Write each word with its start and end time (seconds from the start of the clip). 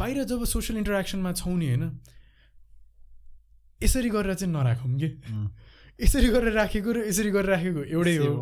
बाहिर 0.00 0.24
जब 0.24 0.44
सोसियल 0.48 0.78
इन्टरेक्सनमा 0.78 1.30
छौँ 1.36 1.56
नि 1.60 1.66
होइन 1.68 1.84
यसरी 3.84 4.10
गरेर 4.10 4.34
चाहिँ 4.34 4.52
नराखौँ 4.52 4.96
कि। 4.96 5.08
यसरी 6.00 6.28
गरेर 6.32 6.52
राखेको 6.56 6.90
र 6.92 6.98
यसरी 7.04 7.30
गरेर 7.30 7.50
राखेको 7.50 7.80
एउटै 7.84 8.16
हो। 8.16 8.32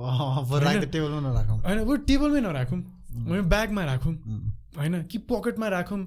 टेबलमा 0.86 1.20
नराखौँ। 1.20 1.58
होइन 1.66 1.78
बरु 1.84 1.96
टेबलमै 2.06 2.40
नराखौँ। 2.40 2.78
होइन 3.26 3.42
ब्यागमा 3.50 3.84
राखौँ। 3.84 4.14
होइन 4.78 5.02
कि 5.10 5.18
पकेटमा 5.26 5.68
राखौँ। 5.74 6.00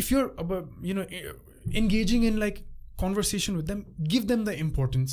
इफ 0.00 0.12
युर 0.12 0.24
अब 0.40 0.80
you 0.88 0.94
know 0.96 1.04
engaging 1.76 2.24
in 2.24 2.38
like 2.38 2.64
conversation 3.04 3.52
with 3.56 3.66
them 3.68 3.84
give 4.08 4.22
them 4.24 4.44
the 4.44 4.56
importance 4.66 5.12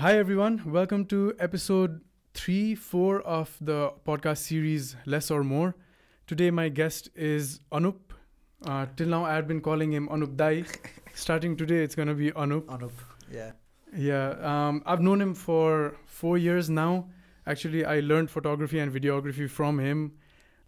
Hi 0.00 0.10
everyone, 0.16 0.54
welcome 0.74 1.04
to 1.06 1.18
episode 1.44 1.94
3 2.38 2.76
4 2.76 3.20
of 3.22 3.56
the 3.60 3.92
podcast 4.06 4.38
series 4.38 4.94
Less 5.06 5.28
or 5.28 5.42
More. 5.42 5.74
Today, 6.28 6.52
my 6.52 6.68
guest 6.68 7.08
is 7.16 7.58
Anup. 7.72 7.96
Uh, 8.64 8.86
till 8.96 9.08
now, 9.08 9.24
I 9.24 9.34
had 9.34 9.48
been 9.48 9.60
calling 9.60 9.92
him 9.92 10.06
Anup 10.08 10.36
Dai. 10.36 10.62
Starting 11.14 11.56
today, 11.56 11.82
it's 11.82 11.96
going 11.96 12.06
to 12.06 12.14
be 12.14 12.30
Anup. 12.30 12.66
Anup, 12.66 12.92
yeah. 13.28 13.50
Yeah, 13.92 14.36
um, 14.50 14.84
I've 14.86 15.00
known 15.00 15.20
him 15.20 15.34
for 15.34 15.96
four 16.06 16.38
years 16.38 16.70
now. 16.70 17.08
Actually, 17.44 17.84
I 17.84 17.98
learned 18.00 18.30
photography 18.30 18.78
and 18.78 18.92
videography 18.92 19.50
from 19.50 19.80
him. 19.80 20.12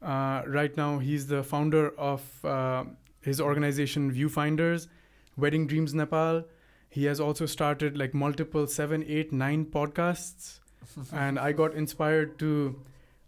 Uh, 0.02 0.42
right 0.48 0.77
now, 0.77 0.98
he's 0.98 1.28
the 1.28 1.45
founder 1.45 1.91
of 1.97 2.45
uh, 2.45 2.83
his 3.20 3.41
organization 3.41 4.11
Viewfinders, 4.12 4.89
Wedding 5.37 5.69
Dreams 5.69 5.95
Nepal. 5.95 6.42
He 6.89 7.05
has 7.05 7.20
also 7.20 7.47
started 7.47 7.97
like 7.97 8.12
multiple 8.12 8.66
seven, 8.66 9.05
eight, 9.06 9.33
nine 9.33 9.66
podcasts. 9.66 10.59
and 11.15 11.39
I 11.39 11.52
got 11.52 11.75
inspired 11.75 12.39
to 12.39 12.51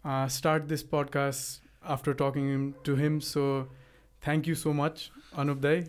uh, 0.04 0.28
start 0.28 0.68
this 0.68 0.82
podcast 0.82 1.60
after 1.86 2.14
talking 2.14 2.74
to 2.84 2.96
him. 2.96 3.20
So 3.20 3.46
thank 4.22 4.48
you 4.48 4.54
so 4.54 4.72
much 4.72 5.10
Anup 5.38 5.58
दाई 5.58 5.80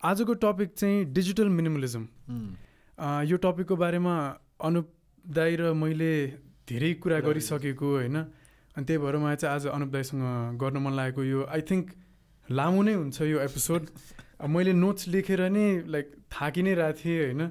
आजको 0.00 0.34
topic 0.44 0.72
चाहिँ 0.76 1.04
digital 1.12 1.48
minimalism 1.48 2.06
यो 3.30 3.36
टपिकको 3.36 3.76
बारेमा 3.76 4.14
अनुप 4.60 4.92
दाई 5.24 5.56
र 5.56 5.72
मैले 5.74 6.12
धेरै 6.68 6.92
कुरा 7.04 7.18
गरिसकेको 7.20 7.90
होइन। 7.96 8.16
अनि 8.76 8.84
त्यही 8.84 8.98
भएर 8.98 9.16
मलाई 9.16 9.36
चाहिँ 9.36 9.54
आज 9.54 9.66
अनुप 9.66 9.88
दाईसँग 9.88 10.58
गर्न 10.58 10.76
मन 10.86 10.92
लागेको 10.92 11.24
यो 11.24 11.44
आई 11.56 11.60
थिङ्क 11.70 11.90
लामो 12.48 12.82
नै 12.82 12.94
हुन्छ 12.94 13.20
यो 13.22 13.40
एपिसोड 13.40 13.86
मैले 14.48 14.72
नोट्स 14.74 15.08
लेखेर 15.08 15.40
नै 15.50 15.66
लाइक 15.88 16.06
थाकि 16.32 16.62
नै 16.62 16.74
रहेको 16.74 16.98
थिएँ 17.00 17.18
होइन? 17.24 17.42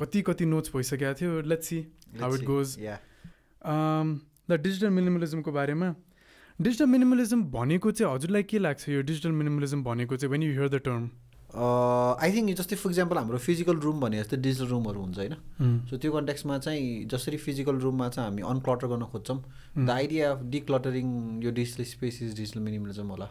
कति 0.00 0.22
कति 0.28 0.44
नोट्स 0.46 0.70
भइसकेको 0.76 1.14
थियो? 1.20 1.40
Let's 1.42 1.66
see 1.68 1.78
how 2.20 2.34
it 2.34 2.44
goes 2.46 2.76
the 4.50 4.60
digital 4.62 4.90
मिनिमलिजमको 4.90 5.52
बारेमा। 5.52 5.94
डिजिटल 6.58 6.86
मिनिमलिजम 6.86 7.42
भनेको 7.52 7.90
चाहिँ 7.90 8.14
हजुरलाई 8.14 8.42
के 8.44 8.58
लाग्छ 8.58 8.88
यो 8.88 9.02
डिजिटल 9.02 9.32
मिनिमलिजम 9.32 9.84
भनेको 9.84 10.16
चाहिँ 10.16 10.30
when 10.32 10.42
you 10.42 10.52
hear 10.52 10.68
the 10.68 10.80
term 10.84 11.10
I 11.52 12.32
think 12.32 12.54
जस्तै 12.58 12.76
फर 12.76 12.90
इक्जाम्पल 12.90 13.16
हाम्रो 13.18 13.38
फिजिकल 13.38 13.76
रुम 13.84 14.00
भने 14.00 14.18
जस्तै 14.22 14.36
डिजिटल 14.36 14.66
रुमहरू 14.66 15.00
हुन्छ 15.00 15.18
होइन? 15.18 15.34
सो 15.88 15.96
त्यो 15.96 16.12
कन्टेक्समा 16.12 16.58
चाहिँ 16.58 17.04
जसरी 17.12 17.36
फिजिकल 17.46 17.76
रुममा 17.84 18.08
चाहिँ 18.08 18.28
हामी 18.28 18.42
अनक्लटर 18.50 18.86
गर्न 18.92 19.04
खोज्छौँ 19.12 19.38
द 19.78 19.90
आइडिया 19.90 20.30
अफ 20.32 20.42
डिक्लटरिङ 20.54 21.08
यो 21.44 21.50
digital 21.52 21.84
space 21.90 22.22
is 22.22 22.36
digital 22.36 22.60
minimalism 22.60 23.06
होला। 23.16 23.28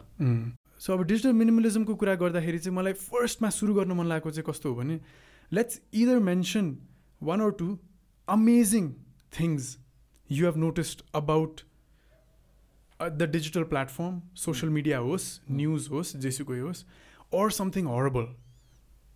सो 0.82 0.92
अब 0.92 1.02
डिजिटल 1.04 1.32
मिनिमलिजमको 1.32 1.94
कुरा 1.94 2.14
गर्दाखेरि 2.20 2.58
चाहिँ 2.58 2.76
मलाई 2.76 2.92
फर्स्टमा 3.00 3.48
सुरु 3.52 3.74
गर्न 3.74 3.92
मन 3.94 4.06
लागेको 4.06 4.30
चाहिँ 4.30 4.44
कस्तो 4.46 4.68
हो 4.68 4.74
भने 4.74 4.98
let's 5.52 5.80
either 5.94 6.18
mention 6.20 6.70
one 7.20 7.40
or 7.40 7.50
two 7.58 7.66
amazing 8.28 8.88
things 9.38 9.68
you 10.30 10.46
have 10.46 10.56
noticed 10.58 11.02
about 11.14 11.60
the 13.00 13.28
digital 13.30 13.64
platform 13.70 14.20
social 14.38 14.72
media 14.72 14.98
होस् 15.00 15.28
न्युज 15.52 15.88
होस् 15.90 16.16
जेसुकै 16.18 16.58
होस् 16.58 16.84
or 17.34 17.50
something 17.52 17.88
horrible 17.88 18.26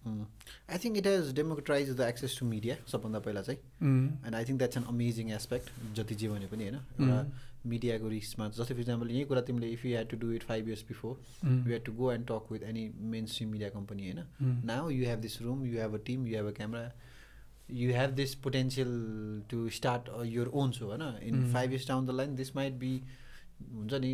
I 0.06 0.78
think 0.84 0.96
it 0.98 1.06
has 1.06 1.32
democratize 1.34 1.90
the 1.90 2.00
access 2.08 2.38
to 2.38 2.46
media 2.46 2.76
सबभन्दा 2.92 3.18
पहिला 3.26 3.42
चाहिँ। 3.42 3.60
And 4.26 4.34
I 4.34 4.44
think 4.44 4.58
that's 4.58 4.76
an 4.76 4.84
amazing 4.94 5.30
aspect 5.32 5.66
जति 5.96 6.14
जे 6.14 6.28
भने 6.28 6.46
पनि 6.46 6.64
होइन। 6.64 6.78
एउटा 7.00 7.18
मिडियाको 7.66 8.08
रिसमा 8.08 8.48
जस्तै 8.48 8.74
फर 8.74 8.80
इक्जाम्पल 8.80 9.10
यही 9.10 9.24
कुरा 9.26 9.40
तिमीले 9.46 9.68
if 9.72 9.84
you 9.84 9.96
had 9.96 10.08
to 10.10 10.16
do 10.16 10.30
it 10.32 10.42
five 10.48 10.68
years 10.68 10.84
before 10.88 11.14
you 11.44 11.72
had 11.72 11.84
to 11.84 11.92
go 12.00 12.12
and 12.12 12.26
talk 12.26 12.52
with 12.52 12.62
any 12.64 12.84
mainstream 13.26 13.48
media 13.50 13.68
company 13.70 14.10
होइन। 14.10 14.20
Now 14.66 14.90
you 14.90 15.04
have 15.06 15.18
this 15.20 15.40
room 15.42 15.64
you 15.66 15.80
have 15.80 15.94
a 15.94 16.02
team 16.06 16.26
you 16.26 16.36
have 16.36 16.46
a 16.46 16.52
camera 16.58 16.84
you 17.72 17.92
have 17.92 18.10
this 18.14 18.34
potential 18.44 18.92
to 19.50 19.68
start 19.78 20.10
your 20.26 20.46
own 20.54 20.70
so 20.72 20.86
होइन। 20.86 21.02
In 21.22 21.52
five 21.52 21.70
years 21.70 21.88
down 21.88 22.06
the 22.06 22.10
line 22.20 22.36
this 22.36 22.54
might 22.56 22.72
be 22.84 22.92
हुन्छ 23.74 23.94
नि 24.04 24.12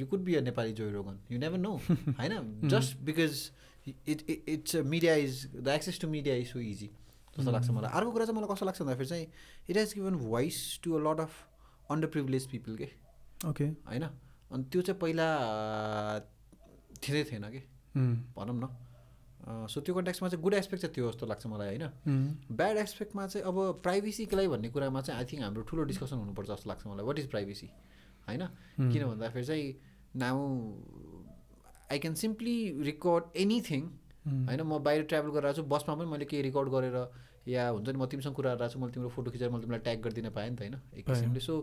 you 0.00 0.06
could 0.06 0.20
be 0.24 0.34
a 0.34 0.40
Nepali 0.40 0.72
Joe 0.72 0.90
Rogan 0.92 1.18
you 1.30 1.38
never 1.38 1.58
know 1.58 1.74
होइन। 1.76 2.68
Just 2.68 2.98
because 3.04 3.50
it 3.86 4.30
it's 4.48 4.76
media 4.86 5.14
is 5.16 5.46
the 5.56 5.68
access 5.70 6.00
to 6.00 6.08
media 6.08 6.34
is 6.34 6.52
so 6.52 6.60
easy 6.60 6.90
जस्तो 7.36 7.50
लाग्छ 7.50 7.70
मलाई 7.70 7.90
अर्को 7.92 8.12
कुरा 8.12 8.24
चाहिँ 8.24 8.38
मलाई 8.38 8.54
कस्तो 8.54 8.66
लाग्छ 8.66 8.80
भन्दाखेरि 8.82 9.08
चाहिँ 9.08 9.26
it 9.68 9.76
has 9.76 9.94
given 9.94 10.16
voice 10.18 10.62
to 10.84 10.94
a 10.94 11.00
lot 11.02 11.20
of 11.20 11.44
under 11.90 12.08
privilege 12.08 12.46
people 12.46 12.76
के 12.76 12.88
ओके 13.48 13.64
होइन 13.64 14.02
अनि 14.02 14.64
त्यो 14.72 14.82
चाहिँ 14.82 15.00
पहिला 15.00 15.28
थिँदै 16.98 17.24
थिएन 17.24 17.48
कि 17.50 17.62
भनौँ 18.34 18.56
न 18.56 18.68
सो 19.68 19.80
त्यो 19.80 19.94
कन्ट्याक्समा 19.94 20.28
चाहिँ 20.28 20.42
गुड 20.42 20.54
एस्पेक्ट 20.54 20.82
चाहिँ 20.82 20.94
त्यो 20.94 21.10
जस्तो 21.10 21.26
लाग्छ 21.26 21.46
मलाई 21.46 21.68
होइन 21.68 22.36
ब्याड 22.52 22.76
एस्पेक्टमा 22.78 23.26
चाहिँ 23.26 23.46
अब 23.46 23.58
प्राइभेसीको 23.82 24.36
लागि 24.36 24.48
भन्ने 24.48 24.68
कुरामा 24.68 25.00
चाहिँ 25.00 25.18
आई 25.18 25.26
थिङ्क 25.26 25.42
हाम्रो 25.42 25.62
ठुलो 25.62 25.82
डिस्कसन 25.84 26.16
हुनुपर्छ 26.16 26.48
जस्तो 26.48 26.70
लाग्छ 26.70 26.86
मलाई 26.86 27.06
वाट 27.06 27.18
इज 27.18 27.28
प्राइभेसी 27.30 27.68
होइन 28.28 28.46
किन 28.90 29.04
भन्दाखेरि 29.04 29.46
चाहिँ 29.46 29.74
now 30.16 30.38
I 31.92 31.98
can 31.98 32.14
simply 32.20 32.56
record 32.84 33.24
anything 33.42 33.82
होइन 34.26 34.60
म 34.62 34.78
बाहिर 34.84 35.02
ट्राभल 35.10 35.30
गरेर 35.34 35.52
छु 35.56 35.62
बसमा 35.74 35.94
पनि 35.94 36.10
मैले 36.10 36.24
केही 36.30 36.42
रेकर्ड 36.42 36.68
गरेर 36.70 36.96
या 37.48 37.68
हुन्छ 37.68 37.88
नि 37.88 37.98
म 37.98 38.06
तिमीसँग 38.12 38.34
कुरा 38.34 38.54
गरेर 38.54 38.70
छु 38.70 38.78
मैले 38.80 38.92
तिम्रो 38.92 39.08
फोटो 39.16 39.30
खिचेर 39.30 39.50
मैले 39.50 39.62
तिमीलाई 39.62 39.84
ट्याग 39.84 40.00
गरिदिन 40.06 40.30
पाएँ 40.38 40.50
नि 40.50 40.56
त 40.56 40.60
होइन? 40.62 40.74
एक 40.98 41.06
किसिमले 41.06 41.40
so 41.40 41.54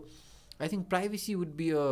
I 0.62 0.68
think 0.68 0.86
privacy 0.88 1.34
would 1.34 1.52
be 1.56 1.68
a 1.70 1.84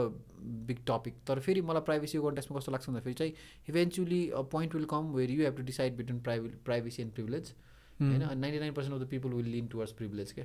big 0.66 0.78
topic 0.88 1.15
तर 1.26 1.41
फेरि 1.47 1.60
मलाई 1.69 1.82
प्राइभेसीको 1.88 2.28
कन्टेक्समा 2.28 2.59
कस्तो 2.59 2.72
लाग्छ 2.72 2.88
भन्दाखेरि 2.88 3.15
चाहिँ 3.15 3.32
eventually 3.69 4.22
a 4.31 4.43
point 4.54 4.75
will 4.75 4.84
come 4.93 5.12
where 5.14 5.31
you 5.31 5.44
have 5.44 5.56
to 5.56 5.62
decide 5.70 5.97
between 5.97 6.20
priva 6.28 6.49
privacy 6.64 7.03
and 7.03 7.12
privilege 7.12 7.53
होइन? 8.00 8.22
Ninety 8.22 8.59
nine 8.59 8.72
percent 8.72 8.94
of 8.94 9.03
the 9.03 9.09
people 9.10 9.28
will 9.31 9.50
lean 9.56 9.66
towards 9.66 9.93
privilege 10.00 10.32
के 10.32 10.43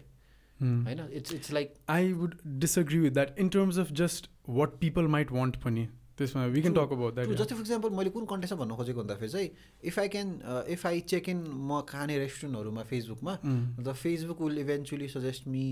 होइन? 0.63 1.07
It's 1.13 1.33
it's 1.33 1.53
like 1.53 1.73
I 1.89 2.11
would 2.13 2.35
disagree 2.65 2.99
with 2.99 3.11
that 3.11 3.39
in 3.39 3.49
terms 3.49 3.79
of 3.79 3.91
just 4.01 4.29
what 4.49 4.77
people 4.79 5.07
might 5.15 5.31
want 5.31 5.57
पनि. 5.63 5.87
त्यसमा 6.17 6.45
we 6.55 6.61
can 6.61 6.73
talk 6.75 6.91
about 6.93 7.13
that 7.15 7.27
जस्तै 7.41 7.55
for 7.55 7.61
example 7.61 7.89
मैले 7.97 8.09
कुन 8.15 8.25
कन्टेक्समा 8.31 8.59
भन्न 8.61 8.75
खोजेको 8.77 9.01
भन्दाखेरि 9.01 9.29
चाहिँ 9.31 9.49
if 9.91 9.99
I 9.99 10.07
can 10.15 10.29
if 10.75 10.85
I 10.87 10.99
check 11.13 11.29
in 11.29 11.43
म 11.43 11.81
खाने 11.89 12.17
रेस्टुरेन्टहरूमा 12.19 12.83
फेसबुकमा 12.91 13.37
the 13.79 13.93
Facebook 14.03 14.41
will 14.41 14.57
eventually 14.59 15.07
suggest 15.09 15.47
me 15.47 15.65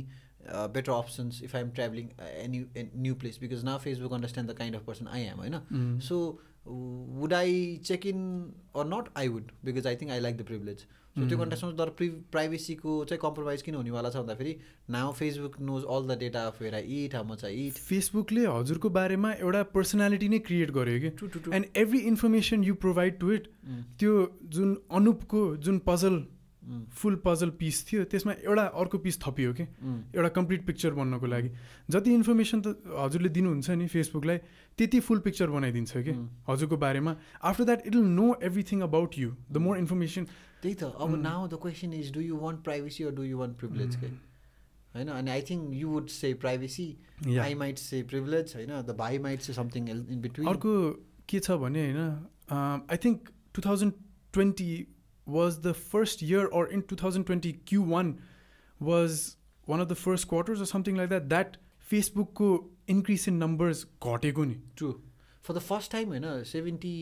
better 0.74 0.92
options 0.94 1.42
if 1.44 1.56
I 1.56 1.62
am 1.62 1.70
travelling 1.78 2.10
any 2.42 2.60
new 2.98 3.16
place 3.24 3.40
because 3.42 3.64
now 3.66 3.80
Facebook 3.86 4.14
understand 4.14 4.52
the 4.52 4.56
kind 4.58 4.76
of 4.76 4.86
person 4.88 5.08
I 5.14 5.22
am 5.24 5.38
होइन? 5.38 6.00
So 6.10 6.20
would 6.68 7.34
I 7.34 7.58
check 7.86 8.06
in 8.08 8.22
or 8.76 8.86
not 8.88 9.10
I 9.18 9.28
would 9.28 9.52
because 9.66 9.88
I 9.88 9.96
think 9.96 10.12
I 10.12 10.20
like 10.20 10.38
the 10.38 10.46
privilege 10.46 10.86
so 11.16 11.28
त्यो 11.28 11.38
कन्टेक्समा 11.38 11.72
तर 11.80 11.90
pre 11.98 12.08
प्राइभेसीको 12.32 12.94
चाहिँ 13.06 13.20
compromise 13.22 13.62
किन 13.62 13.76
हुनेवाला 13.76 14.10
छ 14.10 14.24
भन्दाखेरि 14.26 14.56
now 14.96 15.12
Facebook 15.22 15.60
knows 15.70 15.84
all 15.96 16.08
the 16.08 16.20
data 16.20 16.42
of 16.48 16.62
where 16.62 16.76
I 16.76 17.00
eat 17.06 17.16
how 17.16 17.24
much 17.32 17.46
I 17.46 17.66
eat 17.68 17.82
फेसबुकले 17.88 18.46
हजुरको 18.48 18.90
बारेमा 19.00 19.32
एउटा 19.40 19.64
पर्सनालिटी 19.80 20.30
नै 20.30 20.40
क्रिएट 20.52 20.72
गर्यो 20.78 21.00
कि? 21.02 21.10
And 21.56 21.66
every 21.84 22.00
information 22.14 22.64
you 22.64 22.76
provide 22.86 23.20
to 23.20 23.32
it 23.34 23.52
त्यो 24.00 24.14
जुन 24.56 24.78
अनुपको 25.02 25.44
जुन 25.68 25.80
पजल 25.88 26.24
फुल 27.00 27.16
पजल 27.26 27.50
पिस 27.58 27.80
थियो 27.88 28.04
त्यसमा 28.12 28.34
एउटा 28.34 28.62
अर्को 28.82 28.98
पिस 28.98 29.20
थपियो 29.22 29.54
कि? 29.54 29.64
एउटा 30.16 30.30
कम्प्लिट 30.38 30.66
पिक्चर 30.66 30.92
बन्नको 31.00 31.28
लागि। 31.28 31.50
जति 31.94 32.14
इन्फर्मेसन 32.14 32.62
त 32.62 32.98
हजुरले 33.00 33.30
दिनुहुन्छ 33.30 33.70
नि 33.70 33.88
फेसबुकलाई 33.88 34.38
त्यति 34.80 35.00
फुल 35.00 35.20
पिक्चर 35.28 35.50
बनाइदिन्छ 35.56 35.92
कि? 35.98 36.14
हजुरको 36.50 36.78
बारेमा। 36.78 37.16
After 37.44 37.64
that 37.64 37.86
it 37.88 37.96
will 37.96 38.10
know 38.16 38.28
everything 38.44 38.82
about 38.82 39.18
you 39.18 39.30
the 39.52 39.58
more 39.62 39.78
information 39.78 40.28
त्यही 40.62 40.76
त। 40.76 40.84
अब 41.06 41.16
now 41.22 41.48
the 41.48 41.60
question 41.62 41.94
is 41.94 42.12
do 42.14 42.22
you 42.22 42.38
want 42.38 42.64
privacy 42.64 43.04
or 43.04 43.12
do 43.16 43.24
you 43.24 43.38
want 43.40 43.58
privilege 43.60 43.96
के 43.96 44.08
होइन 44.96 45.10
अनि 45.20 45.32
I 45.32 45.42
think 45.50 45.74
you 45.76 45.90
would 45.90 46.08
say 46.10 46.34
privacy 46.44 46.88
I 47.44 47.54
might 47.62 47.78
say 47.78 48.02
privilege 48.14 48.56
होइन 48.56 48.82
the 48.82 48.96
भाइ 48.98 49.20
might 49.28 49.42
say 49.48 49.54
something 49.54 49.90
in 49.90 50.22
between 50.22 50.48
अर्को 50.48 50.76
के 51.30 51.40
छ 51.40 51.58
भने 51.64 51.86
होइन 51.86 52.84
I 52.92 52.98
think 53.06 53.32
two 53.54 53.62
thousand 53.70 53.94
twenty 54.34 54.74
was 55.28 55.56
the 55.62 55.72
first 55.74 56.22
year 56.22 56.42
or 56.48 56.60
in 56.68 56.82
2020 56.90 57.52
q1 57.70 58.10
was 58.80 59.38
one 59.68 59.80
of 59.80 59.88
the 59.92 59.96
first 59.96 60.28
quarters 60.28 60.60
or 60.62 60.68
something 60.72 60.96
like 60.96 61.10
that 61.10 61.30
that 61.30 61.56
facebook 61.92 62.34
ko 62.40 62.50
increase 62.96 63.26
in 63.32 63.40
numbers 63.44 63.82
घटेको 64.10 64.44
नि। 64.46 64.58
True 64.78 64.92
for 65.46 65.54
the 65.56 65.64
first 65.64 65.92
time 65.94 66.10
होइन 66.14 66.28
seventy 66.52 66.94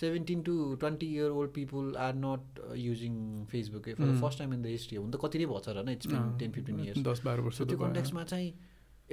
seventeen 0.00 0.42
to 0.48 0.54
twenty 0.80 1.06
year 1.14 1.30
old 1.38 1.50
people 1.52 1.94
are 2.06 2.14
not 2.24 2.60
using 2.78 3.14
Facebook 3.52 3.88
for 3.90 4.06
the 4.06 4.20
first 4.20 4.38
time 4.38 4.54
in 4.54 4.62
the 4.62 4.74
history 4.74 4.98
हुन 4.98 5.10
त 5.10 5.20
कति 5.24 5.38
नै 5.38 5.46
भएको 5.52 5.60
छ 5.66 5.76
र 5.76 5.90
इट्स 5.92 6.06
टेन 6.40 6.50
फिफ्टिन 6.58 6.80
इयर्स 6.80 7.06
दस 7.08 7.22
बाह्र 7.24 7.46
वर्ष 7.48 7.62
त्यो 7.62 7.78
कन्टेक्समा 7.78 8.24
चाहिँ 8.34 8.52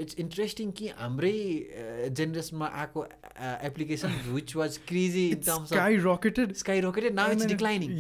इट्स 0.03 0.15
इन्ट्रेस्टिङ 0.19 0.71
कि 0.77 0.87
हाम्रै 0.99 1.33
जेनेरेसनमा 2.19 2.67
आएको 2.83 3.05
application 3.69 4.15
which 4.29 4.55
was 4.55 4.77
crazy 4.87 5.25
in 5.29 5.41
terms 5.49 5.73
skyrocketed 6.05 6.53
skyrocketed 6.87 7.13
now 7.21 7.31
it's 7.31 7.45
declining 7.53 7.97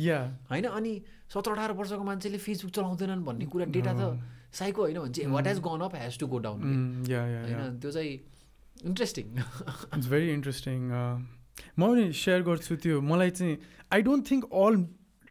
होइन? 0.51 0.65
अनि 0.65 0.93
सत्र 1.33 1.51
अठार 1.51 1.71
वर्षको 1.81 2.03
मान्छेले 2.11 2.37
फेसबुक 2.47 2.71
चलाउँदैनन् 2.77 3.23
भन्ने 3.25 3.45
कुरा 3.55 3.65
डेटा 3.79 3.93
त 3.99 4.03
साइको 4.61 4.81
होइन? 4.81 4.99
भने 4.99 5.13
चाहिँ 5.13 5.31
what 5.33 5.47
has 5.47 5.59
gone 5.67 5.89
up 5.89 5.95
has 6.03 6.19
to 6.19 6.27
go 6.27 6.37
down 6.45 6.59
होइन? 6.61 7.79
त्यो 7.81 7.91
चाहिँ 7.91 8.13
इन्ट्रेस्टिङ 8.83 9.37
इट्स 9.37 10.07
भेरी 10.07 10.31
इन्ट्रेस्टिङ 10.33 10.79
म 10.89 11.81
पनि 11.81 12.11
सेयर 12.13 12.41
गर्छु 12.43 12.75
त्यो 12.85 13.01
मलाई 13.03 13.29
चाहिँ 13.31 13.57
I 13.93 14.01
don't 14.01 14.31
think 14.31 14.49
all 14.63 14.83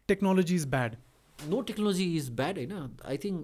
technology 0.07 0.55
is 0.55 0.65
bad 0.69 0.95
no 1.39 1.61
technology 1.69 2.05
is 2.17 2.29
bad 2.41 2.57
होइन 2.57 2.97
I 3.05 3.17
think 3.25 3.37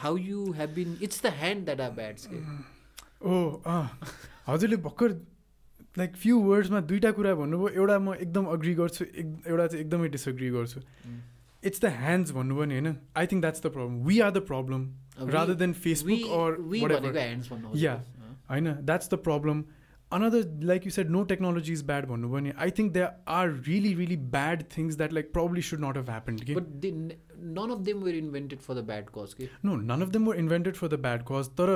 how 0.00 0.16
you 0.22 0.50
have 0.58 0.74
been 0.74 0.96
it's 1.02 1.22
the 1.22 1.36
hand 1.42 1.64
that 1.64 1.80
are 1.80 1.90
bad 2.00 2.16
ओ 3.22 3.34
हजुरले 4.48 4.76
भर्खर 4.88 5.20
लाइक 5.98 6.16
फ्यु 6.16 6.38
वर्ड्समा 6.40 6.80
दुइटा 6.90 7.10
कुरा 7.18 7.34
भन्नुभयो 7.34 7.68
एउटा 7.80 7.98
म 7.98 8.14
एकदम 8.16 8.44
अग्री 8.52 8.74
गर्छु 8.74 9.04
एक 9.04 9.26
एउटा 9.46 9.66
चाहिँ 9.66 9.84
एकदमै 9.84 10.08
डिसअग्री 10.14 10.48
गर्छु. 10.50 10.80
इट्स 11.62 11.80
द 11.80 11.90
ह्यान्ड्स 11.98 12.30
भन्नुभयो 12.32 12.64
नि 12.64 12.74
होइन? 12.74 12.96
I 13.16 13.26
think 13.26 13.40
that's 13.42 13.62
the 13.62 13.70
problem 13.76 14.00
we 14.06 14.18
are 14.20 14.30
the 14.30 14.40
problem 14.48 14.82
rather 15.34 15.54
than 15.54 15.72
Facebook 15.84 16.22
or 16.38 17.76
yeah 17.76 17.94
होइन 18.49 18.73
that's 18.81 19.09
the 19.09 19.21
problem 19.29 19.63
another 20.11 20.39
like 20.69 20.85
you 20.85 20.91
said 20.93 21.09
no 21.11 21.19
technology 21.23 21.73
is 21.73 21.81
bad 21.83 22.05
i 22.57 22.69
think 22.69 22.93
there 22.93 23.09
are 23.27 23.49
really 23.67 23.93
really 23.95 24.15
bad 24.35 24.63
things 24.69 24.95
that 24.97 25.11
like 25.13 25.31
probably 25.31 25.61
should 25.61 25.79
not 25.79 25.95
have 25.95 26.09
happened 26.09 26.41
okay? 26.41 26.55
but 26.55 26.81
they, 26.81 26.91
none 27.57 27.71
of 27.71 27.83
them 27.85 28.01
were 28.01 28.15
invented 28.21 28.61
for 28.61 28.73
the 28.73 28.81
bad 28.81 29.11
cause 29.11 29.35
okay? 29.35 29.49
no 29.61 29.75
none 29.75 30.01
of 30.01 30.11
them 30.11 30.25
were 30.25 30.35
invented 30.35 30.75
for 30.75 30.87
the 30.87 30.97
bad 30.97 31.25
cause 31.25 31.49
तर 31.59 31.75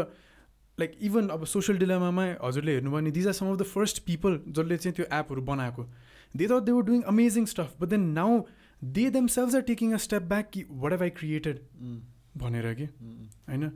like 0.78 0.98
even 1.02 1.28
अब 1.30 1.44
social 1.46 1.78
डिलेमामा 1.78 2.24
हजुरले 2.44 2.72
हेर्नुभयो 2.72 2.96
भने 2.96 3.12
these 3.12 3.28
are 3.28 3.34
some 3.34 3.48
of 3.48 3.58
the 3.58 3.64
first 3.72 4.00
people 4.06 4.40
जसले 4.50 4.78
चाहिँ 4.78 4.96
त्यो 4.96 5.06
एपहरू 5.18 5.42
बनाएको 5.50 5.84
they 6.36 6.48
thought 6.48 6.64
they 6.64 6.72
were 6.72 6.84
doing 6.84 7.02
amazing 7.12 7.46
stuff 7.46 7.76
but 7.82 7.90
then 7.90 8.08
now 8.14 8.40
they 8.98 9.10
themselves 9.36 9.56
are 9.56 9.62
taking 9.68 9.94
a 9.94 9.98
step 10.06 10.24
back 10.32 10.50
कि 10.54 10.64
वाट 10.84 10.94
एभ 10.94 11.02
आई 11.02 11.10
क्रिएटेड 11.20 11.60
भनेर 12.38 12.74
कि 12.74 12.88
होइन 13.50 13.72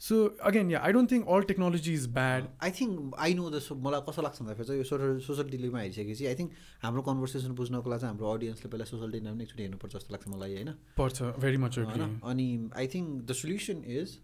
so 0.00 0.16
again 0.48 0.70
yeah 0.70 0.80
I 0.86 0.92
don't 0.92 1.10
think 1.12 1.28
all 1.36 1.42
technology 1.46 1.92
is 1.94 2.06
bad 2.16 2.44
I 2.64 2.70
think 2.80 3.14
I 3.18 3.34
know 3.34 3.48
the 3.50 3.78
मलाई 3.86 4.00
कस्तो 4.08 4.22
लाग्छ 4.22 4.42
भन्दाखेरि 4.42 4.66
चाहिँ 4.68 4.78
यो 4.80 4.84
सोसल 4.90 5.18
सोसल 5.26 5.48
डिलेमा 5.50 5.80
हेरिसकेपछि 5.80 6.26
आई 6.26 6.34
थिङ्क 6.40 6.52
हाम्रो 6.82 7.02
कन्भर्सेसन 7.08 7.54
बुझ्नको 7.60 7.90
लागि 7.90 8.00
चाहिँ 8.00 8.12
हाम्रो 8.12 8.30
अडियन्सले 8.34 8.70
पहिला 8.74 8.84
सोसल 8.92 9.10
डिलेमा 9.12 9.34
पनि 9.34 9.44
एकचोटि 9.44 9.62
हेर्नुपर्छ 9.62 9.94
जस्तो 9.96 10.14
लाग्छ 10.14 10.28
मलाई 10.34 10.54
होइन? 10.54 10.70
पर्छ 11.00 11.22
भेरी 11.46 11.56
मच 11.64 11.78
होइन? 11.78 12.20
अनि 12.32 12.46
I 12.82 12.86
think 12.94 13.08
the 13.24 13.38
solution 13.40 13.82
is 13.96 14.14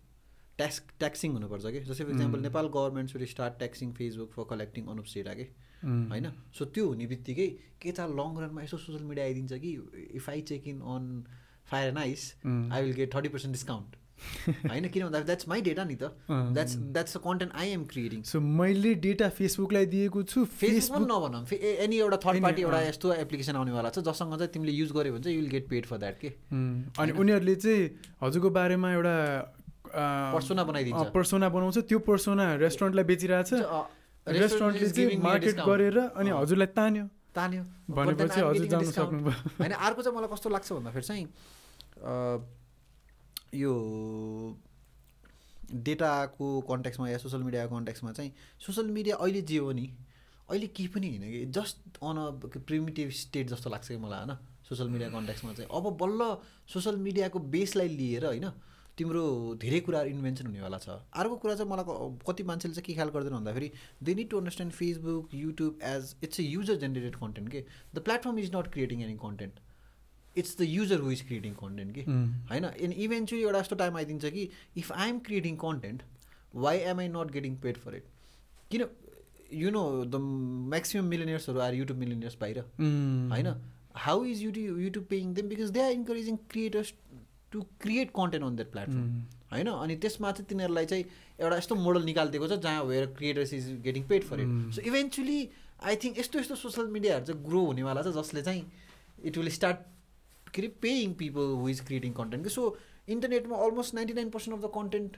tax 0.58 0.80
taxing 1.02 1.32
हुनुपर्छ 1.38 1.74
कि 1.74 1.80
जस्तै 1.90 2.04
for 2.04 2.12
example 2.12 2.46
Nepal 2.46 2.70
government 2.78 3.16
should 3.16 3.24
start 3.34 3.58
taxing 3.64 3.92
Facebook 3.98 4.30
for 4.36 4.48
collecting 4.54 4.86
Anup 4.94 5.10
data 5.14 5.34
कि 5.40 5.48
होइन? 5.82 6.30
सो 6.58 6.64
त्यो 6.76 6.86
हुने 6.92 7.06
बित्तिकै 7.14 7.48
के 7.82 7.90
त 7.90 8.06
लङ 8.22 8.38
रनमा 8.44 8.62
यसो 8.68 8.78
सोसियल 8.84 9.10
मिडिया 9.10 9.26
आइदिन्छ 9.26 9.60
कि 9.66 9.74
if 10.22 10.30
I 10.36 10.46
check 10.54 10.72
in 10.76 10.80
on 10.94 11.10
Fire 11.72 11.88
and 11.88 11.98
Ice 12.06 12.30
I 12.46 12.82
will 12.82 12.96
get 13.02 13.14
thirty 13.14 13.34
percent 13.34 13.60
discount 13.60 14.02
होइन 14.70 14.88
किन 14.88 15.02
भन्दा 15.04 15.20
द्याट्स 15.30 15.48
माई 15.48 15.60
डेटा 15.68 15.84
नि 15.84 15.96
त। 15.96 16.10
That's 16.28 16.74
that's 16.94 17.16
the 17.16 17.20
content 17.24 17.52
I 17.54 17.68
am 17.70 17.84
creating 17.90 18.22
so 18.22 18.40
मैले 18.40 18.94
डेटा 19.06 19.28
फेसबुकलाई 19.38 19.86
दिएको 19.94 20.22
छु। 20.22 20.44
फेसबुक 20.44 21.06
नभनौँ। 21.10 21.42
एनी 21.54 21.96
एउटा 21.98 22.18
थर्ड 22.24 22.42
पार्टी 22.42 22.62
एउटा 22.62 22.80
यस्तो 22.88 23.12
एप्लिकेसन 23.24 23.56
आउनेवाला 23.56 23.90
छ 23.90 23.98
जससँग 24.04 24.36
चाहिँ 24.38 24.52
तिमीले 24.52 24.72
युज 24.72 24.92
गर्यो 24.92 25.12
भने 25.12 25.22
चाहिँ 25.24 25.36
you'll 25.38 25.48
get 25.50 25.68
paid 25.68 25.86
for 25.86 25.98
that 26.04 26.16
के? 26.20 26.28
अनि 27.00 27.12
उनीहरूले 27.12 27.54
चाहिँ 27.56 27.82
हजुरको 28.22 28.50
बारेमा 28.50 28.92
एउटा 28.92 29.16
पर्सोना 29.94 30.62
बनाइदिन्छ। 30.64 31.10
पर्सोना 31.14 31.48
बनाउँछ। 31.54 31.78
त्यो 31.88 31.98
पर्सोना 32.02 32.44
रेस्टुरेन्टलाई 32.58 33.04
बेचिरहेछ। 33.04 33.52
रेस्टुरेन्टले 34.26 34.88
चाहिँ 34.90 35.16
मार्केट 35.22 35.56
गरेर 35.62 35.98
अनि 36.18 36.30
हजुरलाई 36.30 36.70
तान्यो। 36.74 37.04
तान्यो। 37.36 37.62
भनेपछि 37.94 38.40
हजुर 38.40 38.66
जानु 38.72 38.90
सक्नुभयो। 38.90 39.38
होइन 39.60 39.72
अर्को 39.72 40.00
चाहिँ 40.02 40.16
मलाई 40.16 40.30
कस्तो 40.34 40.48
लाग्छ 40.50 40.68
भन्दाखेरि 40.72 41.06
चाहिँ 41.06 41.26
यो 43.54 43.72
डेटाको 45.84 46.48
कन्ट्याक्समा 46.70 47.08
या 47.08 47.18
सोसियल 47.18 47.42
मिडियाको 47.42 47.76
कन्ट्याक्समा 47.76 48.12
चाहिँ 48.12 48.32
सोसियल 48.66 48.90
मिडिया 48.90 49.16
अहिले 49.16 49.42
जे 49.42 49.58
हो 49.58 49.72
नि 49.72 49.86
अहिले 50.50 50.66
केही 50.68 50.88
पनि 50.94 51.08
होइन 51.08 51.30
कि 51.32 51.44
just 51.58 51.98
on 52.02 52.16
a 52.18 52.58
primitive 52.58 53.10
state 53.22 53.48
जस्तो 53.50 53.70
लाग्छ 53.70 53.88
कि 53.88 53.96
मलाई 53.96 54.18
होइन? 54.18 54.36
सोसियल 54.68 54.88
मिडिया 54.88 55.08
कन्ट्याक्समा 55.10 55.52
चाहिँ। 55.52 55.70
अब 55.70 55.96
बल्ल 55.98 56.36
सोसियल 56.72 56.96
मिडियाको 57.06 57.38
बेसलाई 57.54 57.88
लिएर 57.88 58.26
होइन 58.26 58.48
तिम्रो 58.98 59.22
धेरै 59.60 59.80
कुराहरू 59.80 60.10
इन्भेन्सन 60.10 60.46
हुनेवाला 60.46 60.78
छ। 60.78 60.88
अर्को 61.14 61.36
कुरा 61.36 61.54
चाहिँ 61.54 61.70
मलाई 61.70 61.84
कति 62.28 62.42
मान्छेले 62.42 62.74
चाहिँ 62.74 62.84
के 62.86 62.94
ख्याल 62.94 63.08
गर्दैन 63.08 63.34
भन्दाखेरि 63.34 63.70
they 64.02 64.14
need 64.14 64.30
to 64.30 64.38
understand 64.38 64.72
Facebook 64.74 65.34
YouTube 65.34 65.78
as 65.82 66.14
it's 66.24 66.40
a 66.40 66.42
user 66.44 66.76
generated 66.84 67.16
content 67.20 67.50
के 67.50 67.64
the 67.94 67.98
platform 68.00 68.38
is 68.38 68.54
not 68.56 68.72
creating 68.72 69.02
any 69.02 69.16
content 69.24 69.54
it's 70.36 70.56
the 70.58 70.68
user 70.68 71.00
who 71.00 71.10
is 71.10 71.22
creating 71.22 71.54
content 71.54 71.94
कि 71.94 72.02
होइन 72.50 72.64
इन 72.78 72.92
इभेन्चुली 72.98 73.42
एउटा 73.42 73.58
यस्तो 73.58 73.76
टाइम 73.76 73.96
आइदिन्छ 73.96 74.26
कि 74.28 74.48
if 74.76 74.92
I 74.94 75.08
am 75.08 75.18
creating 75.20 75.56
content 75.58 76.02
why 76.58 76.78
am 76.86 77.00
I 77.00 77.08
not 77.10 77.30
getting 77.30 77.56
paid 77.58 77.76
for 77.76 77.94
it 77.94 78.06
किन 78.70 78.86
you 79.54 79.70
know 79.70 79.84
the 80.06 80.20
maximum 80.70 81.08
मिलिनियर्सहरू 81.08 81.60
are 81.60 81.74
YouTube 81.74 81.98
millionaires 81.98 82.36
बाहिर 82.40 82.58
होइन 83.30 83.54
how 83.98 84.24
is 84.26 84.42
YouTube 84.42 84.80
YouTube 84.80 85.04
paying 85.06 85.34
them 85.34 85.48
because 85.48 85.70
they 85.70 85.82
are 85.82 85.92
encouraging 85.92 86.36
creators 86.50 86.92
to 87.52 87.62
create 87.80 88.10
content 88.14 88.44
on 88.44 88.56
that 88.56 88.70
platform 88.70 89.10
होइन 89.52 89.68
अनि 89.68 89.96
त्यसमा 89.96 90.30
चाहिँ 90.32 90.48
तिनीहरूलाई 90.48 90.86
चाहिँ 90.86 91.04
एउटा 91.38 91.56
यस्तो 91.56 91.74
मोडल 91.78 92.04
निकालिदिएको 92.04 92.48
छ 92.48 92.60
जहाँ 92.60 92.84
where 92.84 93.06
creators 93.18 93.52
is 93.54 93.68
getting 93.82 94.06
paid 94.08 94.24
for 94.24 94.40
it 94.40 94.74
so 94.74 94.82
eventually 94.84 95.38
I 95.82 95.96
think 95.96 96.18
यस्तो 96.18 96.38
यस्तो 96.38 96.56
सोसियल 96.58 96.86
मिडियाहरू 96.90 97.26
चाहिँ 97.26 97.44
ग्रो 97.44 97.64
हुनेवाला 97.64 98.02
छ 98.02 98.14
जसले 98.16 98.42
चाहिँ 98.42 98.64
इट 99.24 99.38
विल 99.38 99.48
स्टार्ट 99.50 99.93
के 100.54 100.62
are 100.62 100.72
paying 100.82 101.12
people 101.20 101.54
who 101.60 101.68
is 101.68 101.80
creating 101.86 102.12
content 102.14 102.48
so 102.56 102.66
इन्टरनेटमा 103.08 103.62
almost 103.66 103.94
ninety 103.94 104.14
nine 104.14 104.30
percent 104.30 104.58
of 104.58 104.64
the 104.64 104.70
content 104.74 105.16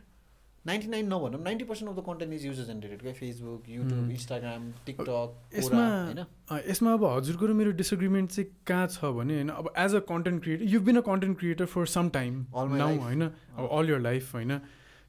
ninety 0.66 0.88
nine 0.88 1.06
नभनौँ 1.06 1.40
ninety 1.42 1.64
percent 1.64 1.90
of 1.90 1.96
the 1.96 2.04
content 2.06 2.32
is 2.34 2.46
user 2.46 2.64
generated 2.64 3.00
क्या 3.00 3.12
फेसबुक 3.12 3.68
युट्युब 3.68 4.10
इन्स्टाग्राम 4.10 4.70
टिकटक 4.86 5.58
यसमा 5.58 5.82
होइन? 5.82 6.24
यसमा 6.70 6.92
अब 6.92 7.04
हजुरको 7.04 7.48
मेरो 7.58 7.70
डिसएग्रिमेन्ट 7.80 8.30
चाहिँ 8.30 8.50
कहाँ 8.66 8.86
छ 8.94 9.12
भने 9.18 9.34
होइन 9.34 9.48
अब 9.48 9.72
as 9.78 9.94
a 9.94 10.00
content 10.08 10.42
creator 10.42 10.64
you 10.72 10.80
been 10.88 10.96
a 10.96 11.00
content 11.08 11.38
creator 11.38 11.66
for 11.74 11.86
some 11.92 12.08
time 12.16 12.44
now 12.54 12.96
होइन? 12.98 13.22
अब 13.22 13.68
अल 13.70 13.90
यर 13.90 14.00
लाइफ 14.00 14.34
होइन? 14.34 14.58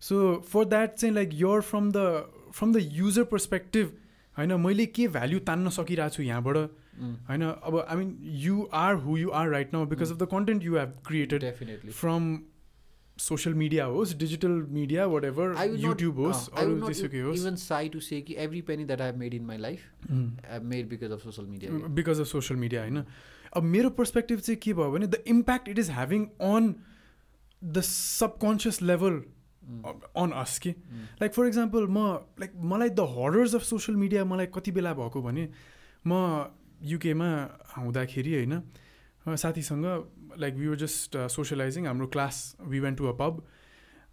सो 0.02 0.20
फर 0.50 0.66
द्याट 0.66 0.94
चाहिँ 0.96 1.14
like 1.16 1.30
your 1.34 1.62
from 1.62 1.92
the 1.92 2.52
from 2.54 2.74
the 2.74 2.90
user 2.94 3.24
perspective 3.34 3.98
होइन? 4.38 4.54
मैले 4.62 4.86
के 4.86 5.08
भ्याल्यु 5.08 5.40
तान्न 5.50 5.70
सकिरहेको 5.80 6.16
छु 6.16 6.24
यहाँबाट? 6.24 6.58
होइन 7.00 7.44
अब 7.44 7.80
I 7.80 7.98
mean 7.98 8.18
you 8.42 8.68
are 8.76 8.96
who 9.06 9.18
you 9.18 9.30
are 9.40 9.50
right 9.50 9.74
now 9.74 9.86
because 9.86 10.12
of 10.12 10.18
the 10.18 10.28
content 10.32 10.64
you 10.64 10.78
have 10.78 10.94
created 11.08 11.92
from 11.92 12.38
social 13.20 13.56
media 13.56 13.86
होस् 13.88 14.16
digital 14.18 14.52
media 14.72 15.06
what 15.08 15.24
ever 15.26 15.56
YouTube 15.78 16.20
होस् 16.20 16.50
अरू 16.56 16.76
जेसुकै 16.82 17.20
होस् 17.20 17.42
इभन 17.42 17.56
साई 17.62 17.90
टु 17.90 18.00
से 18.00 18.22
कि 18.22 18.36
every 18.40 18.62
penny 18.64 18.86
that 18.86 19.02
I 19.02 19.12
made 19.18 19.34
in 19.34 19.46
my 19.46 19.58
life 19.60 20.12
I 20.12 20.60
made 20.66 20.90
because 20.90 21.12
of 21.12 21.24
social 21.24 21.48
media 21.48 21.88
because 21.96 22.20
of 22.20 22.28
social 22.28 22.60
media 22.60 22.82
होइन 22.82 23.04
अब 23.54 23.64
मेरो 23.66 23.90
perspective 23.94 24.40
चाहिँ 24.40 24.60
के 24.60 24.74
भयो 24.74 24.92
भने 24.92 25.08
the 25.08 25.24
impact 25.28 25.70
it 25.70 25.80
is 25.80 25.90
having 25.92 26.26
on 26.50 26.76
the 27.62 27.82
subconscious 27.84 28.82
level 28.84 29.22
on 30.18 30.32
us 30.36 30.60
कि 30.60 30.70
like 31.22 31.34
for 31.34 31.48
example 31.48 31.88
म 31.90 32.06
like 32.40 32.52
मलाई 32.66 32.90
the 32.92 33.08
horrors 33.12 33.56
of 33.56 33.64
social 33.64 33.98
media 33.98 34.26
मलाई 34.26 34.46
कति 34.54 34.72
बेला 34.72 34.94
भएको 34.94 35.22
भने 35.22 35.50
म 36.08 36.22
युकेमा 36.82 37.30
हुँदाखेरि 37.78 38.34
होइन 38.34 38.62
साथीसँग 39.36 39.86
like 40.40 40.54
we 40.56 40.68
were 40.68 40.76
just 40.76 41.18
socializing 41.30 41.86
हाम्रो 41.86 42.08
class 42.08 42.56
we 42.64 42.80
went 42.80 42.98
to 42.98 43.06
a 43.06 43.14
pub 43.20 43.44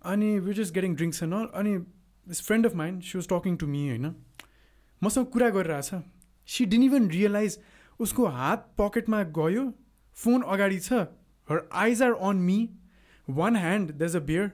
अनि 0.05 0.39
we 0.39 0.53
just 0.55 0.75
getting 0.75 0.95
drinks 0.95 1.23
and 1.23 1.35
all 1.35 1.47
अनि 1.55 1.77
this 2.27 2.43
friend 2.43 2.67
of 2.67 2.75
mine 2.75 3.03
she 3.03 3.19
was 3.19 3.29
talking 3.29 3.57
to 3.57 3.67
me 3.67 3.89
होइन। 3.89 4.15
मसँग 5.03 5.27
कुरा 5.27 5.51
गरिरहेछ। 5.51 5.91
सी 6.49 6.65
डिन 6.65 6.83
इभन 6.83 7.09
रियलाइज 7.11 7.59
उसको 8.01 8.27
हात 8.27 8.75
पकेटमा 8.79 9.23
गयो 9.39 9.71
फोन 10.17 10.43
अगाडि 10.43 10.79
छ 10.79 10.93
her 11.49 11.69
eyes 11.73 12.03
are 12.03 12.13
on 12.13 12.37
me 12.37 12.59
one 13.29 13.57
hand 13.57 13.93
the 13.93 14.03
is 14.03 14.17
a 14.17 14.21
beer 14.21 14.51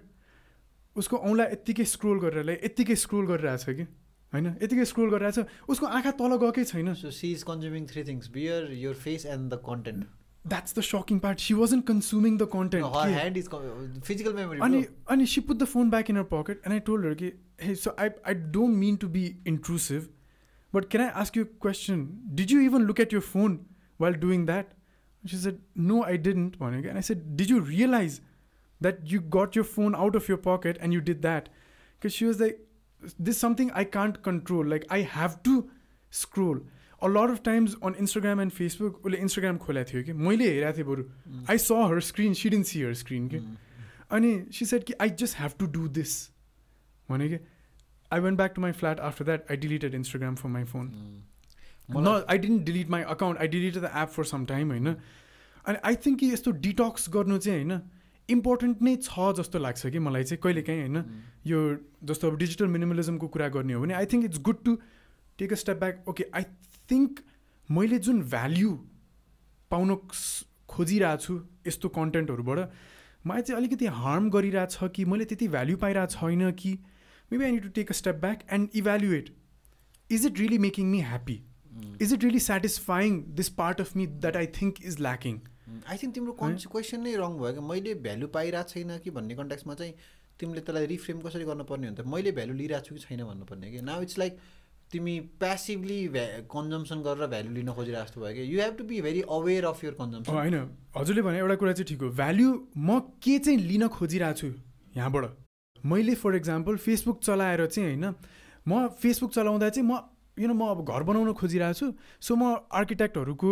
उसको 0.96 1.16
औँला 1.16 1.44
यत्तिकै 1.44 1.84
स्क्रोल 1.84 2.20
गरेर 2.20 2.50
यत्तिकै 2.50 2.94
स्क्रोल 2.96 3.26
गरिरहेछ 3.26 3.64
कि। 3.70 3.86
होइन? 4.32 4.46
यतिकै 4.62 4.84
स्क्रोल 4.84 5.10
गरिरहेको 5.10 5.42
छ 5.42 5.74
उसको 5.74 5.86
आँखा 5.98 6.10
तल 6.22 6.36
गएकै 6.44 6.64
छैन। 6.70 6.94
So 6.94 7.10
she 7.18 7.32
is 7.32 7.42
consuming 7.50 7.86
three 7.92 8.04
things 8.08 8.30
bear 8.32 8.72
your 8.80 8.94
face 9.04 9.26
and 9.26 9.52
the 9.52 9.60
content 9.68 10.04
that's 10.44 10.74
the 10.76 10.82
sucking 10.88 11.18
part 11.22 11.40
she 11.40 11.54
wasn't 11.54 11.80
consuming 11.88 12.36
the 12.38 12.46
content 12.52 12.86
hand 13.14 13.36
is 13.36 13.48
physical 14.04 14.32
memory 14.34 14.60
अनि 14.66 14.84
अनि 15.14 15.26
she 15.34 15.40
put 15.48 15.56
the 15.56 15.70
phone 15.72 15.90
back 15.90 16.10
in 16.10 16.22
her 16.22 16.28
pocket 16.30 16.62
and 16.66 16.72
I 16.74 16.80
told 16.86 17.06
her 17.06 17.14
कि 17.22 17.32
hey 17.62 17.74
so 17.82 17.94
I 18.04 18.14
I 18.32 18.34
don't 18.54 18.76
mean 18.84 18.96
to 19.02 19.08
be 19.16 19.24
intrusive 19.52 20.08
but 20.72 20.88
can 20.94 21.04
I 21.04 21.10
ask 21.24 21.36
you 21.36 21.44
question 21.66 22.06
did 22.40 22.50
you 22.50 22.60
even 22.68 22.88
look 22.92 23.00
at 23.00 23.12
your 23.12 23.22
phone 23.28 23.58
while 24.00 24.14
doing 24.24 24.46
that 24.46 24.72
she 25.24 25.36
said 25.38 25.58
no 25.90 26.02
I 26.04 26.18
didn't 26.28 26.56
भनेको 26.58 26.88
and 26.88 26.96
I 26.96 27.08
said 27.10 27.24
did 27.36 27.50
you 27.50 27.58
realise 27.66 28.20
that 28.80 29.04
you 29.12 29.20
got 29.36 29.56
your 29.56 29.66
phone 29.76 29.94
out 30.04 30.16
of 30.16 30.30
your 30.30 30.42
pocket 30.46 30.78
and 30.78 30.94
you 30.94 31.00
did 31.10 31.20
that 31.22 31.48
because 31.48 32.12
she 32.12 32.26
was 32.26 32.40
like 32.42 32.66
this 33.28 33.38
something 33.38 33.70
I 33.72 33.84
can't 33.84 34.22
control. 34.22 34.64
Like 34.64 34.84
I 34.90 35.00
have 35.02 35.42
to 35.42 35.70
scroll. 36.10 36.60
A 37.02 37.08
lot 37.08 37.30
of 37.30 37.42
times 37.42 37.74
on 37.82 37.94
Instagram 37.94 38.40
and 38.42 38.52
Facebook, 38.54 38.94
उसले 39.04 39.18
Instagram 39.18 39.56
खोलेको 39.56 39.92
थियो 39.92 40.02
कि? 40.04 40.12
मैले 40.12 40.48
हेरेको 40.52 40.76
थिएँ 40.78 40.86
बरु। 40.86 41.04
I 41.50 41.58
saw 41.58 41.72
her 41.72 42.00
screen 42.00 42.34
she 42.34 42.50
didn't 42.50 42.66
she 42.66 42.82
her 42.82 42.94
screen 42.94 43.28
कि? 43.28 43.38
अनि 44.10 44.32
सी 44.52 44.66
सेट 44.66 44.84
कि 44.84 44.94
I 45.00 45.10
just 45.22 45.38
have 45.40 45.52
to 45.58 45.66
do 45.66 45.88
this 45.88 46.12
भने 47.10 47.28
कि 47.28 47.38
I 48.12 48.20
went 48.20 48.36
back 48.36 48.52
to 48.54 48.60
my 48.60 48.72
flat 48.72 49.00
after 49.00 49.24
that 49.24 49.50
I 49.50 49.56
deleted 49.56 49.94
Instagram 49.94 50.34
for 50.34 50.48
my 50.48 50.64
phone 50.64 50.86
न 51.90 52.22
I 52.30 52.38
didn't 52.38 52.62
delete 52.64 52.90
my 52.90 53.02
account 53.16 53.40
I 53.40 53.48
deleted 53.48 53.82
the 53.82 53.90
app 53.96 54.08
for 54.08 54.24
some 54.24 54.44
time 54.46 54.68
होइन? 54.70 54.94
अनि 55.66 55.78
I 55.84 55.96
think 56.06 56.18
कि 56.20 56.32
यस्तो 56.32 56.50
detox 56.68 57.08
गर्नु 57.16 57.38
चाहिँ 57.38 57.64
होइन? 57.64 57.80
इम्पोर्टेन्ट 58.30 58.82
नै 58.82 58.94
छ 58.98 59.32
जस्तो 59.36 59.58
लाग्छ 59.60 59.86
कि 59.88 59.98
मलाई 60.00 60.24
चाहिँ 60.24 60.40
कहिले 60.42 60.62
काहीँ 60.62 60.80
होइन 60.80 61.04
यो 61.46 61.62
जस्तो 62.04 62.30
अब 62.30 62.38
डिजिटल 62.38 62.66
मिनिमलिजमको 62.68 63.28
कुरा 63.30 63.48
गर्ने 63.50 63.72
हो 63.72 63.80
भने 63.80 63.94
I 63.94 64.06
think 64.08 64.24
it's 64.24 64.40
good 64.42 64.62
to 64.64 64.76
take 65.38 65.52
a 65.52 65.56
step 65.56 65.80
back 65.80 66.08
okay 66.08 66.26
I 66.34 66.48
think 66.88 67.20
मैले 67.68 67.98
जुन 68.00 68.22
भ्याल्यु 68.28 68.72
पाउन 69.70 69.96
खोजिरहेको 70.70 71.22
छु 71.22 71.36
यस्तो 71.66 71.88
कन्टेन्टहरूबाट 71.90 72.80
मलाई 73.24 73.42
चाहिँ 73.42 73.58
अलिकति 73.58 73.86
हार्म 73.98 74.30
गरिरहेछ 74.30 74.90
कि 74.94 75.04
मैले 75.06 75.24
त्यति 75.26 75.48
भ्याल्यु 75.50 75.76
पाइरहेको 75.78 76.16
छैन 76.16 76.50
कि 76.56 76.72
maybe 77.30 77.44
I 77.44 77.50
need 77.52 77.62
to 77.62 77.68
take 77.74 77.90
a 77.90 77.94
step 77.96 78.20
back 78.20 78.42
and 78.52 78.76
evaluate 78.76 79.30
is 80.10 80.26
it 80.26 80.38
really 80.38 80.58
making 80.60 80.86
me 80.88 81.00
happy 81.04 81.40
is 82.00 82.12
it 82.12 82.24
really 82.24 82.38
satisfying 82.42 83.22
this 83.34 83.48
part 83.56 83.80
of 83.80 83.96
me 83.96 84.06
that 84.18 84.36
I 84.36 84.46
think 84.54 84.82
is 84.84 85.00
lacking 85.00 85.40
I 85.88 85.96
think 86.02 86.14
तिम्रो 86.14 86.32
question 86.72 87.00
नै 87.00 87.14
wrong 87.16 87.32
भयो 87.40 87.52
कि 87.56 87.62
मैले 87.70 87.94
value 88.06 88.26
पाइरहेको 88.36 88.68
छैन 88.72 88.98
कि 89.04 89.10
भन्ने 89.10 89.34
कन्ट्याक्समा 89.40 89.74
चाहिँ 89.80 89.94
तिमीले 90.40 90.60
त्यसलाई 90.66 90.86
रिफ्रेम 90.94 91.20
कसरी 91.20 91.44
गर्नुपर्ने 91.50 91.86
हो 91.88 91.94
भने 91.94 92.10
मैले 92.12 92.32
भ्यालु 92.38 92.54
लिइरहेको 92.60 92.86
छु 92.86 92.94
कि 92.94 93.00
छैन 93.04 93.24
भन्नुपर्ने 93.24 93.70
कि 93.70 93.80
नाउ 93.90 94.02
इट्स 94.02 94.18
लाइक 94.18 94.38
तिमी 94.92 95.14
प्यासिभली 95.40 95.98
भ्या 96.14 96.26
कन्जम्सन 96.50 97.02
गरेर 97.06 97.26
भ्यालु 97.32 97.50
लिन 97.54 97.70
खोजिरहेको 97.72 98.06
जस्तो 98.06 98.20
भयो 98.20 98.34
कि 98.34 98.42
you 98.54 98.60
have 98.60 98.74
to 98.78 98.84
be 98.84 99.00
very 99.00 99.20
aware 99.36 99.64
of 99.64 99.84
your 99.84 99.94
consumption 100.00 100.32
होइन। 100.34 100.56
हजुरले 100.96 101.22
भने 101.22 101.38
एउटा 101.38 101.56
कुरा 101.62 101.72
चाहिँ 101.72 101.88
ठिक 101.88 102.00
हो। 102.02 102.08
भ्याल्यु 102.20 102.48
म 102.76 102.98
के 103.22 103.38
चाहिँ 103.38 103.58
लिन 103.70 103.86
खोजिरहेको 103.88 104.38
छु 104.40 104.48
यहाँबाट? 104.96 105.24
मैले 105.78 106.14
फर 106.14 106.34
इक्जाम्पल 106.36 106.76
फेसबुक 106.86 107.20
चलाएर 107.22 107.66
चाहिँ 107.66 107.88
होइन 107.88 108.14
म 108.66 108.88
फेसबुक 109.02 109.30
चलाउँदा 109.32 109.68
चाहिँ 109.68 109.86
म 109.88 110.00
यु 110.38 110.48
नो 110.48 110.54
म 110.54 110.66
अब 110.74 110.80
घर 110.82 111.02
बनाउन 111.06 111.32
खोजिरहेको 111.38 111.78
छु। 111.78 111.86
सो 112.20 112.34
म 112.34 112.56
आर्किटेक्टहरूको 112.72 113.50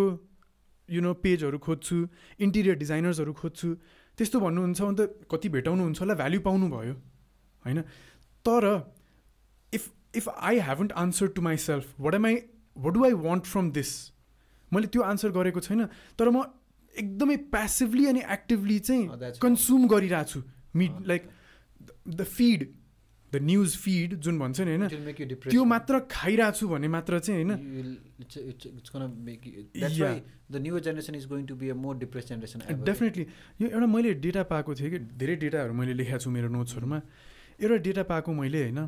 यु 0.91 1.01
नो 1.03 1.15
पेजहरू 1.25 1.59
खोज्छु 1.59 1.97
इन्टिरियर 2.41 2.77
डिजाइनर्सहरू 2.79 3.33
खोज्छु 3.33 3.69
त्यस्तो 4.19 4.41
भन्नुहुन्छ 4.41 4.81
भने 4.81 4.97
त 4.99 5.27
कति 5.31 5.49
भेटाउनुहुन्छ 5.57 6.01
होला 6.01 6.15
भ्याल्यु 6.15 6.41
पाउनु 6.41 6.69
भयो 6.69 6.95
होइन? 7.65 7.83
तर 8.45 8.65
if 9.73 9.91
if 10.17 10.29
I 10.29 10.59
haven't 10.69 10.93
answer 11.03 11.27
to 11.37 11.43
myself 11.65 12.01
what 12.01 12.15
am 12.15 12.27
I 12.27 12.35
what 12.77 12.95
do 12.95 13.05
I 13.05 13.13
want 13.27 13.45
from 13.47 13.71
this 13.73 13.91
मैले 14.73 14.87
त्यो 14.87 15.03
आन्सर 15.03 15.31
गरेको 15.39 15.61
छैन 15.61 15.85
तर 16.19 16.31
म 16.31 16.45
एकदमै 16.95 17.37
प्यासिभली 17.53 18.07
अनि 18.07 18.23
एक्टिभली 18.33 18.79
चाहिँ 18.89 19.33
कन्ज्युम 19.43 19.87
गरिरहेको 19.89 20.31
छु 20.33 20.43
me 20.77 20.89
like 21.07 21.29
the 22.09 22.25
feed 22.25 22.67
the 23.33 23.37
news 23.43 23.77
feed 23.77 24.15
जुन 24.25 24.39
भन्छ 24.39 24.61
नि 24.61 24.71
होइन? 24.71 24.89
त्यो 25.51 25.65
मात्र 25.65 25.99
खाइरहेको 26.11 26.57
छु 26.59 26.69
भने 26.69 26.89
मात्र 26.89 27.19
चाहिँ 27.19 27.45
होइन? 27.45 27.53
डेफिनेटली 32.85 33.25
यो 33.61 33.69
एउटा 33.69 33.87
मैले 33.87 34.15
डेटा 34.15 34.43
पाएको 34.43 34.75
थिएँ 34.75 34.91
कि 34.91 34.99
धेरै 34.99 35.37
डेटाहरू 35.37 35.73
मैले 35.75 35.93
लेखाएको 35.95 36.25
छु 36.25 36.31
मेरो 36.31 36.49
नोट्सहरूमा 36.49 36.99
एउटा 37.63 37.77
डेटा 37.77 38.03
पाएको 38.03 38.33
मैले 38.33 38.63
होइन? 38.63 38.81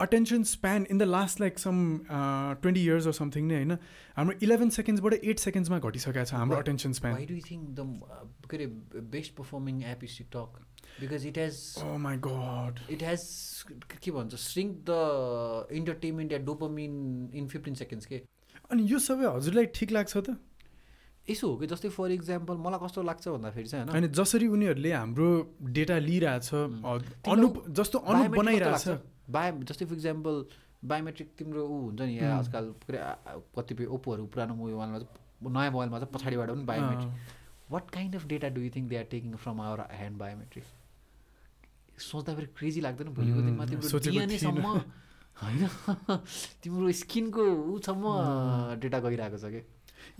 Attention 0.00 0.42
span 0.44 0.86
in 0.90 0.98
the 0.98 1.02
last 1.02 1.40
like 1.40 1.58
some 1.58 1.76
twenty 2.06 2.80
years 2.84 3.06
or 3.06 3.12
something 3.18 3.44
नै 3.48 3.54
होइन? 3.56 3.72
हाम्रो 4.16 4.38
इलेभेन 4.42 4.70
सेकेन्ड्सबाट 4.76 5.14
एट 5.14 5.38
सेकेन्ड्समा 5.40 5.78
घटिसकेको 5.78 6.24
छ 6.24 6.34
हाम्रो 6.34 6.58
अटेन्सन 6.64 6.92
स्प्यान 6.98 7.14
के 8.50 8.56
अरे 8.56 8.66
best 9.14 9.34
performing 9.36 9.82
app 9.92 10.04
is 10.04 10.18
TikTok 10.18 10.50
because 11.00 11.26
it 11.26 11.38
has 11.38 11.56
my 12.08 12.16
god 12.26 12.82
it 12.96 13.02
has 13.02 13.22
के 14.02 14.10
भन्छ 14.18 14.42
स्रिङ्क 14.42 14.76
द 14.90 15.72
इन्टरटेनमेन्ट 15.80 16.32
या 16.32 16.38
डोपोमिन 16.50 16.92
इन 17.34 17.48
फिफ्टिन 17.48 17.74
सेकेन्ड्स 17.84 18.06
के? 18.06 18.22
अनि 18.70 18.82
यो 18.92 18.98
सबै 19.08 19.32
हजुरलाई 19.32 19.66
ठिक 19.80 19.90
लाग्छ 19.92 20.16
त? 20.16 20.36
यसो 21.30 21.48
हो 21.48 21.56
कि 21.58 21.66
जस्तै 21.66 21.88
फर 21.90 22.10
इक्जाम्पल 22.12 22.56
मलाई 22.68 22.78
कस्तो 22.84 23.02
लाग्छ 23.02 23.28
भन्दाखेरि 23.28 23.68
चाहिँ 23.68 23.88
होइन? 23.88 24.12
जसरी 24.12 24.46
उनीहरूले 24.60 24.92
हाम्रो 24.92 25.28
डेटा 25.80 25.98
लिइरहेछ 26.04 26.48
अनुप 26.54 27.54
जस्तो 27.80 27.98
अनुप 27.98 28.30
बनाइरहेछ। 28.36 28.88
बायो 29.28 29.62
जस्तै 29.62 29.84
फर 29.84 29.94
इक्जाम्पल 29.94 30.44
बायोमेट्रिक 30.84 31.28
तिम्रो 31.38 31.66
ऊ 31.66 31.80
हुन्छ 31.80 32.00
नि 32.00 32.16
यहाँ 32.16 32.38
आजकल 32.38 32.74
कतिपय 33.56 33.84
ओप्पोहरू 33.96 34.26
पुरानो 34.26 34.54
मोबाइलमा 34.54 34.98
चाहिँ 34.98 35.52
नयाँ 35.52 35.70
मोबाइलमा 35.70 35.98
चाहिँ 35.98 36.12
पछाडिबाट 36.14 36.50
पनि 36.50 36.64
biometric 36.64 37.10
what 37.70 37.90
kind 37.90 38.16
of 38.16 38.26
data 38.26 38.48
do 38.48 38.60
you 38.60 38.70
think 38.76 38.88
they 38.88 38.96
are 38.96 39.08
taking 39.10 39.36
from 39.36 39.60
our 39.60 39.80
hand 39.92 40.18
biometric 40.18 40.64
सोच्दाखेरि 42.02 42.46
क्रेजी 42.56 42.80
लाग्दैन 42.80 43.08
भोलिको 43.14 43.40
दिनमा 43.40 43.66
तिम्रो 43.66 43.98
डिएनएसम्म 44.10 44.76
होइन? 45.42 45.68
तिम्रो 46.62 46.92
स्किनको 46.92 47.42
उसम्म 47.74 48.12
डेटा 48.80 49.00
गइरहेको 49.00 49.38
छ 49.38 49.50
कि? 49.54 49.62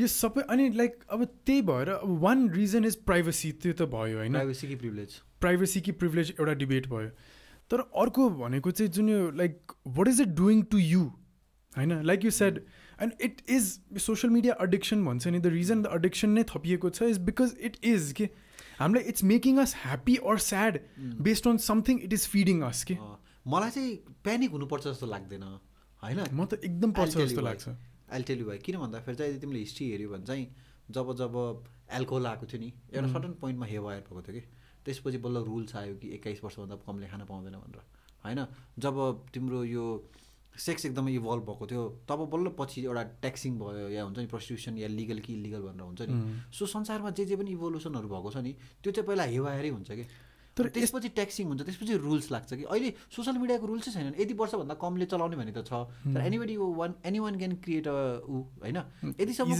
यो 0.00 0.06
सबै 0.06 0.42
अनि 0.50 0.68
लाइक 0.70 1.04
अब 1.10 1.24
त्यही 1.46 1.62
भएर 1.62 1.88
अब 1.90 2.18
वान 2.20 2.48
रिजन 2.50 2.84
इज 2.84 2.96
प्राइभेसी 3.04 3.52
त्यो 3.62 3.72
त 3.72 3.88
भयो 3.94 4.18
होइन? 4.18 4.32
प्राइभेसी 4.32 4.68
कि 4.68 4.76
प्रिभिलेज 4.76 5.20
प्राइभेसी 5.40 5.80
कि 5.80 5.92
प्रिभिलेज 6.02 6.34
एउटा 6.40 6.54
डिबेट 6.54 6.88
भयो। 6.88 7.10
तर 7.70 7.80
अर्को 8.02 8.28
भनेको 8.30 8.70
चाहिँ 8.70 8.92
जुन 8.92 9.08
यो 9.08 9.30
like 9.36 9.72
what 9.98 10.08
is 10.08 10.20
it 10.20 10.28
doing 10.40 10.62
to 10.72 10.78
you 10.78 11.00
होइन 11.76 12.02
like 12.06 12.24
you 12.24 12.30
said 12.30 12.64
and 13.02 13.22
it 13.22 13.42
is 13.50 13.68
social 14.02 14.32
media 14.32 14.54
addiction 14.66 15.04
भन्छ 15.04 15.26
नि 15.26 15.38
द 15.38 15.46
रिजन 15.54 15.82
द 15.82 15.86
अडिक्सन 15.98 16.30
नै 16.30 16.44
थपिएको 16.50 16.90
छ 16.90 17.02
इज 17.02 17.18
बिकज 17.30 17.56
इट 17.60 17.76
इज 17.84 18.12
के? 18.12 18.28
हामीलाई 18.78 19.02
it's 19.10 19.24
making 19.24 19.58
us 19.58 19.74
happy 19.76 20.16
or 20.30 20.38
sad 20.44 20.78
based 21.28 21.48
on 21.48 21.56
something 21.64 22.00
it 22.02 22.12
is 22.12 22.26
feeding 22.28 22.62
us 22.62 22.84
कि? 22.84 22.96
मलाई 23.46 23.70
चाहिँ 23.70 23.96
प्यानिक 24.24 24.50
हुनुपर्छ 24.50 24.84
जस्तो 24.86 25.06
लाग्दैन 25.06 25.42
होइन? 25.42 26.20
म 26.32 26.44
त 26.44 26.60
एकदम 26.64 26.92
पर्छ 26.92 27.16
जस्तो 27.16 27.40
लाग्छ। 27.40 27.68
एलटेली 28.12 28.44
भयो 28.44 28.58
किन 28.64 28.76
भन्दाखेरि 28.78 29.16
चाहिँ 29.16 29.40
तिमीले 29.40 29.58
हिस्ट्री 29.58 29.90
हेऱ्यो 29.90 30.10
भने 30.10 30.24
चाहिँ 30.26 30.46
जब 30.90 31.12
जब 31.18 31.36
एल्कोहल 31.98 32.26
आएको 32.26 32.46
थियो 32.46 32.60
नि 32.60 32.72
एउटा 32.92 33.08
सर्टन 33.12 33.32
पोइन्टमा 33.40 33.66
हेवायर 33.66 34.00
भएको 34.00 34.22
थियो 34.22 34.40
कि? 34.40 34.46
त्यसपछि 34.86 35.18
बल्ल 35.18 35.42
रुल्स 35.44 35.76
आयो 35.76 35.94
कि 35.98 36.08
एक्काइस 36.16 36.40
वर्षभन्दा 36.44 36.76
कमले 36.86 37.06
खान 37.10 37.24
पाउँदैन 37.26 37.56
भनेर। 37.58 37.82
होइन? 38.24 38.40
जब 38.78 38.96
तिम्रो 39.34 39.64
यो 39.64 39.84
सेक्स 40.56 40.86
एकदमै 40.86 41.12
इभल्भ 41.12 41.42
भएको 41.46 41.66
थियो 41.70 41.82
तब 42.08 42.20
बल्ल 42.32 42.48
पछि 42.58 42.80
एउटा 42.84 43.02
ट्याक्सिङ 43.22 43.58
भयो 43.58 43.88
या 43.92 44.02
हुन्छ 44.04 44.18
नि 44.18 44.26
प्रस्टिट्युसन 44.26 44.78
या 44.78 44.88
लिगल 44.88 45.18
कि 45.20 45.32
इलिगल 45.34 45.62
भनेर 45.68 45.84
हुन्छ 45.84 46.00
नि। 46.08 46.14
सो 46.48 46.66
संसारमा 46.66 47.10
जे 47.12 47.24
जे 47.28 47.36
पनि 47.36 47.50
इभोल्युसनहरू 47.52 48.08
भएको 48.08 48.30
छ 48.30 48.36
नि 48.40 48.52
त्यो 48.80 48.92
चाहिँ 48.92 49.06
पहिला 49.06 49.24
हेवाएरै 49.36 49.68
हुन्छ 49.68 49.90
कि? 49.90 50.06
तर 50.56 50.68
त्यसपछि 50.72 51.08
ट्याक्सिङ 51.12 51.46
हुन्छ 51.46 51.62
त्यसपछि 51.68 51.94
रुल्स 52.00 52.30
लाग्छ 52.32 52.50
कि? 52.56 52.64
अहिले 52.64 52.88
सोसियल 53.12 53.36
मिडियाको 53.36 53.66
रुल्सै 53.68 53.90
छैन 53.92 54.16
यति 54.16 54.34
वर्षभन्दा 54.40 54.74
कमले 54.80 55.06
चलाउने 55.12 55.36
भने 55.36 55.52
त 55.52 55.60
छ 55.68 55.84
तर 56.16 56.20
anybody 56.24 56.56
one 56.56 56.94
anyone 57.20 57.34
can 57.36 57.52
create 57.60 57.86
a 57.86 58.24
ऊ 58.24 58.36
होइन? 58.64 58.78
यतिसम्म 59.20 59.52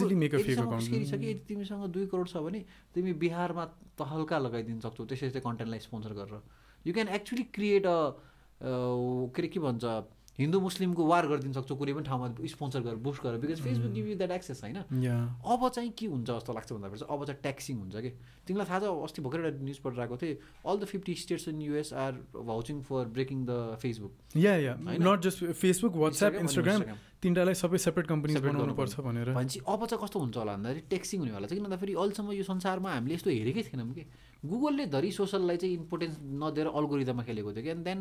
छ 0.80 1.12
कि 1.21 1.26
यदि 1.28 1.45
तिमीसँग 1.45 1.85
दुई 1.92 2.06
करोड 2.09 2.28
छ 2.33 2.40
भने 2.40 2.64
तिमी 2.97 3.12
बिहारमा 3.21 3.64
त 3.98 4.02
हल्का 4.12 4.38
लगाइदिन 4.38 4.80
सक्छौ 4.80 5.04
त्यसरी 5.04 5.40
कन्टेन्टलाई 5.40 5.80
स्पोन्सर 5.86 6.12
गरेर। 6.20 6.40
You 6.86 6.92
can 6.94 7.08
actually 7.18 7.44
create 7.56 7.86
a 7.86 7.98
के 9.36 9.36
अरे 9.36 9.48
के 9.48 9.60
भन्छ? 9.60 9.84
हिन्दू 10.38 10.60
मुस्लिमको 10.60 11.02
वार 11.06 11.26
गरिदिनु 11.26 11.54
सक्छौ 11.56 11.74
कुनै 11.80 11.92
पनि 11.96 12.04
ठाउँमा 12.04 12.26
स्पोन्सर 12.52 12.80
गरेर 12.86 13.00
बुस्ट 13.00 13.22
गरेर 13.24 13.38
because 13.40 13.60
Facebook 13.66 13.92
give 13.96 14.06
you 14.08 14.16
that 14.20 14.32
access 14.36 14.60
होइन? 14.62 14.76
अब 14.76 15.68
चाहिँ 15.68 15.90
के 15.96 16.06
हुन्छ 16.12 16.28
जस्तो 16.28 16.52
लाग्छ 16.52 16.72
भन्दाखेरि 16.72 17.00
चाहिँ 17.00 17.18
अब 17.18 17.24
चाहिँ 17.24 17.40
ट्याक्सिङ 17.42 17.76
हुन्छ 17.80 17.96
कि? 17.96 18.10
तिमीलाई 18.46 18.66
थाहा 18.68 18.80
छ 18.80 18.84
अस्ति 19.08 19.22
भर्खर 19.24 19.40
एउटा 19.40 19.64
न्युज 19.64 19.78
पढेर 19.80 20.00
आएको 20.00 20.16
थिएँ 20.22 20.36
all 20.66 20.76
the 20.76 20.84
fifty 20.92 21.14
states 21.24 21.48
in 21.48 21.60
US 21.62 21.92
are 22.04 22.12
vouching 22.36 22.80
for 22.84 23.04
breaking 23.16 23.44
the 23.48 23.80
Facebook 23.80 24.12
yeah 24.36 24.54
yeah 24.60 24.74
not 24.84 25.20
just 25.24 25.44
Facebook 25.56 25.96
WhatsApp 26.04 26.34
Instagram 26.44 26.82
तिनवटालाई 27.22 27.54
सबै 27.56 27.78
सेपरेट 27.80 28.06
कम्पनी 28.06 28.34
बनाउनु 28.44 28.74
पर्छ 28.76 29.00
भनेर। 29.00 29.32
भनेपछि 29.32 29.60
अब 29.64 29.86
चाहिँ 29.86 30.02
कस्तो 30.04 30.18
हुन्छ 30.20 30.36
होला 30.36 30.52
भन्दाखेरि 30.56 30.84
ट्याक्सिङ 30.92 31.20
हुनेवाला 31.20 31.46
चाहिँ 31.46 31.58
किन 31.58 31.66
भन्दाखेरि 31.68 31.94
अहिलेसम्म 31.96 32.32
यो 32.36 32.44
संसारमा 32.44 32.92
हामीले 32.92 33.14
यस्तो 33.14 33.30
हेरेकै 33.30 33.62
थिएनौँ 33.72 33.94
कि? 33.96 34.04
गुगलले 34.44 34.86
धरि 34.92 35.10
सोसललाई 35.16 35.56
चाहिँ 35.56 35.74
इम्पोर्टेन्स 35.80 36.14
नदिएर 36.44 36.68
अल्गोरिदममा 36.76 37.22
खेलेको 37.24 37.52
थियो 37.56 37.64
कि? 37.64 37.70
And 37.72 37.84
then 37.88 38.00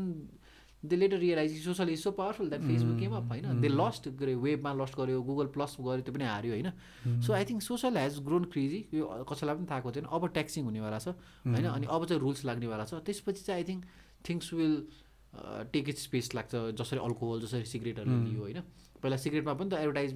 they 0.88 0.96
later 0.96 1.18
realise 1.18 1.64
social 1.64 1.90
is 1.90 2.00
so 2.02 2.12
powerful 2.20 2.50
that 2.50 2.62
Facebook 2.62 3.00
came 3.00 3.14
up 3.16 3.28
होइन? 3.32 3.62
दे 3.62 3.70
लस्ट 3.70 4.10
गरे 4.20 4.36
वेबमा 4.46 4.74
लस्ट 4.82 4.96
गर्यो 4.98 5.22
गुगल 5.22 5.48
प्लस 5.56 5.76
गऱ्यो 5.80 6.02
त्यो 6.02 6.14
पनि 6.14 6.26
हार्यो 6.26 6.52
होइन? 6.54 6.70
So 7.22 7.34
I 7.34 7.46
think 7.46 7.62
social 7.62 7.98
has 7.98 8.20
grown 8.26 8.44
crazy 8.54 8.80
यो 8.94 9.06
कसैलाई 9.30 9.56
पनि 9.56 9.68
थाहा 9.72 9.92
थिएन 9.92 10.06
अब 10.12 10.28
ट्याक्सिङ 10.38 10.64
हुनेवाला 10.66 11.00
छ 11.00 11.08
होइन? 11.46 11.66
अनि 11.66 11.86
अब 11.90 12.06
चाहिँ 12.06 12.22
रुल्स 12.22 12.46
लाग्नेवाला 12.46 12.86
छ। 12.86 13.02
त्यसपछि 13.06 13.44
चाहिँ 13.44 13.62
I 13.62 13.68
think 13.70 13.82
things 14.30 14.54
will 14.54 14.76
take 15.74 15.90
it 15.90 15.98
space 16.00 16.34
लाग्छ 16.36 16.54
जसरी 16.80 17.00
अल्कोहल 17.06 17.42
जसरी 17.46 17.66
सिगरेटहरू 17.68 18.12
लियो 18.26 18.42
होइन? 18.42 18.60
पहिला 19.04 19.18
सिगरेटमा 19.20 19.54
पनि 19.54 19.70
त 19.70 19.74
एडभर्टाइज 19.84 20.12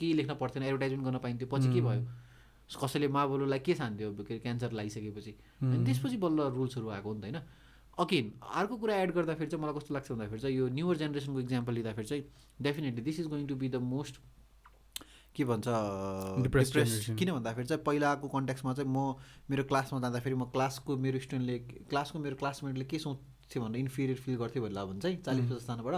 केही 0.00 0.12
लेख्न 0.20 0.34
पर्थेन 0.36 0.62
एडभर्टाइजमेन्ट 0.62 1.04
गर्न 1.06 1.18
पाइन्थ्यो। 1.24 1.48
पछि 1.48 1.68
के 1.74 1.80
भयो? 1.80 2.02
कसैले 2.64 3.08
माबोलोलाई 3.08 3.58
के 3.60 3.74
छान्थ्यो 3.74 4.08
क्यान्सर 4.24 4.72
लगाइसकेपछि 4.72 5.32
अनि 5.62 5.84
त्यसपछि 5.84 6.16
बल्ल 6.16 6.48
रुल्सहरू 6.56 6.88
आएको 6.90 7.12
नि 7.14 7.20
त 7.20 7.24
होइन? 7.24 7.38
अगेन 8.00 8.32
अर्को 8.42 8.76
कुरा 8.76 8.94
एड 9.02 9.12
गर्दाखेरि 9.14 9.50
चाहिँ 9.50 9.64
मलाई 9.64 9.74
कस्तो 9.78 9.94
लाग्छ 9.94 10.10
भन्दाखेरि 10.12 10.40
चाहिँ 10.40 10.56
यो 10.56 10.68
न्युवर 10.68 10.96
जेनेरेसनको 11.02 11.40
इक्जाम्पल 11.40 11.72
लिँदाखेरि 11.74 12.08
चाहिँ 12.08 12.24
definitely 12.62 13.02
this 13.02 13.20
is 13.20 13.26
going 13.34 13.46
to 13.46 13.54
be 13.56 13.68
the 13.68 13.76
most 13.92 14.18
के 15.36 15.44
भन्छ 15.44 15.66
डिप्रेस 16.42 16.72
किन 17.18 17.30
भन्दाखेरि 17.32 17.66
चाहिँ 17.68 17.82
पहिलाको 17.84 18.28
कन्ट्याक्समा 18.34 18.74
चाहिँ 18.74 18.90
म 18.90 19.14
मेरो 19.50 19.64
क्लासमा 19.70 20.00
जाँदाखेरि 20.00 20.34
म 20.34 20.44
क्लासको 20.56 20.96
मेरो 21.06 21.18
स्टुडेन्टले 21.26 21.58
क्लासको 21.90 22.18
मेरो 22.26 22.36
क्लासमेटले 22.42 22.84
के 22.90 22.98
सोच्थ्यो 23.06 23.62
भनेर 23.62 23.80
इन्फिरियर 23.80 24.18
फिल 24.26 24.36
गर्थ्यो 24.42 24.62
होला 24.62 24.84
भने 24.84 25.00
चाहिँ 25.00 25.16
चालिस 25.26 25.50
पचासजनाबाट 25.50 25.94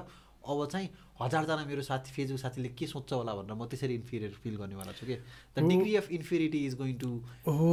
अब 0.47 0.67
चाहिँ 0.73 0.89
हजारजना 1.21 1.65
मेरो 1.67 1.83
साथी 1.83 2.13
फेसबुक 2.13 2.41
साथीले 2.41 2.69
के 2.79 2.87
सोध्छ 2.87 3.13
होला 3.13 3.35
भनेर 3.35 3.55
म 3.57 3.67
त्यसरी 3.67 3.95
इन्फिरियर 3.95 4.33
फिल 4.43 4.57
गर्नेवाला 4.57 4.93
छु 4.95 5.07
कि। 5.07 5.17
The 5.57 5.69
degree 5.69 5.97
of 5.97 6.11
inferiority 6.19 6.65
is 6.67 6.75
going 6.77 6.97
to 6.99 7.11
हो 7.51 7.71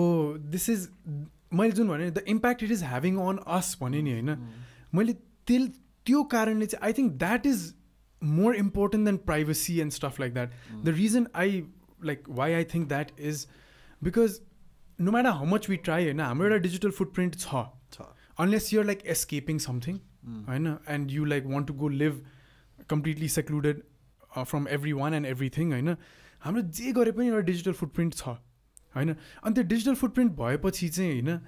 दिस 0.56 0.70
इज 0.70 0.90
मैले 1.54 1.72
जुन 1.72 1.88
भने 1.88 2.10
the 2.12 2.24
impact 2.28 2.64
it 2.64 2.72
is 2.72 2.84
having 2.84 3.18
on 3.22 3.38
us 3.58 3.78
भने 3.82 4.02
नि 4.02 4.12
होइन 4.12 4.30
mm. 4.30 4.96
मैले 4.96 5.14
त्यस 5.48 5.70
त्यो 6.06 6.24
कारणले 6.32 6.66
चाहिँ 6.66 6.86
I 6.86 6.94
think 6.94 7.14
that 7.20 7.46
is 7.46 7.74
more 8.22 8.56
important 8.56 9.06
than 9.06 9.18
privacy 9.28 9.80
and 9.80 9.92
stuff 9.92 10.20
like 10.20 10.34
that 10.34 10.54
the 10.86 10.96
reason 10.98 11.28
I 11.36 11.62
like 12.04 12.30
why 12.40 12.54
I 12.54 12.64
think 12.74 12.88
that 12.88 13.12
is 13.20 13.46
because 14.02 14.40
no 15.00 15.12
matter 15.12 15.30
how 15.32 15.46
much 15.46 15.70
we 15.70 15.78
try 15.90 16.04
होइन 16.04 16.20
हाम्रो 16.20 16.48
एउटा 16.48 16.58
mm. 16.58 16.64
डिजिटल 16.64 16.92
फुटप्रिन्ट 16.92 17.40
छ। 17.40 17.66
Unless 18.40 18.74
you're 18.74 18.86
like 18.86 19.06
escaping 19.14 19.58
something 19.60 19.98
होइन 20.48 20.78
and 20.90 21.12
you 21.12 21.26
like 21.26 21.46
want 21.48 21.68
to 21.68 21.74
go 21.74 21.88
live 22.04 22.24
completely 22.90 23.28
secluded 23.30 23.82
from 24.38 24.68
everyone 24.94 25.14
and 25.14 25.26
everything 25.26 25.72
होइन 25.72 25.96
हाम्रो 26.42 26.62
जे 26.78 26.92
गरे 26.92 27.12
पनि 27.12 27.28
एउटा 27.28 27.46
डिजिटल 27.50 27.74
फुटप्रिन्ट 27.74 28.14
छ। 28.16 28.36
होइन? 28.96 29.16
अनि 29.44 29.54
त्यो 29.54 29.64
डिजिटल 29.64 29.96
फुटप्रिन्ट 29.96 30.32
भएपछि 30.40 30.90
चाहिँ 30.90 31.12
होइन 31.12 31.40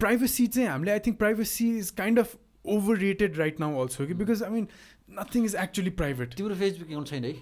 प्राइभेसी 0.00 0.46
चाहिँ 0.46 0.68
हामीले 0.68 0.92
I 0.92 0.98
think 1.06 1.18
privacy 1.18 1.70
is 1.78 1.90
kind 1.98 2.18
of 2.18 2.36
overrated 2.98 3.36
right 3.38 3.60
now 3.60 3.80
also 3.82 4.06
कि 4.06 4.14
because 4.14 4.42
I 4.42 4.50
mean 4.50 4.68
nothing 5.20 5.44
is 5.44 5.54
actually 5.62 5.90
private 6.02 6.34
तिम्रो 6.34 6.54
फेसबुक 6.56 6.90
एकाउन्ट 6.90 7.08
छैन 7.08 7.24
है? 7.24 7.32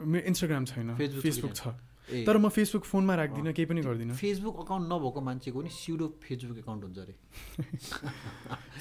मेरो 0.00 0.26
इन्स्टाग्राम 0.26 0.64
छैन 0.64 0.94
फेसबुक 0.96 1.54
छ 1.54 1.74
तर 2.26 2.36
म 2.36 2.48
फेसबुक 2.48 2.84
फोनमा 2.84 3.14
राख्दिनँ 3.14 3.52
केही 3.54 3.66
पनि 3.66 3.80
गर्दिनँ। 3.80 4.14
फेसबुक 4.16 4.60
अकाउन्ट 4.60 4.92
नभएको 4.92 5.20
मान्छेको 5.22 5.62
नि 5.62 5.68
सिडो 5.70 6.06
फेसबुक 6.22 6.58
एकाउन्ट 6.58 6.84
हुन्छ 6.84 6.98
अरे। 6.98 7.14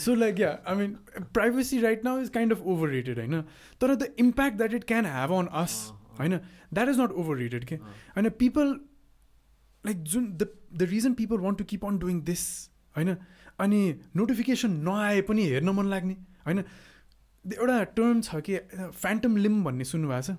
So 0.01 0.15
like 0.15 0.39
yeah 0.39 0.49
I 0.67 0.75
mean 0.75 0.95
privacy 1.33 1.81
right 1.81 2.05
now 2.05 2.21
is 2.21 2.29
kind 2.29 2.53
of 2.53 2.61
overrated 2.89 3.19
होइन? 3.19 3.41
तर 3.81 3.95
the 3.95 4.13
impact 4.19 4.57
that 4.57 4.73
it 4.73 4.83
can 4.83 5.05
have 5.05 5.31
on 5.33 5.47
us 5.61 5.75
होइन? 6.19 6.37
That 6.73 6.89
is 6.89 6.99
not 6.99 7.11
over 7.13 7.37
rated 7.37 7.65
के 7.65 7.75
होइन 7.75 8.29
पिपल 8.39 8.79
लाइक 9.85 10.03
जुन 10.03 10.25
the 10.37 10.47
the 10.73 10.87
reason 10.89 11.13
people 11.13 11.37
want 11.45 11.57
to 11.57 11.63
keep 11.65 11.85
on 11.85 11.97
doing 11.99 12.21
this 12.23 12.43
होइन? 12.95 13.15
अनि 13.59 13.79
notification 14.15 14.71
नआए 14.87 15.21
पनि 15.27 15.45
हेर्न 15.47 15.69
मन 15.69 15.85
लाग्ने 15.89 16.15
होइन? 16.45 16.63
एउटा 17.45 17.83
टर्म 17.97 18.21
छ 18.21 18.39
कि 18.45 18.57
फ्यान्टम 18.93 19.37
लिम 19.37 19.63
भन्ने 19.63 19.83
सुन्नुभएको 19.83 20.21
छ? 20.21 20.31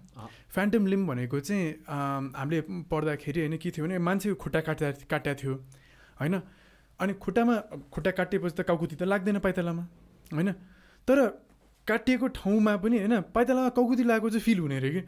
फ्यान्टम 0.55 0.87
लिम 0.87 1.07
भनेको 1.07 1.41
चाहिँ 1.41 1.65
हामीले 2.37 2.61
पढ्दाखेरि 2.91 3.41
होइन 3.41 3.57
के 3.59 3.71
थियो 3.71 3.87
भने 3.87 3.99
मान्छेको 3.99 4.35
खुट्टा 4.43 4.61
काट्दा 4.61 4.91
काट्या 5.11 5.35
थियो 5.35 5.55
होइन? 6.21 6.35
अनि 7.01 7.13
खुट्टामा 7.19 7.57
खुट्टा 7.93 8.11
काटिएपछि 8.11 8.55
त 8.57 8.67
काउकुती 8.67 8.97
त 8.97 9.03
लाग्दैन 9.03 9.39
पाइतलामा 9.43 9.83
होइन? 10.31 10.53
तर 11.09 11.19
काटिएको 11.87 12.27
ठाउँमा 12.39 12.77
पनि 12.79 12.99
होइन 12.99 13.21
पाइतलामा 13.35 13.69
काउकुती 13.75 14.03
लागेको 14.05 14.31
चाहिँ 14.31 14.45
फिल 14.45 14.59
हुने 14.61 14.77
अरे 14.77 14.91
कि? 14.91 15.03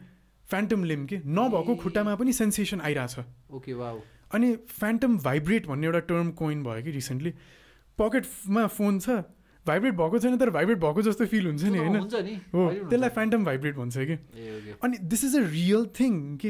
फ्यान्टम 0.47 0.83
लिम 0.83 1.05
के? 1.07 1.17
नभएको 1.25 1.75
खुट्टामा 1.83 2.15
पनि 2.15 2.33
सेन्सेसन 2.33 2.81
आइरहेछ। 2.81 3.15
ओके 3.55 3.73
वा 3.73 3.91
अनि 4.31 4.55
फ्यान्टम 4.69 5.17
भाइब्रेट 5.19 5.67
भन्ने 5.67 5.85
एउटा 5.87 5.99
टर्म 6.09 6.31
कोइन 6.33 6.63
भयो 6.63 6.83
कि 6.83 6.91
रिसेन्टली 6.91 7.33
पकेटमा 7.99 8.67
फोन 8.67 8.99
छ 8.99 9.09
भाइब्रेट 9.65 9.93
भएको 9.95 10.19
छैन 10.19 10.37
तर 10.37 10.49
भाइब्रेट 10.51 10.77
भएको 10.79 11.01
जस्तो 11.01 11.25
फिल 11.25 11.45
हुन्छ 11.45 11.63
नि 11.65 11.77
होइन? 11.77 11.95
हो 12.53 12.69
त्यसलाई 12.89 13.09
फ्यान्टम 13.09 13.45
भाइब्रेट 13.45 13.75
भन्छ 13.75 13.97
कि? 13.99 14.17
अनि 14.83 14.97
this 14.97 15.23
is 15.25 15.35
a 15.35 15.39
real 15.51 15.85
thing 15.99 16.37
के? 16.37 16.49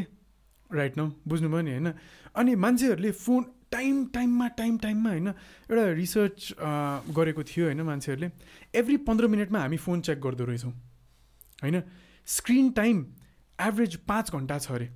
राइट 0.70 0.98
नाउ 0.98 1.12
बुझ्नुभयो 1.28 1.62
नि 1.62 1.72
होइन? 1.72 1.94
अनि 2.36 2.56
मान्छेहरूले 2.56 3.12
फोन 3.12 3.46
टाइम 3.72 4.06
टाइममा 4.14 4.48
टाइम 4.58 4.78
टाइममा 4.78 5.10
होइन? 5.10 5.28
एउटा 5.28 5.86
रिसर्च 5.92 6.54
गरेको 7.16 7.44
थियो 7.44 7.66
होइन 7.66 7.82
मान्छेहरूले। 7.82 8.32
एभ्री 8.76 8.98
पन्ध्र 9.08 9.28
मिनटमा 9.28 9.60
हामी 9.60 9.78
फोन 9.78 10.02
चेक 10.02 10.22
गर्दो 10.22 10.46
रहेछौँ 10.46 10.74
होइन? 11.64 11.82
स्क्रिन 12.28 12.70
टाइम 12.72 13.06
एभरेज 13.60 13.96
पाँच 14.08 14.32
घन्टा 14.32 14.58
छ 14.60 14.72
अरे। 14.72 14.90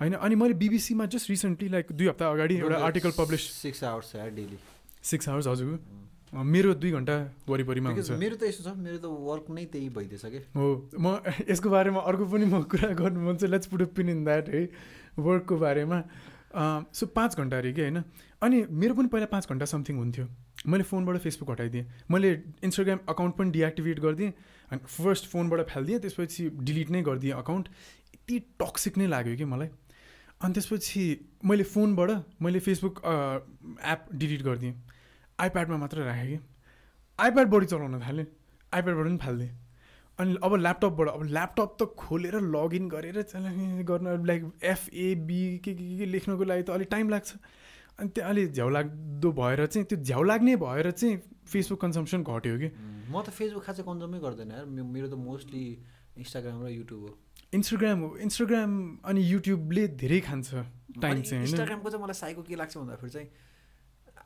होइन 0.00 0.12
अनि 0.14 0.34
मैले 0.34 0.54
बिबिसीमा 0.60 1.06
जस्ट 1.06 1.30
रिसेन्टली 1.30 1.68
लाइक 1.68 1.92
दुई 1.92 2.06
हप्ता 2.08 2.30
अगाडि 2.30 2.54
एउटा 2.58 2.78
article 2.86 3.12
publish 3.18 3.42
six 3.62 3.84
hours 3.84 4.16
daily 4.16 4.58
six 5.02 5.28
hours 5.28 5.46
हजुर। 5.46 5.78
मेरो 6.34 6.74
दुई 6.74 6.90
घन्टा 6.90 7.14
वरिपरिमा 7.48 7.90
हुन्छ। 7.90 8.10
मेरो 8.18 8.36
त 8.36 8.42
यस्तो 8.50 8.62
छ 8.64 8.74
मेरो 8.74 8.98
त 8.98 9.06
वर्क 9.06 9.50
नै 9.54 9.64
त्यही 9.70 9.88
भइदिएछ 9.94 10.24
कि? 10.26 10.40
हो। 10.50 10.90
म 10.98 11.22
यसको 11.50 11.70
बारेमा 11.70 12.00
अर्को 12.10 12.26
पनि 12.26 12.44
म 12.50 12.62
कुरा 12.66 12.90
गर्नु 12.90 13.20
मन 13.22 13.36
छ। 13.38 13.46
Let's 13.54 13.70
put 13.70 13.82
pin 13.94 14.08
in 14.08 14.24
that 14.24 14.48
है 14.50 14.62
वर्कको 15.14 15.56
बारेमा। 15.62 15.98
सो 16.90 17.06
पाँच 17.14 17.36
घन्टा 17.38 17.58
अरे 17.58 17.72
कि 17.72 17.80
होइन? 17.80 18.02
अनि 18.42 18.66
मेरो 18.66 18.94
पनि 18.98 19.08
पहिला 19.14 19.26
पाँच 19.30 19.46
घन्टा 19.46 19.66
समथिङ 19.74 19.96
हुन्थ्यो। 19.96 20.26
मैले 20.66 20.84
फोनबाट 20.90 21.22
फेसबुक 21.22 21.50
हटाइदिएँ। 21.50 21.86
मैले 22.10 22.30
इन्स्टाग्राम 22.66 22.98
अकाउन्ट 23.14 23.34
पनि 23.38 23.50
डिएक्टिभेट 23.50 24.00
गरिदिएँ। 24.00 24.32
अनि 24.74 24.80
फर्स्ट 24.90 25.30
फोनबाट 25.30 25.68
फालिदिएँ 25.70 25.98
त्यसपछि 26.02 26.50
डिलिट 26.66 26.90
नै 26.90 27.02
गरिदिएँ 27.06 27.34
अकाउन्ट 27.38 27.68
यति 28.14 28.38
टक्सिक 28.58 28.98
नै 28.98 29.06
लाग्यो 29.06 29.36
कि 29.36 29.44
मलाई। 29.54 29.70
अनि 30.40 30.52
त्यसपछि 30.54 31.02
मैले 31.44 31.64
फोनबाट 31.64 32.10
मैले 32.42 32.60
फेसबुक 32.60 33.00
एप 33.92 34.00
डिलिट 34.12 34.42
गरिदिएँ। 34.42 34.74
आइप्याडमा 35.40 35.76
मात्र 35.76 35.98
राखेँ 36.04 36.28
कि। 36.30 36.38
आइप्याड 37.18 37.48
बढी 37.50 37.66
चलाउन 37.66 38.00
थालेँ। 38.00 38.26
आइप्याडबाट 38.72 39.06
पनि 39.06 39.18
फालिदिएँ। 39.24 39.52
अनि 40.18 40.36
अब 40.44 40.54
ल्यापटपबाट 40.54 41.08
अब 41.08 41.22
ल्यापटप 41.26 41.76
त 41.80 41.82
खोलेर 41.98 42.34
लगइन 42.54 42.88
गरेर 42.88 43.18
गर्न 43.88 44.26
लाइक 44.26 44.42
एफएबी 44.62 45.42
के 45.64 45.74
के 45.74 45.96
के 45.98 46.06
लेख्नको 46.06 46.44
लागि 46.44 46.62
त 46.62 46.70
अलिक 46.70 46.88
टाइम 46.90 47.08
लाग्छ। 47.10 47.34
अनि 47.98 48.08
त्यो 48.14 48.24
अलिक 48.24 48.52
झ्याउ 48.52 48.68
लाग्दो 48.68 49.32
भएर 49.32 49.66
चाहिँ 49.66 49.86
त्यो 49.86 49.98
झ्याउ 49.98 50.22
लाग्ने 50.22 50.56
भएर 50.56 50.90
चाहिँ 50.90 51.16
फेसबुक 51.46 51.80
कन्जम्सन 51.80 52.22
घट्यो 52.22 52.58
कि। 52.58 52.68
म 53.10 53.22
त 53.22 53.30
फेसबुक 53.30 53.62
खासै 53.64 53.82
कन्जमै 53.82 54.18
गर्दैन 54.22 54.52
मेरो 54.70 55.08
त 55.10 55.14
मोस्टली 55.18 55.64
इन्स्टाग्राम 56.18 56.62
र 56.62 56.70
युट्युब 56.78 57.00
हो। 57.02 57.10
इन्स्टाग्राम 57.58 58.00
हो 58.00 58.16
इन्स्टाग्राम 58.26 58.70
अनि 59.10 59.20
युट्युबले 59.30 59.86
धेरै 60.02 60.20
खान्छ 60.28 60.48
टाइम 61.02 61.22
चाहिँ 61.22 61.42
इन्स्टाग्रामको 61.42 61.90
चाहिँ 61.90 62.04
मलाई 62.04 62.18
साइको 62.20 62.42
के 62.48 62.54
लाग्छ 62.62 62.76
भन्दाखेरि 62.76 63.10
चाहिँ 63.16 63.28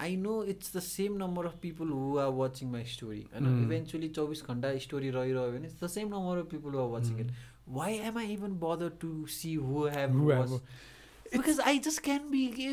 I 0.06 0.16
know 0.16 0.32
it's 0.54 0.76
the 0.76 0.80
same 0.86 1.16
number 1.22 1.46
of 1.46 1.56
people 1.62 1.88
who 1.98 2.16
are 2.24 2.30
watching 2.40 2.70
my 2.72 2.84
story 2.94 3.22
होइन? 3.32 3.46
इभेन्चुली 3.64 4.08
चौबिस 4.18 4.42
घन्टा 4.46 4.68
स्टोरी 4.84 5.10
रहिरह्यो 5.16 5.52
भने 5.52 5.66
it's 5.68 5.82
the 5.84 5.86
same 5.94 6.08
number 6.14 6.38
of 6.42 6.50
people 6.50 6.74
who 6.74 6.82
are 6.82 6.90
watching 6.92 7.20
it 7.20 7.32
why 7.78 7.96
am 8.10 8.18
I 8.18 8.32
even 8.34 8.52
bother 8.64 8.92
to 9.00 9.10
see 9.38 9.54
who 9.64 9.86
have 9.96 10.14
because 11.32 11.60
I 11.60 11.78
just 11.84 12.02
can 12.04 12.22
be 12.30 12.42
के 12.56 12.68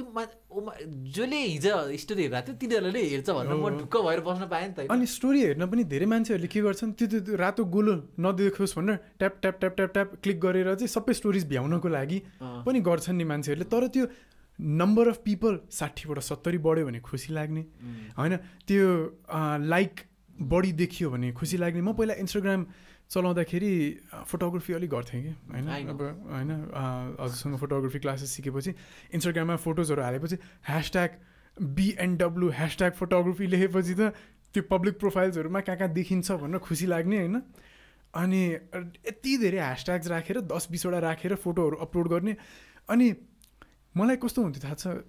जसले 1.15 1.39
हिजो 1.43 1.75
story 2.03 2.23
हेरेको 2.23 2.41
थियो 2.45 2.55
तिनीहरूले 2.61 2.91
नै 2.95 3.03
हेर्छ 3.09 3.29
भनेर 3.29 3.55
म 3.55 3.69
ढुक्क 3.79 3.95
भएर 4.07 4.19
बस्न 4.27 4.47
पाएँ 4.53 4.67
नि 4.67 4.73
त 4.73 4.87
अनि 4.91 5.05
स्टोरी 5.15 5.41
हेर्न 5.41 5.65
पनि 5.67 5.83
धेरै 5.93 6.05
मान्छेहरूले 6.13 6.47
के 6.47 6.61
गर्छन् 6.67 6.93
त्यो 6.95 7.07
त्यो 7.11 7.35
रातो 7.35 7.65
गोलो 7.75 7.93
नदेखोस् 8.19 8.75
भनेर 8.77 8.95
tap 9.19 9.33
tap 9.41 9.55
tap 9.59 9.73
tap 9.75 9.91
tap 9.95 10.09
click 10.23 10.39
गरेर 10.39 10.73
चाहिँ 10.75 10.91
सबै 10.95 11.13
स्टोरिज 11.19 11.45
भ्याउनको 11.51 11.89
लागि 11.97 12.19
पनि 12.39 12.79
गर्छन् 12.87 13.17
नि 13.17 13.25
मान्छेहरूले। 13.33 13.67
तर 13.67 13.87
त्यो 13.91 14.05
नम्बर 14.59 15.07
अफ 15.09 15.17
पिपल 15.25 15.53
साठीबाट 15.67 16.19
सत्तरी 16.23 16.57
बढ्यो 16.63 16.85
भने 16.87 16.99
खुसी 17.03 17.33
लाग्ने। 17.35 17.63
होइन 18.15 18.35
त्यो 18.67 18.87
लाइक 19.67 19.93
बढी 20.51 20.71
देखियो 20.79 21.09
भने 21.11 21.31
खुसी 21.35 21.57
लाग्ने। 21.57 21.81
म 21.81 21.91
पहिला 21.91 22.13
इन्स्टाग्राम 22.23 22.61
चलाउँदाखेरि 23.09 23.71
फोटोग्राफी 24.27 24.73
अलिक 24.73 24.89
गर्थेँ 24.89 25.21
कि 25.23 25.31
होइन? 25.51 25.67
अब 25.89 26.01
होइन 26.31 26.51
हजुरसँग 27.19 27.55
फोटोग्राफी 27.57 27.99
क्लासेस 27.99 28.29
सिकेपछि 28.31 28.71
इन्स्टाग्राममा 29.13 29.55
फोटोजहरू 29.61 30.01
हालेपछि 30.01 30.35
ह्यासट्याग 30.65 31.09
बिएनडब्लु 31.77 32.49
ह्यासट्याग 32.51 32.91
फोटोग्राफी 32.99 33.45
लेखेपछि 33.47 33.93
त 33.95 34.11
त्यो 34.53 34.63
पब्लिक 34.71 34.99
प्रोफाइल्सहरूमा 34.99 35.59
कहाँ 35.61 35.77
कहाँ 35.77 35.91
देखिन्छ 35.93 36.31
भनेर 36.41 36.59
खुसी 36.59 36.85
लाग्ने 36.87 37.17
होइन? 37.17 37.41
अनि 38.13 38.41
यति 39.03 39.37
धेरै 39.37 39.59
ह्यासट्याग्स 39.59 40.07
राखेर 40.07 40.39
दस 40.47 40.67
बिसवटा 40.71 40.99
राखेर 40.99 41.35
फोटोहरू 41.35 41.75
अपलोड 41.77 42.07
गर्ने। 42.09 42.35
अनि 42.89 43.07
मलाई 43.95 44.17
कस्तो 44.17 44.41
हुन्थ्यो 44.41 44.63
थाहा 44.63 44.75
छ? 44.75 45.03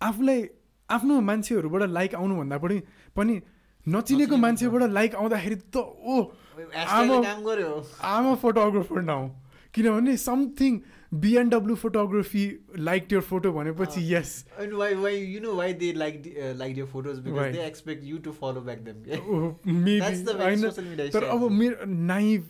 आफूलाई 0.00 0.40
आफ्नो 0.88 1.20
मान्छेहरूबाट 1.20 1.82
लाइक 1.88 2.14
आउनुभन्दा 2.14 2.56
पनि 2.58 2.78
पनि 3.16 3.34
नचिनेको 3.86 4.36
मान्छेबाट 4.36 4.82
लाइक 4.92 5.14
आउँदाखेरि 5.16 5.56
त 5.72 5.76
ओ 5.76 6.14
आमा 8.14 8.34
फोटोग्राफर 8.42 9.02
नाउ 9.02 9.28
किनभने 9.74 10.16
समथिङ 10.16 10.72
बिएनडब्लु 11.22 11.74
फोटोग्राफी 11.76 12.44
लाइक 12.86 13.08
त्यो 13.08 13.20
फोटो 13.28 13.52
भनेपछि 13.52 14.00
यस 14.14 14.30
तर 21.14 21.24
अब 21.24 21.50
मेरो 21.50 21.76
नाइभ 21.86 22.48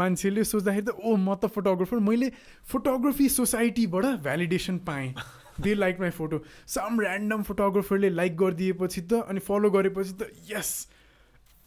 मान्छेले 0.00 0.44
सोच्दाखेरि 0.44 0.86
त 0.86 0.94
ओ 1.04 1.16
म 1.16 1.34
त 1.34 1.52
फोटोग्राफर 1.56 1.98
मैले 2.06 2.30
फोटोग्राफी 2.72 3.28
सोसाइटीबाट 3.28 4.04
भ्यालिडेसन 4.24 4.78
पाएँ। 4.86 5.12
They 5.60 5.74
like 5.74 6.00
my 6.00 6.10
photo 6.16 6.36
some 6.74 7.00
random 7.02 7.42
फोटोग्राफरले 7.48 8.10
like 8.10 8.36
गरिदिएपछि 8.36 9.00
त 9.02 9.12
अनि 9.28 9.40
फलो 9.48 9.70
गरेपछि 9.70 10.12
त 10.20 10.32
यस 10.50 10.70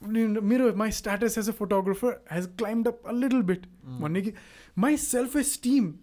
मेरो 0.04 0.74
my 0.76 0.92
status 0.92 1.38
as 1.38 1.50
a 1.50 1.52
photographer 1.54 2.20
has 2.32 2.46
climbed 2.58 2.88
up 2.88 3.02
a 3.08 3.12
little 3.14 3.42
bit 3.42 3.66
भन्ने 4.02 4.22
कि 4.22 4.34
myself 5.00 5.36
esteem 5.38 5.94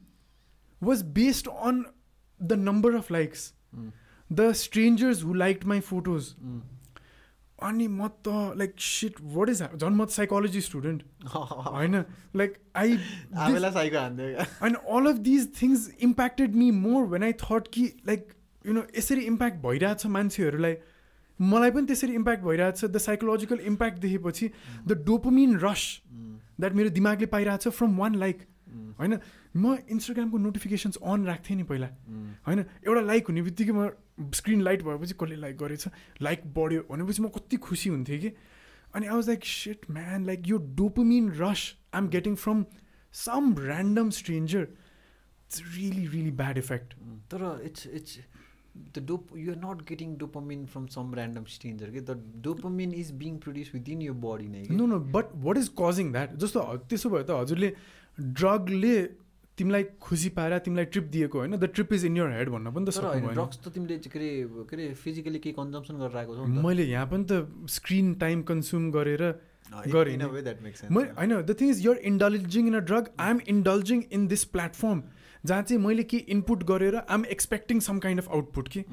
was 0.83 1.03
based 1.15 1.49
on 1.49 1.85
the 2.41 2.53
number 2.61 2.95
of 2.97 3.11
likes 3.13 3.53
the 4.31 4.53
strangers 4.57 5.25
who 5.25 5.35
like 5.37 5.65
my 5.65 5.81
photos 5.89 6.35
अनि 7.63 7.87
म 7.89 8.09
त 8.27 8.53
लाइक 8.57 8.75
सिट 8.81 9.21
वाट 9.33 9.49
इज 9.51 9.63
झन् 9.63 9.95
म 9.95 10.05
त 10.05 10.11
साइकोलोजी 10.11 10.61
स्टुडेन्ट 10.61 11.03
होइन 11.35 12.05
like 12.37 12.55
I 12.77 12.93
and 12.93 14.77
all 14.77 15.07
of 15.07 15.17
these 15.27 15.49
things 15.63 15.89
impacted 16.03 16.55
me 16.57 16.71
more 16.79 17.07
when 17.09 17.23
I 17.23 17.33
thought 17.43 17.69
कि 17.75 17.85
like 18.07 18.33
you 18.65 18.73
know 18.73 18.87
यसरी 18.99 19.21
impact 19.25 19.63
भइरहेछ 19.63 20.07
मान्छेहरूलाई 20.15 20.77
मलाई 21.41 21.71
पनि 21.71 21.87
त्यसरी 21.87 22.15
इम्प्याक्ट 22.15 22.45
भइरहेछ 22.45 22.85
द 22.85 22.97
साइकोलोजिकल 22.99 23.59
इम्प्याक्ट 23.67 23.99
देखेपछि 23.99 24.51
द 24.87 24.93
डोपोमिन 25.07 25.59
रस 25.59 25.85
द्याट 26.61 26.73
मेरो 26.75 26.91
दिमागले 26.91 27.27
पाइरहेछ 27.27 27.69
फ्रम 27.69 27.97
वान 27.97 28.15
लाइक 28.15 28.47
होइन? 29.01 29.19
म 29.57 29.77
इन्स्टाग्रामको 29.91 30.39
नोटिफिकेसन्स 30.39 30.97
अन 31.03 31.25
राख्थेँ 31.27 31.57
नि 31.57 31.63
पहिला। 31.65 31.87
होइन? 32.47 32.65
एउटा 32.87 33.01
लाइक 33.01 33.27
हुने 33.29 33.43
बित्तिकै 33.43 33.73
म 33.73 33.89
स्क्रिन 34.35 34.61
लाइट 34.63 34.83
भएपछि 34.83 35.15
कसले 35.21 35.37
लाइक 35.37 35.57
गरेछ? 35.57 35.89
लाइक 36.23 36.41
बढ्यो 36.55 36.87
भनेपछि 36.91 37.23
म 37.23 37.29
कति 37.35 37.57
खुसी 37.57 37.91
हुन्थेँ 37.91 38.19
कि? 38.21 38.31
अनि 38.95 39.07
I 39.07 39.15
was 39.15 39.29
like 39.29 39.45
shit 39.45 39.91
man 39.91 40.25
like 40.27 40.49
यो 40.49 40.59
dopamine 40.77 41.31
rush 41.41 41.63
I 41.95 42.03
am 42.03 42.09
getting 42.09 42.35
from 42.37 42.65
some 43.15 43.55
random 43.59 44.11
stranger 44.11 44.63
it's 44.63 45.63
really 45.77 46.07
really 46.07 46.31
bad 46.39 46.59
effect 46.59 46.95
तर 47.31 47.61
it's 47.65 47.87
it's 47.87 48.19
the 48.75 49.05
dope 49.07 49.37
you 49.37 49.53
are 49.53 49.57
not 49.59 49.83
getting 49.89 50.17
dopamine 50.19 50.65
from 50.67 50.87
some 50.89 51.15
random 51.15 51.45
stranger 51.51 51.91
कि 51.91 52.01
the 52.03 52.19
dopamine 52.43 52.93
is 52.97 53.11
being 53.19 53.39
produce 53.39 53.71
within 53.75 54.03
यो 54.03 54.15
body 54.23 54.49
नै 54.49 54.67
no 54.73 54.87
no 54.87 54.99
but 55.13 55.33
what 55.45 55.59
is 55.59 55.71
causing 55.79 56.13
that 56.13 56.37
जस्तो 56.39 56.67
त्यसो 56.85 57.11
भयो 57.11 57.23
त 57.25 57.41
हजुरले 57.41 57.73
ड्रगले 58.19 58.95
तिमीलाई 59.59 59.85
खुसी 60.01 60.29
पाएर 60.31 60.59
तिमीलाई 60.61 60.85
ट्रिप 60.87 61.05
दिएको 61.13 61.39
होइन? 61.39 61.57
The 61.57 61.65
trip 61.71 61.93
is 61.93 62.05
in 62.07 62.17
your 62.17 62.31
head 62.33 62.49
भन्न 62.51 62.71
पनि 62.73 62.87
त 62.87 63.15
ड्रग्स 63.29 63.59
त 63.59 63.73
तिमीले 63.75 63.99
के 64.07 64.19
अरे 64.19 64.31
के 64.65 64.77
अरे 64.77 64.89
फिजिकली 64.97 65.39
केही 65.39 65.55
कन्जम्सन 65.55 65.99
गरेर 65.99 66.17
आएको 66.17 66.37
छौ 66.37 66.47
मैले 66.63 66.85
यहाँ 66.87 67.07
पनि 67.09 67.25
त 67.25 67.69
स्क्रिन 67.75 68.15
टाइम 68.23 68.43
कन्ज्युम 68.51 68.91
गरेर 68.93 69.25
गरेँ 69.89 70.17
होइन 70.19 71.35
the 71.43 71.57
thing 71.61 71.71
is 71.71 71.85
you're 71.87 71.99
indulging 72.07 72.69
in 72.69 72.75
a 72.75 72.85
drug 72.87 73.11
I 73.21 73.31
am 73.31 73.41
indulging 73.49 74.03
in 74.11 74.27
this 74.29 74.45
platform 74.55 75.03
जहाँ 75.47 75.63
चाहिँ 75.63 75.83
मैले 75.83 76.03
केही 76.03 76.25
इनपुट 76.29 76.65
गरेर 76.65 76.97
I 76.97 77.15
am 77.15 77.25
expecting 77.31 77.81
some 77.81 77.99
kind 77.99 78.21
of 78.21 78.29
output 78.31 78.69
कि 78.69 78.85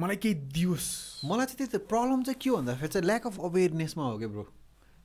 मलाई 0.00 0.16
केही 0.16 0.34
दियोस्। 0.54 0.88
मलाई 1.24 1.46
चाहिँ 1.46 1.56
त्यही 1.58 1.78
त 1.78 1.88
प्रब्लम 1.88 2.22
चाहिँ 2.22 2.40
के 2.42 2.50
भन्दाखेरि 2.50 2.88
चाहिँ 2.88 3.06
ल्याक 3.06 3.26
अफ 3.26 3.40
अवेरनेसमा 3.40 4.04
हो 4.04 4.18
कि 4.18 4.26
ब्रो 4.26 4.42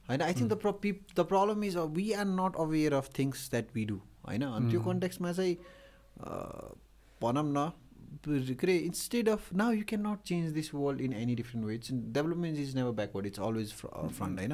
होइन 0.09 0.21
आई 0.21 0.33
थिङ्क 0.33 0.51
द 0.51 0.57
प्र 0.61 0.71
पिप 0.81 1.05
the 1.15 1.25
problem 1.31 1.63
is 1.63 1.77
we 1.97 2.11
are 2.13 2.25
not 2.25 2.55
aware 2.59 2.93
of 2.93 3.09
things 3.19 3.49
that 3.49 3.75
we 3.75 3.85
do 3.85 3.99
होइन 4.27 4.43
अनि 4.43 4.71
त्यो 4.71 4.81
कन्टेक्समा 4.81 5.31
चाहिँ 5.31 5.55
भनौँ 7.21 7.43
न 7.47 7.71
के 8.25 8.65
अरे 8.65 8.75
instead 8.77 9.29
of 9.29 9.53
now 9.61 9.71
you 9.73 9.83
can 9.89 10.01
not 10.07 10.19
change 10.29 10.51
this 10.53 10.73
world 10.73 11.01
in 11.01 11.13
any 11.13 11.35
different 11.35 11.65
way 11.67 11.75
it's 11.75 11.91
development 12.17 12.59
is 12.59 12.75
never 12.75 12.91
backward 12.99 13.25
it's 13.27 13.39
always 13.47 13.71
front 13.73 14.39
होइन 14.39 14.53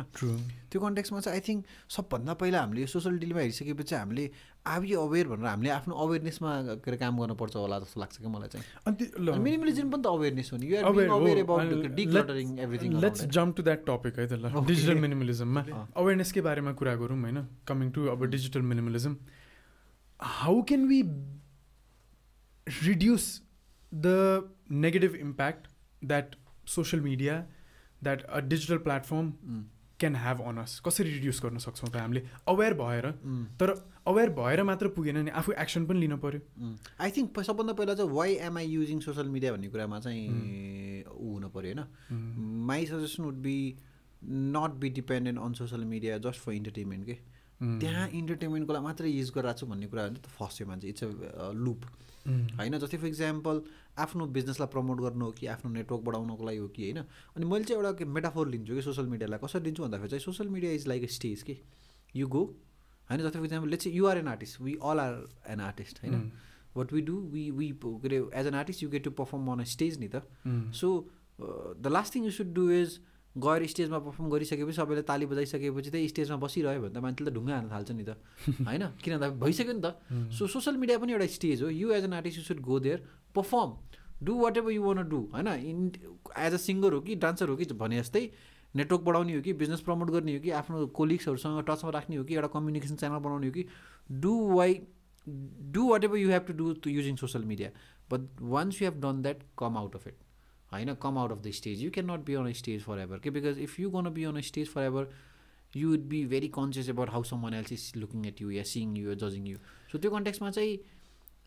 त्यो 0.72 0.82
कन्टेक्समा 0.82 1.20
चाहिँ 1.20 1.40
आई 1.40 1.44
थिङ्क 1.48 1.66
सबभन्दा 1.96 2.34
पहिला 2.44 2.60
हामीले 2.62 2.82
यो 2.82 2.88
सोसियल 2.94 3.18
डिलमा 3.20 3.40
हेरिसकेपछि 3.40 3.96
हामीले 3.96 4.30
आब 4.68 4.86
यो 4.86 5.02
अवेर 5.08 5.28
भनेर 5.28 5.48
हामीले 5.50 5.70
आफ्नो 5.70 5.96
अवेरनेसमा 6.06 6.52
के 6.86 6.92
अरे 6.92 6.98
काम 7.04 7.20
गर्नुपर्छ 7.20 7.56
होला 7.56 7.80
जस्तो 7.80 8.00
लाग्छ 8.02 8.16
कि 8.18 8.28
मलाई 8.28 8.50
चाहिँ। 8.54 9.40
मिनिमलिजम 9.44 9.90
पनि 9.92 10.02
त 10.04 10.06
अवेरनेस 10.08 10.50
हो 10.54 10.58
नि। 10.58 10.66
Aware 10.84 11.38
about 11.40 11.68
everything 12.68 13.00
let's 13.02 13.26
jump 13.38 13.56
to 13.58 13.64
that 13.64 13.86
topic 13.90 14.20
है 14.20 14.28
त 14.28 14.34
ल। 14.34 14.66
डिजिटल 14.68 14.98
मिनिमलिजममा 15.06 15.62
अवेरनेसकै 15.96 16.42
बारेमा 16.48 16.72
कुरा 16.80 16.96
गरौँ 17.04 17.20
होइन? 17.22 17.40
कमिङ 17.68 17.92
टु 17.92 18.08
अब 18.16 18.26
digital 18.38 18.62
minimalism 18.72 19.16
how 20.20 20.54
can 20.70 20.82
we 20.88 20.98
reduce 22.68 23.28
the 23.92 24.44
negative 24.70 25.16
impact 25.16 25.68
that 26.02 26.36
social 26.66 27.00
media 27.02 27.46
that 28.02 28.24
a 28.30 28.42
digital 28.42 28.80
platform 28.80 29.36
mm. 29.50 29.68
Can 30.00 30.16
have 30.16 30.42
on 30.48 30.58
us 30.58 30.80
कसरी 30.86 31.12
reduce 31.12 31.42
गर्न 31.44 31.58
सक्छौँ 31.60 31.90
त 31.92 31.96
हामीले? 31.96 32.22
अवेर 32.48 32.74
भएर। 32.74 33.06
तर 33.60 33.70
अवेर 34.08 34.30
भएर 34.38 34.64
मात्र 34.64 34.88
पुगेन 34.96 35.18
नि 35.26 35.32
आफू 35.40 35.52
एक्सन 35.52 35.86
पनि 35.86 36.00
लिनु 36.00 36.18
पऱ्यो 36.18 36.40
आई 37.02 37.12
थिङ्क 37.18 37.40
सबभन्दा 37.40 37.74
पहिला 37.74 37.94
चाहिँ 37.94 38.12
why 38.12 38.36
am 38.48 38.58
I 38.58 38.68
using 38.68 39.00
social 39.00 39.28
media 39.28 39.52
भन्ने 39.54 39.68
कुरामा 39.68 40.00
चाहिँ 40.00 41.04
ऊ 41.04 41.34
हुनु 41.34 41.50
पऱ्यो 41.50 41.74
होइन? 41.74 41.84
My 42.72 42.86
suggestion 42.86 43.24
would 43.24 43.42
be 43.48 43.58
not 44.56 44.80
be 44.80 44.90
dependent 45.02 45.40
on 45.40 45.54
social 45.60 45.84
media 45.92 46.18
just 46.28 46.40
for 46.46 46.54
entertainment 46.54 47.06
के 47.06 47.18
त्यहाँ 47.62 48.08
इन्टरटेनमेन्टको 48.20 48.74
लागि 48.74 48.86
मात्रै 48.86 49.10
युज 49.10 49.30
गरिरहेको 49.36 49.60
छु 49.60 49.66
भन्ने 49.68 49.88
कुरा 49.88 50.08
त 50.10 50.28
फस्यो 50.38 50.68
मान्छे। 50.68 50.88
इट्स 50.90 51.04
अ 51.04 51.52
लुप 51.66 51.82
होइन 52.60 52.78
जस्तै 52.78 52.98
फर 52.98 53.08
इक्जाम्पल 53.08 53.62
आफ्नो 54.00 54.26
बिजनेसलाई 54.38 54.68
प्रमोट 54.72 54.98
गर्नु 55.02 55.26
हो 55.26 55.32
कि 55.40 55.46
आफ्नो 55.54 55.72
नेटवर्क 55.72 56.02
बढाउनको 56.04 56.44
लागि 56.46 56.58
हो 56.58 56.68
कि 56.76 56.84
होइन 56.84 56.98
अनि 57.36 57.46
मैले 57.46 57.64
चाहिँ 57.64 57.82
एउटा 57.82 58.06
मेटाफोर 58.16 58.48
लिन्छु 58.50 58.76
कि 58.76 58.82
सोसियल 58.82 59.08
मिडियालाई 59.14 59.40
कसरी 59.44 59.64
लिन्छु 59.64 59.84
भन्दाखेरि 59.84 60.10
चाहिँ 60.10 60.24
social 60.24 60.50
media 60.50 60.72
is 60.72 60.88
like 60.88 61.04
a 61.04 61.08
stage 61.18 61.42
कि? 61.44 61.56
यु 62.16 62.28
गो 62.28 62.44
होइन 63.10 63.22
जस्तै 63.22 63.40
for 63.40 63.46
example 63.46 63.70
let's 63.70 63.88
you're 63.88 64.18
an 64.18 64.28
artist 64.28 64.62
we 64.62 64.78
all 64.84 65.00
are 65.00 65.16
an 65.50 65.60
artist 65.62 66.04
होइन। 66.04 66.32
What 66.76 66.94
we 66.94 67.02
do 67.02 67.18
we 67.34 67.50
we 67.52 67.70
के 67.84 68.08
अरे 68.08 68.18
as 68.40 68.48
an 68.48 68.56
artist 68.56 68.84
you 68.84 68.90
get 68.90 69.04
to 69.04 69.12
perform 69.20 69.52
on 69.52 69.60
a 69.60 69.64
stage 69.76 70.00
नि 70.00 70.10
त। 70.16 70.24
So 70.82 70.90
the 71.42 71.88
last 71.92 72.16
thing 72.16 72.26
you 72.26 72.32
should 72.32 72.54
do 72.54 72.70
is 72.72 73.00
गएर 73.46 73.66
स्टेजमा 73.74 74.00
perform 74.06 74.30
गरिसकेपछि 74.30 74.76
सबैले 74.76 75.02
ताली 75.10 75.26
बजाइसकेपछि 75.32 75.90
त्यही 75.92 76.08
स्टेजमा 76.14 76.38
बसिरह्यो 76.44 76.82
भने 76.82 76.94
त 76.94 77.04
मान्छेले 77.06 77.32
त 77.32 77.34
ढुङ्गा 77.34 77.56
हाल्न 77.56 77.70
थाल्छ 77.72 77.92
नि 77.92 78.04
त। 78.04 78.12
होइन? 78.68 78.84
किन 79.04 79.14
भन्दा 79.16 79.30
भइसक्यो 79.46 79.74
नि 79.74 79.82
त। 79.86 79.88
सो 80.38 80.48
सोसियल 80.56 80.78
मिडिया 80.78 80.98
पनि 81.00 81.12
एउटा 81.14 81.28
स्टेज 81.38 81.64
हो। 81.64 81.70
You 81.70 81.92
as 81.98 82.04
an 82.04 82.14
artist 82.20 82.38
you 82.38 82.44
should 82.44 82.62
go 82.70 82.80
there 82.80 83.04
perform 83.36 83.70
do 84.24 84.34
what 84.44 84.58
ever 84.58 84.72
you 84.72 84.84
want 84.84 85.04
do 85.10 85.20
होइन? 85.34 85.48
इन 85.72 85.92
एज 86.38 86.54
अ 86.54 86.62
सिङ्गर 86.68 86.94
हो 86.94 87.02
कि 87.02 87.16
डान्सर 87.26 87.50
हो 87.50 87.56
कि 87.56 87.66
भने 87.82 88.00
जस्तै 88.00 88.24
नेटवर्क 88.76 89.02
बढाउने 89.02 89.36
हो 89.36 89.42
कि 89.42 89.54
बिजनेस 89.60 89.82
प्रमोट 89.82 90.10
गर्ने 90.12 90.34
हो 90.36 90.40
कि 90.42 90.50
आफ्नो 90.62 90.86
कोलिग्सहरूसँग 90.94 91.64
टचमा 91.70 91.90
राख्ने 91.92 92.16
हो 92.16 92.24
कि 92.24 92.34
एउटा 92.36 92.48
कम्युनिकेसन 92.54 92.96
च्यानल 92.96 93.20
बनाउने 93.26 93.48
हो 93.48 93.54
कि 93.54 93.66
do 94.24 94.34
why 94.56 94.80
do 95.76 95.88
what 95.90 96.04
ever 96.04 96.18
you 96.18 96.30
have 96.30 96.44
to 96.48 96.54
do 96.54 96.74
to 96.84 96.90
using 96.90 97.16
social 97.16 97.46
media 97.46 97.70
but 98.12 98.42
once 98.54 98.82
you 98.82 98.90
have 98.90 99.02
done 99.02 99.22
that 99.22 99.42
come 99.58 99.78
out 99.78 99.96
of 99.96 100.08
it 100.08 100.18
होइन 100.72 100.94
come 100.94 101.18
out 101.18 101.32
of 101.32 101.38
the 101.38 101.52
stage 101.52 101.84
you 101.84 101.92
can 101.92 102.12
not 102.12 102.26
be 102.26 102.34
on 102.34 102.50
a 102.50 102.52
stage 102.52 102.84
for 102.84 103.00
ever 103.00 103.20
के 103.20 103.30
because 103.30 103.60
if 103.60 103.80
you 103.80 103.90
go 103.90 104.02
be 104.02 104.26
on 104.26 104.38
a 104.38 104.42
stage 104.42 104.68
for 104.68 104.82
ever 104.82 105.10
you 105.74 105.90
would 105.90 106.08
be 106.10 106.24
very 106.26 106.48
conscious 106.48 106.90
about 106.90 107.10
how 107.10 107.42
अनासिस 107.48 107.96
looking 107.96 108.26
at 108.26 108.42
you 108.42 108.52
या 108.52 108.64
seeing 108.64 108.96
you 108.98 109.10
या 109.10 109.16
जजिङ 109.16 109.48
you 109.48 109.58
so 109.92 109.98
त्यो 109.98 110.12
कन्टेक्स्टमा 110.12 110.52
चाहिँ 110.52 110.80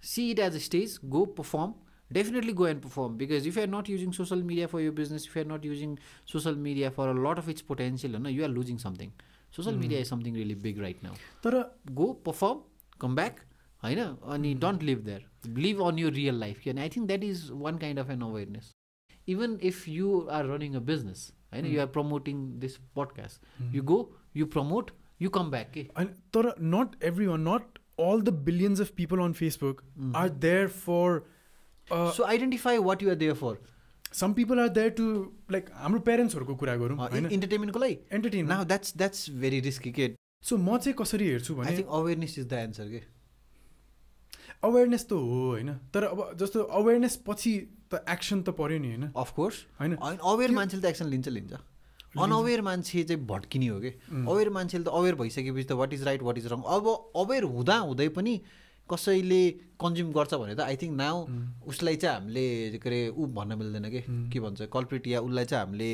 see 0.05 0.31
it 0.31 0.39
as 0.39 0.55
a 0.55 0.59
stage 0.59 0.99
go 1.07 1.25
perform 1.25 1.75
definitely 2.11 2.53
go 2.53 2.67
and 2.67 2.83
perform 2.83 3.17
because 3.17 3.47
you 3.47 3.53
are 3.63 3.69
not 3.69 3.91
using 3.91 4.11
social 4.13 4.43
media 4.43 4.67
for 4.67 4.81
your 4.81 4.95
business 4.95 5.27
you 5.27 5.43
are 5.43 5.49
not 5.49 5.65
using 5.65 5.97
social 6.33 6.57
media 6.57 6.91
for 6.91 7.09
a 7.09 7.13
lot 7.13 7.39
of 7.39 7.49
its 7.49 7.63
potential 7.63 8.23
होइन 8.23 8.37
you 8.37 8.45
are 8.45 8.51
losing 8.51 8.79
something 8.79 9.13
social 9.57 9.77
media 9.77 10.01
is 10.01 10.09
something 10.09 10.35
really 10.35 10.55
big 10.55 10.81
right 10.81 11.05
now 11.05 11.15
तर 11.45 11.59
go 11.93 12.13
perform 12.27 12.61
come 13.01 13.15
back 13.15 13.41
होइन 13.83 13.99
अनि 14.35 14.55
don't 14.55 14.83
leave 14.83 14.99
there 14.99 15.57
live 15.59 15.83
on 15.83 15.99
your 15.99 16.13
real 16.13 16.41
life 16.41 16.61
क्या 16.63 16.75
I 16.81 16.89
think 16.89 17.09
that 17.09 17.25
is 17.25 17.49
one 17.51 17.79
kind 17.79 17.99
of 17.99 18.11
an 18.11 18.21
awareness 18.21 18.73
even 19.29 19.59
if 19.63 19.89
you 19.89 20.21
are 20.31 20.47
running 20.47 20.75
a 20.75 20.81
business 20.81 21.33
होइन 21.53 21.67
you 21.67 21.81
are 21.81 21.87
promoting 21.87 22.47
this 22.61 22.77
podcast 22.97 23.75
you 23.75 23.83
go 23.83 23.99
you 24.37 24.47
promote 24.47 24.91
you 25.23 25.31
come 25.31 25.51
back 25.51 25.71
के 25.71 25.83
तर 26.37 26.55
not 26.61 27.03
every 27.05 27.27
one 27.27 27.49
not 27.49 27.79
all 27.99 28.21
the 28.21 28.33
billions 28.45 28.81
of 28.81 28.91
people 28.97 29.19
on 29.19 29.33
Facebook 29.33 29.83
are 30.17 30.29
there 30.29 30.67
for 30.69 31.21
so 31.89 32.25
identify 32.25 32.79
what 32.79 33.03
you're 33.03 33.15
there 33.15 33.35
for 33.35 33.59
some 34.13 34.33
people 34.33 34.61
are 34.61 34.69
there 34.69 34.91
to 34.91 35.05
like 35.53 35.71
हाम्रो 35.75 36.01
पेरेन्ट्सहरूको 36.01 36.55
कुरा 36.57 36.77
गरौँ 36.77 37.09
इन्टरटेनमेन्टको 37.19 37.81
लागि 37.81 37.99
entertain 38.13 38.47
now 38.47 38.65
that's 38.65 38.97
that's 38.97 39.31
very 39.31 39.61
risky 39.61 39.93
के 39.93 40.13
so 40.43 40.57
म 40.57 40.79
चाहिँ 40.79 40.97
कसरी 40.99 41.29
हेर्छु 41.29 41.55
भने 41.55 41.83
अवेरनेस 41.83 42.39
इज 42.39 42.47
द 42.49 42.53
एन्सर 42.53 42.89
के 42.89 43.03
अवेरनेस 44.65 45.07
त 45.09 45.13
हो 45.13 45.47
होइन? 45.49 45.73
तर 45.95 46.05
अब 46.05 46.37
जस्तो 46.37 46.63
अवेरनेस 46.73 47.17
पछि 47.27 47.53
त 47.93 48.05
एक्सन 48.09 48.43
त 48.43 48.57
पऱ्यो 48.59 48.79
नि 48.79 48.89
होइन। 48.89 49.05
अफकोर्स 49.17 49.57
होइन। 49.81 49.97
अवेर 50.33 50.51
मान्छेले 50.51 50.83
त 50.83 50.87
एक्सन 50.87 51.07
लिन्छ 51.13 51.29
लिन्छ। 51.29 51.53
अनअवेर 52.19 52.61
मान्छे 52.63 53.03
चाहिँ 53.05 53.25
भट्किने 53.27 53.67
हो 53.69 53.79
कि। 53.81 53.91
अवेर 54.29 54.49
मान्छेले 54.51 54.85
त 54.85 54.89
अवेर 54.89 55.15
भइसकेपछि 55.21 55.65
त 55.65 55.73
what 55.81 55.93
is 55.93 56.03
right 56.05 56.23
what 56.23 56.39
is 56.39 56.47
wrong 56.53 56.63
अब 56.77 56.85
अवेर 57.17 57.43
हुँदा 57.53 57.77
हुँदै 57.89 58.09
पनि 58.17 58.35
कसैले 58.89 59.43
कन्ज्युम 59.81 60.13
गर्छ 60.13 60.35
भने 60.35 60.55
त 60.55 60.61
आई 60.61 60.77
थिङ्क 60.77 60.95
नाउ 60.97 61.17
उसलाई 61.67 61.97
चाहिँ 61.97 62.17
हामीले 62.17 62.79
के 62.79 62.89
अरे 62.89 63.01
ऊ 63.09 63.27
भन्न 63.33 63.59
मिल्दैन 63.59 63.89
कि। 63.91 64.01
के 64.33 64.41
भन्छ 64.41 64.69
कल्प्रिट 64.73 65.07
या 65.07 65.21
उसलाई 65.21 65.45
चाहिँ 65.45 65.65
हामीले 65.65 65.91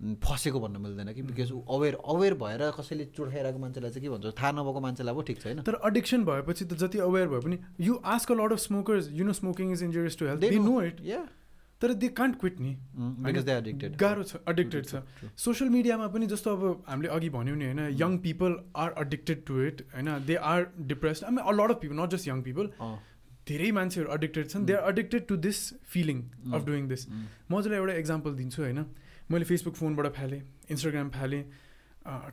फसेको 0.00 0.60
भन्न 0.60 0.80
मिल्दैन 0.82 1.12
कि 1.14 1.22
बिकज 1.22 1.50
अवेर 1.52 1.94
अवेर 2.12 2.34
भएर 2.42 2.70
कसैले 2.76 3.04
चुडाइरहेको 3.16 3.58
मान्छेलाई 3.58 3.90
चाहिँ 3.90 4.02
के 4.04 4.10
भन्छ 4.10 4.36
थाहा 4.38 4.52
नभएको 4.52 4.80
मान्छेलाई 4.80 5.14
पो 5.14 5.22
ठिक 5.30 5.40
छैन 5.40 5.60
तर 5.62 5.80
एडिक्सन 5.86 6.24
भएपछि 6.24 6.64
त 6.64 6.80
जति 6.82 6.98
अवेर 7.06 7.28
भए 7.28 7.40
पनि 7.40 7.58
you 7.80 7.98
ask 8.14 8.32
a 8.32 8.34
lot 8.36 8.52
of 8.52 8.58
smokers 8.60 9.10
you 9.12 9.24
know 9.24 9.32
smoking 9.40 9.72
is 9.72 9.82
injurious 9.82 10.18
to 10.18 10.26
health 10.26 10.44
know 10.64 10.80
it 10.82 11.04
yeah 11.06 11.20
तर 11.80 11.92
दे 12.00 12.08
कान्ट 12.16 12.38
क्विट 12.40 12.60
नि 12.60 12.72
गाह्रो 14.00 14.22
छ 14.22 14.40
एडिक्टेड 14.48 14.86
छ. 14.86 15.02
सोसियल 15.36 15.70
मिडियामा 15.70 16.06
पनि 16.16 16.26
जस्तो 16.32 16.56
अब 16.56 16.82
हामीले 16.88 17.08
अघि 17.10 17.28
भन्यौँ 17.36 17.56
नि 17.56 17.64
होइन 17.64 18.00
young 18.00 18.16
people 18.24 18.56
are 18.76 18.94
addicted 19.04 19.44
to 19.46 19.60
it 19.64 19.80
होइन 19.94 20.10
they 20.26 20.34
are 20.48 20.66
depressed 20.90 21.24
I 21.24 21.36
a 21.36 21.54
lot 21.60 21.70
of 21.70 21.80
people 21.84 21.96
not 22.00 22.16
just 22.16 22.28
young 22.28 22.42
people 22.48 22.68
धेरै 23.48 23.70
मान्छेहरू 23.72 24.12
एडिक्टेड 24.14 24.48
छन्. 24.48 24.64
They 24.64 24.72
are 24.74 24.90
addicted 24.90 25.26
to 25.28 25.36
this 25.46 25.62
feeling 25.92 26.18
of 26.52 26.66
doing 26.66 26.88
this 26.88 27.06
म 27.08 27.60
जसलाई 27.60 27.78
एउटा 27.78 27.94
इक्जाम्पल 28.02 28.34
दिन्छु 28.42 28.62
होइन। 28.62 28.84
मैले 29.30 29.44
फेसबुक 29.44 29.74
फोनबाट 29.74 30.06
फालेँ 30.12 30.40
इन्स्टाग्राम 30.70 31.08
फालेँ 31.10 31.42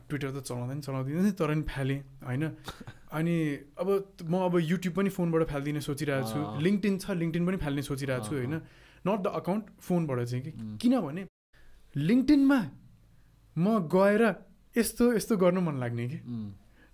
ट्विटर 0.08 0.30
त 0.30 0.42
चलाउँदैन 0.42 0.80
चलाउँदिनँ 0.80 1.32
तर 1.32 1.46
पनि 1.46 1.62
फालेँ 1.62 1.98
होइन? 2.24 2.44
अनि 3.18 3.36
अब 3.78 3.88
म 4.24 4.34
अब 4.44 4.58
युट्युब 4.58 4.94
पनि 4.94 5.08
फोनबाट 5.08 5.42
फालिदिने 5.48 5.80
सोचिरहेको 5.80 6.28
छु। 6.28 6.40
लिङ्कटिन 6.60 6.98
छ 6.98 7.10
लिङ्कटिन 7.12 7.46
पनि 7.46 7.56
फाल्ने 7.56 7.82
सोचिरहेको 7.82 8.24
छु 8.24 8.34
होइन? 8.34 8.54
नट 9.06 9.18
द 9.22 9.26
अकाउन्ट 9.40 9.64
फोनबाट 9.80 10.18
चाहिँ 10.24 10.42
कि। 10.44 10.50
किनभने 10.82 11.22
लिङ्कटिनमा 11.94 12.60
म 13.56 13.66
गएर 13.86 14.22
यस्तो 14.76 15.12
यस्तो 15.14 15.36
गर्नु 15.36 15.60
मन 15.60 15.74
लाग्ने 15.78 16.08
कि। 16.08 16.18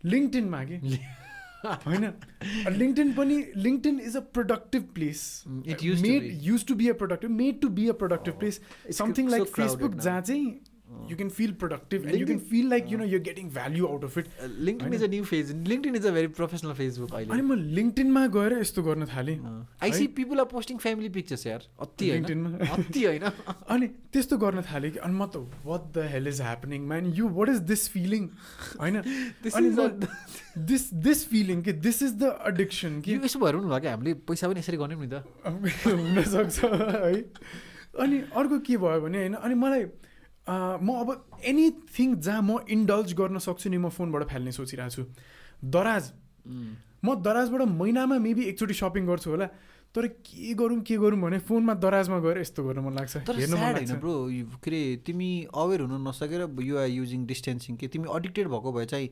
लिङ्कटिनमा 0.04 0.64
कि? 0.64 0.76
होइन? 1.64 2.12
लिङ्कटिन 2.78 3.12
पनि 3.12 3.36
LinkedIn 3.56 4.00
is 4.00 4.16
a 4.16 4.20
productive 4.34 4.82
place 4.94 5.44
made 5.46 6.30
use 6.42 6.66
to 6.66 6.74
be 6.74 6.88
a 6.88 6.92
productive 6.94 7.30
made 7.30 7.60
to 7.60 7.68
be 7.78 7.88
a 7.88 7.92
productive 7.92 8.38
place 8.38 8.60
something 8.98 9.30
like 9.30 9.46
Facebook 9.56 9.94
जहाँ 10.00 10.20
चाहिँ 10.20 10.60
you 11.08 11.16
can 11.16 11.30
feel 11.30 11.52
productive 11.62 12.02
LinkedIn, 12.02 12.10
and 12.10 12.20
you 12.20 12.26
can 12.26 12.40
feel 12.50 12.66
like 12.72 12.90
you 12.90 12.98
know 13.00 13.08
you're 13.12 13.24
getting 13.28 13.48
value 13.50 13.88
out 13.88 14.04
of 14.08 14.16
it. 14.16 14.28
Uh, 14.42 14.48
linkedin 14.68 14.94
is 14.98 15.02
a 15.02 15.08
new 15.08 15.24
phase. 15.24 15.52
Linkedin 15.72 15.98
is 16.00 16.04
a 16.04 16.12
very 16.12 16.30
professional 16.38 16.74
facebook 16.80 17.12
अहिले 17.18 17.42
म 17.42 17.58
लिङ्कटिनमा 17.78 18.26
गएर 18.36 18.58
यस्तो 18.60 18.82
गर्न 18.88 19.06
थालेँ। 19.12 19.36
I 19.82 19.92
see 19.92 20.06
people 20.18 20.40
are 20.40 20.48
posting 20.52 20.78
family 20.84 21.08
pictures 21.16 21.46
यार। 21.46 21.66
अति 21.86 22.10
लिङ्कटिनमा 22.10 22.50
अति 22.76 23.04
होइन। 23.04 23.24
अनि 23.74 23.86
त्यस्तो 24.14 24.38
गर्न 24.44 24.62
थालेँ 24.70 24.90
कि 24.92 24.98
अनि 24.98 25.14
म 25.14 25.26
त 25.26 25.44
what 25.66 25.92
the 25.98 26.08
hell 26.14 26.28
is 26.28 26.40
happening 26.40 26.88
man 26.88 27.12
you 27.20 27.28
what 27.40 27.48
is 27.56 27.60
this 27.72 27.88
feeling 27.96 28.28
होइन? 28.80 29.02
दिस 30.70 30.82
दिस 31.08 31.26
फिलिङ 31.28 31.62
कि 31.62 31.72
दिस 31.84 32.02
इज 32.02 32.12
द 32.22 32.34
एडिक्सन 32.54 33.00
कि 33.04 33.20
यसो 33.24 33.38
भएर 33.44 33.54
हुनु 33.54 33.68
भयो 33.68 33.80
कि 33.80 33.88
हामीले 33.94 34.14
पैसा 34.30 34.48
पनि 34.48 34.60
यसरी 34.60 34.76
गर्यौँ 34.76 35.00
नि 35.04 35.10
त। 35.12 35.24
हुनसक्छ 35.86 36.64
है? 36.64 37.22
अनि 38.00 38.16
अर्को 38.34 38.58
के 38.66 38.76
भयो 38.76 39.00
भने 39.00 39.18
होइन 39.18 39.34
अनि 39.34 39.54
मलाई 39.54 39.84
म 40.48 40.88
अब 41.00 41.08
एनिथिङ 41.44 42.14
जहाँ 42.20 42.42
म 42.42 42.58
इन्डल्ज 42.68 43.12
गर्न 43.16 43.38
सक्छु 43.40 43.70
नि 43.70 43.78
म 43.78 43.88
फोनबाट 43.88 44.28
फाल्ने 44.28 44.52
सोचिरहेको 44.52 44.92
छु। 44.92 45.04
दराज। 45.64 46.12
म 47.04 47.14
दराजबाट 47.20 47.62
महिनामा 47.68 48.18
मेबी 48.18 48.42
एकचोटि 48.52 48.74
सपिङ 48.74 49.06
गर्छु 49.06 49.30
होला। 49.30 49.48
तर 49.94 50.06
के 50.26 50.54
गरौँ 50.58 50.80
के 50.82 50.96
गरौँ 50.98 51.18
भने 51.22 51.38
फोनमा 51.38 51.74
दराजमा 51.78 52.18
गएर 52.18 52.38
यस्तो 52.42 52.62
गर्नु 52.66 52.82
मन 52.82 52.94
लाग्छ। 52.98 53.30
हेर्नु 53.30 53.56
मन 53.56 53.72
लाग्छ। 53.78 53.92
ब्रो 54.02 54.14
के 54.58 54.70
अरे 54.70 54.80
तिमी 55.06 55.30
अवेर 55.54 55.80
हुनु 55.86 55.98
नसकेर 56.02 56.50
युआर 56.50 56.88
युजिङ 56.90 57.26
डिस्टेन्सिङ 57.26 57.76
कि 57.78 57.88
तिमी 57.94 58.10
अडिक्टेड 58.10 58.48
भएको 58.50 58.72
भए 58.74 58.86
चाहिँ 58.90 59.08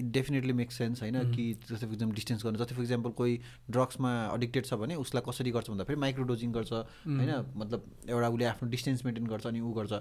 इट 0.00 0.06
डेफिनेटली 0.16 0.52
मेक्स 0.56 0.74
सेन्स 0.78 1.02
होइन 1.02 1.16
कि 1.36 1.44
जस्तै 1.68 1.86
फर 1.86 1.92
इक्जाम्पल 1.92 2.14
डिस्टेन्स 2.16 2.44
गर्नु 2.44 2.58
जस्तै 2.58 2.74
फर 2.74 2.82
इक्जाम्पल 2.82 3.10
कोही 3.20 3.34
ड्रग्समा 3.68 4.10
अडिक्टेड 4.32 4.64
छ 4.64 4.74
भने 4.80 4.94
उसलाई 5.04 5.22
कसरी 5.28 5.50
गर्छ 5.50 5.70
भन्दाखेरि 5.70 6.00
माइक्रोडोजिङ 6.00 6.52
गर्छ 6.56 6.72
होइन? 6.72 7.32
मतलब 7.52 7.80
एउटा 8.08 8.28
उसले 8.28 8.44
आफ्नो 8.48 8.68
डिस्टेन्स 8.70 9.04
मेन्टेन 9.04 9.26
गर्छ 9.28 9.46
अनि 9.46 9.60
ऊ 9.60 9.72
गर्छ। 9.76 9.92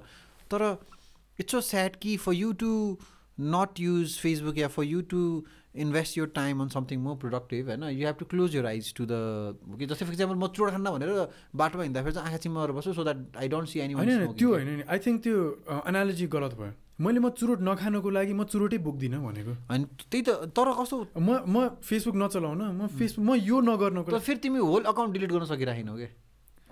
तर 0.54 0.70
इट्स 1.40 1.52
सो 1.52 1.62
स्याड 1.64 1.96
कि 2.02 2.16
for 2.20 2.34
you 2.36 2.54
to 2.64 2.72
not 3.38 3.80
use 3.80 4.18
Facebook 4.20 4.58
yeah 4.58 4.68
for 4.70 4.84
you 4.86 5.02
to 5.12 5.22
invest 5.84 6.18
your 6.18 6.26
time 6.34 6.62
on 6.62 6.68
something 6.70 7.00
more 7.02 7.16
productive 7.18 7.70
होइन 7.70 7.84
you 7.84 8.06
have 8.06 8.16
to 8.16 8.26
close 8.32 8.56
your 8.56 8.66
eyes 8.66 8.94
to 8.96 9.06
the 9.06 9.78
कि 9.80 9.86
जस्तै 9.86 10.06
फर 10.06 10.12
इक्जाम्पल 10.14 10.36
म 10.36 10.48
चुरोट 10.48 10.72
खान्न 10.72 10.92
भनेर 10.96 11.10
बाटोमा 11.62 11.84
हिँड्दाखेरि 11.84 12.14
चाहिँ 12.14 12.28
आँखा 12.28 12.38
चिम्माएर 12.44 12.72
बस्छु 12.78 12.94
so 12.94 13.04
that 13.04 13.38
I 13.38 13.48
don't 13.50 13.70
see 13.70 13.80
any 13.80 13.94
होइन 13.94 14.34
त्यो 14.38 14.50
होइन 14.54 14.70
नि 14.70 14.84
आई 14.88 15.00
थिङ्क 15.06 15.24
त्यो 15.24 15.38
एनालोजी 15.88 16.28
गलत 16.36 16.54
भयो। 16.60 16.72
मैले 17.02 17.20
म 17.20 17.30
चुरोट 17.34 17.60
नखानको 17.66 18.10
लागि 18.10 18.34
म 18.34 18.44
चुरोटै 18.54 18.78
बोक्दिनँ 18.86 19.22
भनेको। 19.24 19.54
होइन 19.70 19.84
त्यही 20.06 20.22
त 20.22 20.54
तर 20.54 20.70
कस्तो? 20.78 20.98
म 21.18 21.42
म 21.50 21.82
फेसबुक 21.82 22.16
नचलाउन 22.16 22.62
म 22.62 22.88
फेसबुक 23.00 23.26
म 23.26 23.42
यो 23.42 23.58
नगर्नको 23.66 24.20
फेरि 24.20 24.40
तिमी 24.46 24.60
होल 24.62 24.84
अकाउन्ट 24.94 25.14
डिलिट 25.14 25.32
गर्न 25.34 25.46
सकिरहेनौ 25.50 25.96
क्या 25.98 26.10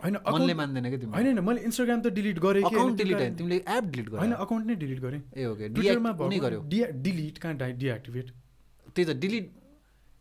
होइन 0.04 0.18
मनले 0.28 0.54
मान्दैन 0.60 0.90
कि 0.92 0.98
तिमी 0.98 1.14
होइन 1.14 1.40
मैले 1.48 1.62
इन्स्टाग्राम 1.70 2.02
त 2.02 2.14
डिलिट 2.18 2.40
गरेँ 2.42 2.64
अकाउन्ट 2.66 2.98
डिलिट 2.98 3.18
होइन 3.18 3.36
तिमीले 3.38 3.58
एप 3.78 3.84
डिलिट 3.86 4.08
गर्यो। 4.10 4.20
होइन 4.20 4.34
अकाउन्ट 4.46 4.66
नै 4.68 4.76
डिलिट 4.84 5.00
गरेँ। 5.02 5.22
ए 5.38 5.46
ओके 5.46 5.70
ट्विटरमा 5.70 6.12
गर्यो। 6.46 6.62
डिलिट 7.08 7.38
कहाँ 7.38 7.56
डिएक्टिभेट 7.58 8.28
त्यही 8.96 9.06
त 9.06 9.18
डिलिट 9.18 9.46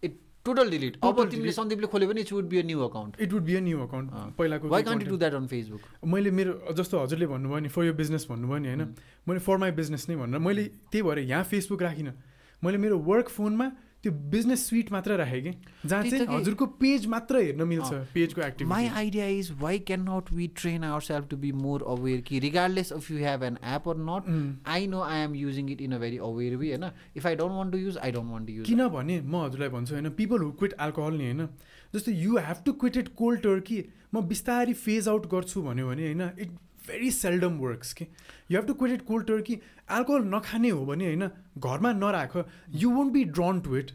इट 0.03 0.19
टोटल 0.47 0.71
डिलिट 0.71 0.97
अब 1.03 1.25
तिमीले 1.31 1.53
सन्दीपले 1.53 1.87
खोल्यो 1.93 2.09
भने 2.09 2.21
it 2.21 2.33
would 2.33 2.49
be 2.49 2.59
a 2.59 2.62
new 2.64 2.81
account 2.83 3.21
it 3.21 3.33
would 3.33 3.45
be 3.45 3.55
a. 3.55 3.61
New 3.61 3.81
account 3.83 4.37
पहिलाको 4.38 4.69
why 4.69 4.83
can't 4.83 5.09
do 5.09 5.16
that 5.16 5.35
on 5.35 5.47
Facebook 5.47 5.81
मैले 6.07 6.31
मेरो 6.31 6.53
जस्तो 6.77 7.03
हजुरले 7.03 7.27
भन्नुभयो 7.27 7.61
नि 7.61 7.69
फर 7.69 7.85
यो 7.85 7.95
बिजनेस 7.95 8.27
भन्नुभयो 8.31 8.59
नि 8.59 8.69
होइन। 8.69 8.83
मैले 9.29 9.40
फर 9.40 9.57
माई 9.59 9.71
बिजनेस 9.77 10.09
नै 10.09 10.16
भनेर 10.16 10.40
मैले 10.40 10.64
त्यही 10.90 11.03
भएर 11.03 11.19
यहाँ 11.27 11.45
फेसबुक 11.45 11.83
राखिनँ। 11.83 12.14
मैले 12.62 12.79
मेरो 12.79 12.99
वर्क 13.01 13.29
फोनमा 13.29 13.66
त्यो 14.05 14.13
बिजनेस 14.33 14.67
स्विट 14.69 14.91
मात्र 14.93 15.17
राखेँ 15.17 15.41
कि? 15.43 15.51
जहाँ 15.87 16.03
चाहिँ 16.05 16.27
हजुरको 16.29 16.67
पेज 16.81 17.07
मात्र 17.07 17.41
हेर्न 17.43 17.63
मिल्छ 17.69 17.93
पेजको 18.15 18.43
active 18.43 18.69
my 18.69 18.87
idea 19.01 19.27
is 19.39 19.51
why 19.61 19.79
can 19.89 20.09
not 20.09 20.33
we 20.33 20.47
train 20.57 20.85
our 20.85 21.01
self 21.03 21.29
to 21.31 21.37
be 21.37 21.51
more 21.61 21.83
aware 21.89 22.21
कि 22.29 22.39
regardless 22.41 22.93
of 22.93 23.11
you 23.11 23.19
have 23.19 23.43
an 23.45 23.59
app 23.75 23.89
or 23.89 23.97
not 24.09 24.31
I 24.69 24.87
know 24.87 25.03
I 25.03 25.19
am 25.25 25.35
using 25.35 25.71
it 25.71 25.81
in 25.81 25.93
a 25.93 25.99
very 25.99 26.19
aware 26.31 26.57
way 26.57 26.69
होइन? 26.69 26.91
If 27.17 27.27
I 27.27 27.37
don't 27.37 27.55
want 27.55 27.73
to 27.73 27.79
use 27.79 27.99
I 27.99 28.13
don't 28.13 28.33
want 28.33 28.47
to 28.47 28.53
use 28.53 28.67
किनभने 28.67 29.21
म 29.21 29.45
हजुरलाई 29.45 29.69
भन्छु 29.69 29.95
होइन 29.95 30.11
people 30.23 30.43
who 30.43 30.51
quit 30.53 30.75
alcohol 30.81 31.15
नि 31.15 31.25
होइन? 31.25 31.47
जस्तो 31.95 32.13
you 32.13 32.37
have 32.39 32.63
to 32.67 32.73
quit 32.81 32.97
it 32.97 33.15
cold 33.15 33.41
turkey 33.43 33.83
म 34.15 34.21
बिस्तारै 34.29 34.73
फेज 34.87 35.09
आउट 35.09 35.27
गर्छु 35.31 35.63
भन्यो 35.63 35.89
भने 35.89 36.07
होइन 36.07 36.23
इट 36.39 36.59
भेरी 36.90 37.11
सेल्डम 37.16 37.59
वर्क्स 37.59 37.92
कि 37.92 38.05
you 38.50 38.59
have 38.59 38.66
to 38.66 38.74
quit 38.81 38.92
it 38.92 39.03
cold 39.07 39.26
turkey 39.26 39.61
alcohol 39.98 40.22
नखाने 40.35 40.70
हो 40.70 40.85
भने 40.87 41.07
होइन 41.07 41.29
घरमा 41.59 41.92
नराख 41.98 42.37
you 42.83 42.90
want 42.96 43.12
be 43.12 43.24
drawn 43.37 43.61
to 43.61 43.76
it 43.76 43.90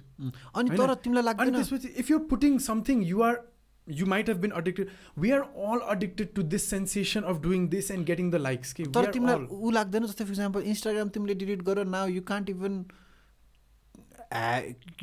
अनि 0.55 0.77
तर 0.77 0.93
तिमीलाई 1.03 1.23
लाग्दैन। 1.23 1.53
त्यसपछि 1.55 1.93
if 1.99 2.12
you 2.12 2.19
putting 2.31 2.58
something 2.65 3.03
you 3.05 3.21
are 3.23 3.43
you 3.88 4.05
might 4.08 4.29
have 4.29 4.38
been 4.41 4.51
addicted 4.58 4.88
we 5.23 5.31
are 5.31 5.41
all 5.69 5.81
addicted 5.95 6.34
to 6.36 6.43
this 6.51 6.69
sensation 6.69 7.21
of 7.31 7.41
doing 7.41 7.67
this 7.69 7.91
and 7.91 8.05
getting 8.05 8.31
the 8.31 8.41
likes 8.43 8.73
कि 8.73 8.84
तर 8.97 9.12
तिमीलाई 9.13 9.47
ऊ 9.51 9.71
लाग्दैन 9.71 10.05
जस्तै 10.05 10.23
फर 10.23 10.31
इक्जाम्पल 10.31 10.69
इन्स्टाग्राम 10.73 11.10
तिमीले 11.17 11.36
डिलिट 11.41 11.62
गर 11.69 11.86
now 11.95 12.08
you 12.10 12.21
can't 12.29 12.49
even 12.49 12.84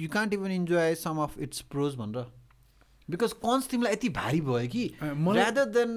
you 0.01 0.09
can't 0.11 0.35
even 0.35 0.51
enjoy 0.53 0.95
some 1.01 1.19
of 1.23 1.39
its 1.39 1.61
pros 1.75 1.95
भनेर। 1.97 2.27
Because 3.13 3.33
cons 3.43 3.69
तिमीलाई 3.69 3.93
यति 3.93 4.09
भारी 4.19 4.41
भयो 4.43 4.69
कि 4.75 4.85
रादर 5.39 5.67
देन 5.77 5.91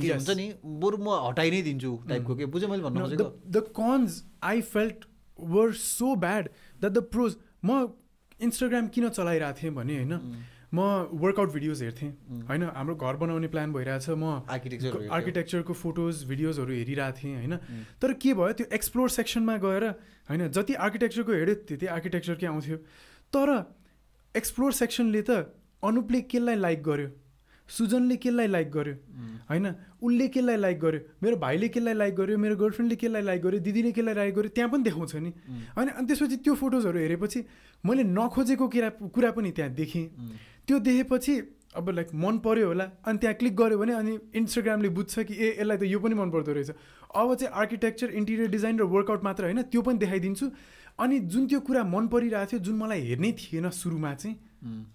के 0.00 0.08
हुन्छ 0.08 0.36
नि 0.36 0.46
बरु 0.82 0.96
म 0.98 1.16
हटाइ 1.26 1.50
नै 1.50 1.62
दिन्छु 1.68 1.92
टाइपको 2.08 2.36
के 2.36 2.46
बुझेँ 2.52 2.68
मैले 2.68 2.82
भन्नु 2.82 3.00
खोजेको? 3.00 3.30
The 3.48 3.64
cons 3.78 4.22
I 4.44 4.60
felt 4.74 5.08
were 5.38 5.72
so 5.80 6.14
bad 6.18 6.48
that 6.80 6.92
the 6.92 7.02
pros 7.16 7.36
म 7.64 7.80
इन्स्टाग्राम 8.40 8.88
किन 8.94 9.08
चलाइरहेको 9.10 9.62
थिएँ 9.62 9.74
भने 9.74 9.96
होइन 9.96 10.14
म 10.68 10.80
वर्कआउट 11.20 11.52
भिडियोज 11.52 11.82
हेर्थेँ 11.82 12.08
होइन 12.48 12.62
हाम्रो 12.76 12.94
घर 12.94 13.16
बनाउने 13.16 13.48
प्लान 13.48 13.72
भइरहेछ 13.72 14.08
म 14.10 14.32
आर्किटेक्चर 14.52 15.08
आर्किटेक्चरको 15.18 15.72
फोटोज 15.74 16.24
भिडियोजहरू 16.28 16.72
हेरिरहेको 16.74 17.18
थिएँ 17.18 17.36
होइन। 17.36 17.56
तर 18.02 18.12
के 18.22 18.34
भयो 18.36 18.52
त्यो 18.58 18.66
एक्सप्लोर 18.78 19.08
सेक्सनमा 19.10 19.56
गएर 19.64 19.84
होइन 20.28 20.48
जति 20.52 20.74
आर्किटेक्चरको 20.86 21.32
हेऱ्यो 21.32 21.54
त्यति 21.72 21.86
आर्किटेक्चरकै 21.96 22.46
आउँथ्यो। 22.46 22.76
तर 23.32 23.48
एक्सप्लोर 24.34 24.72
सेक्सनले 24.80 25.22
त 25.22 25.30
अनुपले 25.82 26.20
केलाई 26.30 26.56
लाइक 26.56 26.82
गर्यो? 26.82 27.08
सुजनले 27.68 28.16
केलाई 28.16 28.46
लाइक 28.46 28.70
गर्यो? 28.70 28.94
होइन? 29.50 29.66
उसले 30.02 30.28
केलाई 30.28 30.56
लाइक 30.56 30.78
गर्यो? 30.80 31.00
मेरो 31.22 31.36
भाइले 31.36 31.68
केलाई 31.68 31.94
लाइक 31.94 32.14
गर्यो? 32.14 32.38
मेरो 32.38 32.56
गर्लफ्रेन्डले 32.56 32.96
केलाई 32.96 33.22
लाइक 33.22 33.42
गर्यो? 33.42 33.60
दिदीले 33.60 33.92
केलाई 33.92 34.14
लाइक 34.14 34.34
गर्यो? 34.34 34.50
त्यहाँ 34.56 34.70
पनि 34.70 34.82
देखाउँछ 34.82 35.14
नि। 35.16 35.30
होइन? 35.76 35.88
अनि 35.88 36.06
त्यसपछि 36.06 36.36
त्यो 36.44 36.54
फोटोजहरू 36.54 36.98
हेरेपछि 36.98 37.44
मैले 37.84 38.02
नखोजेको 38.04 38.68
कुरा 38.68 38.88
कुरा 39.12 39.30
पनि 39.36 39.50
त्यहाँ 39.52 39.72
देखेँ। 39.74 40.06
त्यो 40.66 40.78
देखेपछि 40.78 41.34
अब 41.76 41.88
लाइक 41.90 42.08
मन 42.14 42.38
पऱ्यो 42.40 42.66
होला। 42.66 42.84
अनि 43.06 43.18
त्यहाँ 43.18 43.34
क्लिक 43.36 43.54
गऱ्यो 43.56 43.78
भने 43.78 43.92
अनि 43.92 44.18
इन्स्टाग्रामले 44.34 44.88
बुझ्छ 44.88 45.18
कि 45.20 45.34
ए 45.34 45.60
यसलाई 45.60 45.76
त 45.76 45.82
यो 45.84 45.98
पनि 46.00 46.14
मन 46.16 46.30
पर्दो 46.32 46.52
रहेछ। 46.52 46.70
अब 47.14 47.34
चाहिँ 47.34 47.52
आर्किटेक्चर 47.52 48.10
इन्टिरियर 48.16 48.48
डिजाइन 48.48 48.78
र 48.78 48.82
वर्कआउट 48.88 49.24
मात्र 49.24 49.44
होइन 49.44 49.62
त्यो 49.68 49.82
पनि 49.82 49.98
देखाइदिन्छु। 49.98 50.46
अनि 50.98 51.18
जुन 51.28 51.46
त्यो 51.46 51.60
कुरा 51.60 51.84
मन 51.84 52.08
परिरहेको 52.08 52.50
थियो 52.50 52.60
जुन 52.64 52.76
मलाई 52.80 53.00
हेर्नै 53.06 53.32
थिएन 53.38 53.70
सुरुमा 53.70 54.14
चाहिँ 54.14 54.36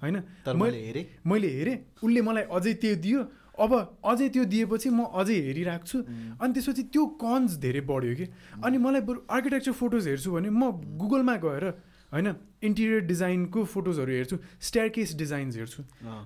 होइन? 0.01 0.15
मैले 0.47 0.79
हेरेँ। 0.85 1.05
मैले 1.25 1.49
हेरेँ। 1.49 1.77
उसले 2.03 2.21
मलाई 2.21 2.43
अझै 2.51 2.73
त्यो 2.81 2.95
दियो। 2.99 3.21
अब 3.53 3.71
अझै 4.01 4.27
त्यो 4.33 4.43
दिएपछि 4.49 4.89
म 4.89 5.05
अझै 5.13 5.37
हेरिरहेको 5.45 5.85
छु 5.85 5.97
अनि 6.41 6.51
त्यसपछि 6.53 6.83
त्यो 6.89 7.03
कन्स 7.21 7.51
धेरै 7.61 7.81
बढ्यो 7.85 8.13
कि। 8.17 8.25
अनि 8.65 8.77
मलाई 8.81 9.01
बरु 9.05 9.19
आर्किटेक्चर 9.29 9.71
फोटोज 9.77 10.07
हेर्छु 10.07 10.29
भने 10.33 10.49
म 10.49 10.73
गुगलमा 10.97 11.35
गएर 11.37 11.65
होइन 12.13 12.27
इन्टिरियर 12.61 13.01
डिजाइनको 13.05 13.59
फोटोजहरू 13.65 14.11
हेर्छु। 14.11 14.37
स्ट्यार 14.57 14.89
केस 14.89 15.13
डिजाइन्स 15.17 15.57
हेर्छु। 15.57 15.81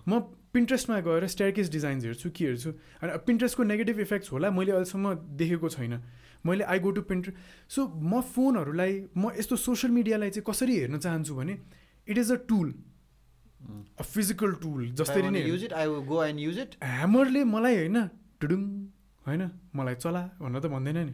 म 0.08 0.12
पिन्ट्रेस्टमा 0.56 1.00
गएर 1.04 1.28
स्ट्यार 1.28 1.52
केस 1.52 1.70
डिजाइन्स 1.72 2.04
हेर्छु 2.06 2.30
के 2.32 2.46
हेर्छु। 2.48 2.72
अनि 3.04 3.12
पिन्ट्रेस्टको 3.28 3.64
नेगेटिभ 3.64 4.00
इफेक्ट्स 4.00 4.32
होला 4.32 4.52
मैले 4.52 4.72
अहिलेसम्म 4.72 5.14
देखेको 5.36 5.70
छैन। 5.70 6.00
मैले 6.46 6.64
I 6.64 6.80
go 6.80 6.92
to 6.92 7.02
Pinterest 7.12 7.72
so 7.76 7.88
म 7.92 8.22
फोनहरूलाई 8.24 8.94
म 9.20 9.32
यस्तो 9.36 9.56
सोसियल 9.56 9.92
मिडियालाई 9.94 10.30
चाहिँ 10.32 10.46
कसरी 10.48 10.76
हेर्न 10.80 10.98
चाहन्छु 11.04 11.36
भने 11.36 11.54
it 12.08 12.18
is 12.18 12.32
a 12.32 12.36
tool 12.48 12.68
physical 14.04 14.54
tool 14.64 14.88
जसरी 15.02 15.30
नै 15.30 15.44
use 15.48 15.64
it 15.64 15.74
I 15.82 16.02
go 16.14 16.24
and 16.26 16.40
use 16.40 16.60
it 16.60 16.78
ह्यामरले 16.84 17.44
मलाई 17.56 17.78
होइन 17.78 18.08
टुडुङ 18.42 18.64
होइन 19.28 19.50
मलाई 19.82 20.02
चला 20.06 20.24
भनेर 20.40 20.62
त 20.62 20.74
भन्दैन 20.78 21.04
नि 21.04 21.14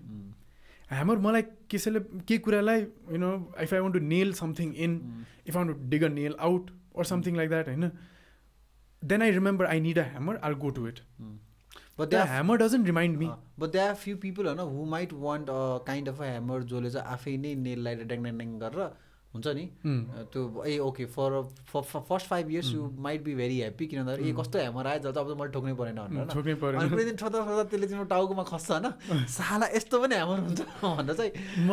ह्यामर 0.92 1.26
मलाई 1.26 1.50
कसैले 1.74 2.00
केही 2.30 2.40
कुरालाई 2.48 2.82
you 2.82 3.26
know 3.26 3.34
if 3.66 3.74
I 3.74 3.80
want 3.80 4.00
to 4.00 4.06
nail 4.14 4.34
something 4.42 4.74
in 4.88 4.96
if 5.48 5.56
I 5.56 5.64
want 5.64 5.76
to 5.76 5.90
dig 5.96 6.04
a 6.04 6.16
nail 6.22 6.36
out 6.50 6.72
or 6.94 7.04
something 7.04 7.36
like 7.36 7.50
that 7.50 7.68
होइन 7.68 7.92
then 9.02 9.22
I 9.22 9.30
remember 9.30 9.68
I 9.68 9.80
need 9.80 9.98
a 9.98 10.04
hammer 10.04 10.40
I'll 10.42 10.60
go 10.66 10.72
to 10.72 10.86
it. 10.86 11.02
But 11.98 12.10
the 12.10 12.18
the 12.18 12.26
hammer 12.26 12.58
doesn't 12.58 12.86
remind 12.86 13.18
me. 13.20 13.30
But 13.58 13.74
there 13.74 13.90
are 13.90 13.96
few 14.04 14.18
people 14.18 14.50
होइन 14.52 14.62
who 14.76 14.86
might 14.86 15.16
want 15.26 15.50
a 15.56 15.64
kind 15.90 16.12
of 16.14 16.22
a 16.22 16.30
hammer 16.34 16.60
जसले 16.74 16.92
चाहिँ 16.92 17.16
आफै 17.16 17.36
नै 17.46 17.56
नेललाई 17.64 18.08
ड्याङ 18.12 18.30
ड्याङ 18.30 18.54
गरेर 18.64 18.88
हुन्छ 19.34 19.48
नि. 19.58 19.66
त्यो 20.34 20.42
ए 20.66 20.78
okay 20.88 21.06
for 21.14 21.38
first 21.74 22.28
five 22.28 22.52
years 22.52 22.72
you 22.74 22.90
might 23.06 23.24
be 23.24 23.36
very 23.36 23.60
happy 23.60 23.88
किन 23.94 24.00
भन्दाखेरि 24.04 24.30
ए 24.30 24.34
कस्तो 24.40 24.60
ह्यामर 24.60 24.88
आयो 24.88 25.00
जब 25.06 25.14
त 25.18 25.38
मैले 25.40 25.52
ठोक्नै 25.54 25.74
परेन 25.80 25.96
भनेर 26.02 26.28
अनि 26.82 26.90
कुनै 26.90 27.06
दिन 27.10 27.16
ठोक्दा 27.24 27.40
ठोक्दा 27.48 27.64
त्यसले 27.72 27.88
तिम्रो 27.94 28.06
टाउकोमा 28.14 28.44
खस्छ 28.52 28.70
होइन। 28.72 29.26
साला 29.38 29.68
यस्तो 29.76 30.02
पनि 30.06 30.16
ह्यामर 30.22 30.40
हुन्छ 30.46 30.62
भनेर 30.84 31.16
चाहिँ 31.22 31.32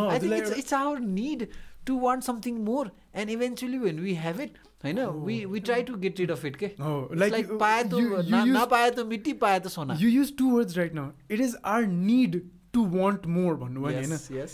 I 0.08 0.18
think 0.24 0.38
it's 0.38 0.58
it's 0.64 0.74
our 0.80 0.98
need 1.20 1.46
to 1.86 1.98
want 2.00 2.24
something 2.30 2.58
more 2.70 2.90
and 3.20 3.30
eventually 3.36 3.78
when 3.84 4.00
we 4.06 4.14
have 4.24 4.40
it 4.46 4.58
होइन 4.84 4.98
we 5.26 5.38
we 5.52 5.60
try 5.68 5.82
to 5.90 5.94
get 6.06 6.20
rid 6.20 6.30
of 6.30 6.44
it 6.52 6.56
के 6.64 6.72
लाइक 7.24 7.52
पाए 7.60 7.84
त 7.84 7.94
नपाए 8.56 8.90
त 8.90 9.06
मिट्टी 9.12 9.32
पाए 9.44 9.60
त 9.60 9.76
सोना 9.76 10.00
you 10.02 10.10
use 10.16 10.30
two 10.42 10.50
words 10.56 10.78
right 10.82 10.94
now. 10.98 11.06
It 11.28 11.40
is 11.46 11.56
our 11.74 11.86
need 12.10 12.40
to 12.76 12.82
want 12.98 13.26
more 13.38 13.54
भन्नु 13.62 13.86
भयो 13.86 14.00
नि 14.00 14.16
होइन 14.16 14.48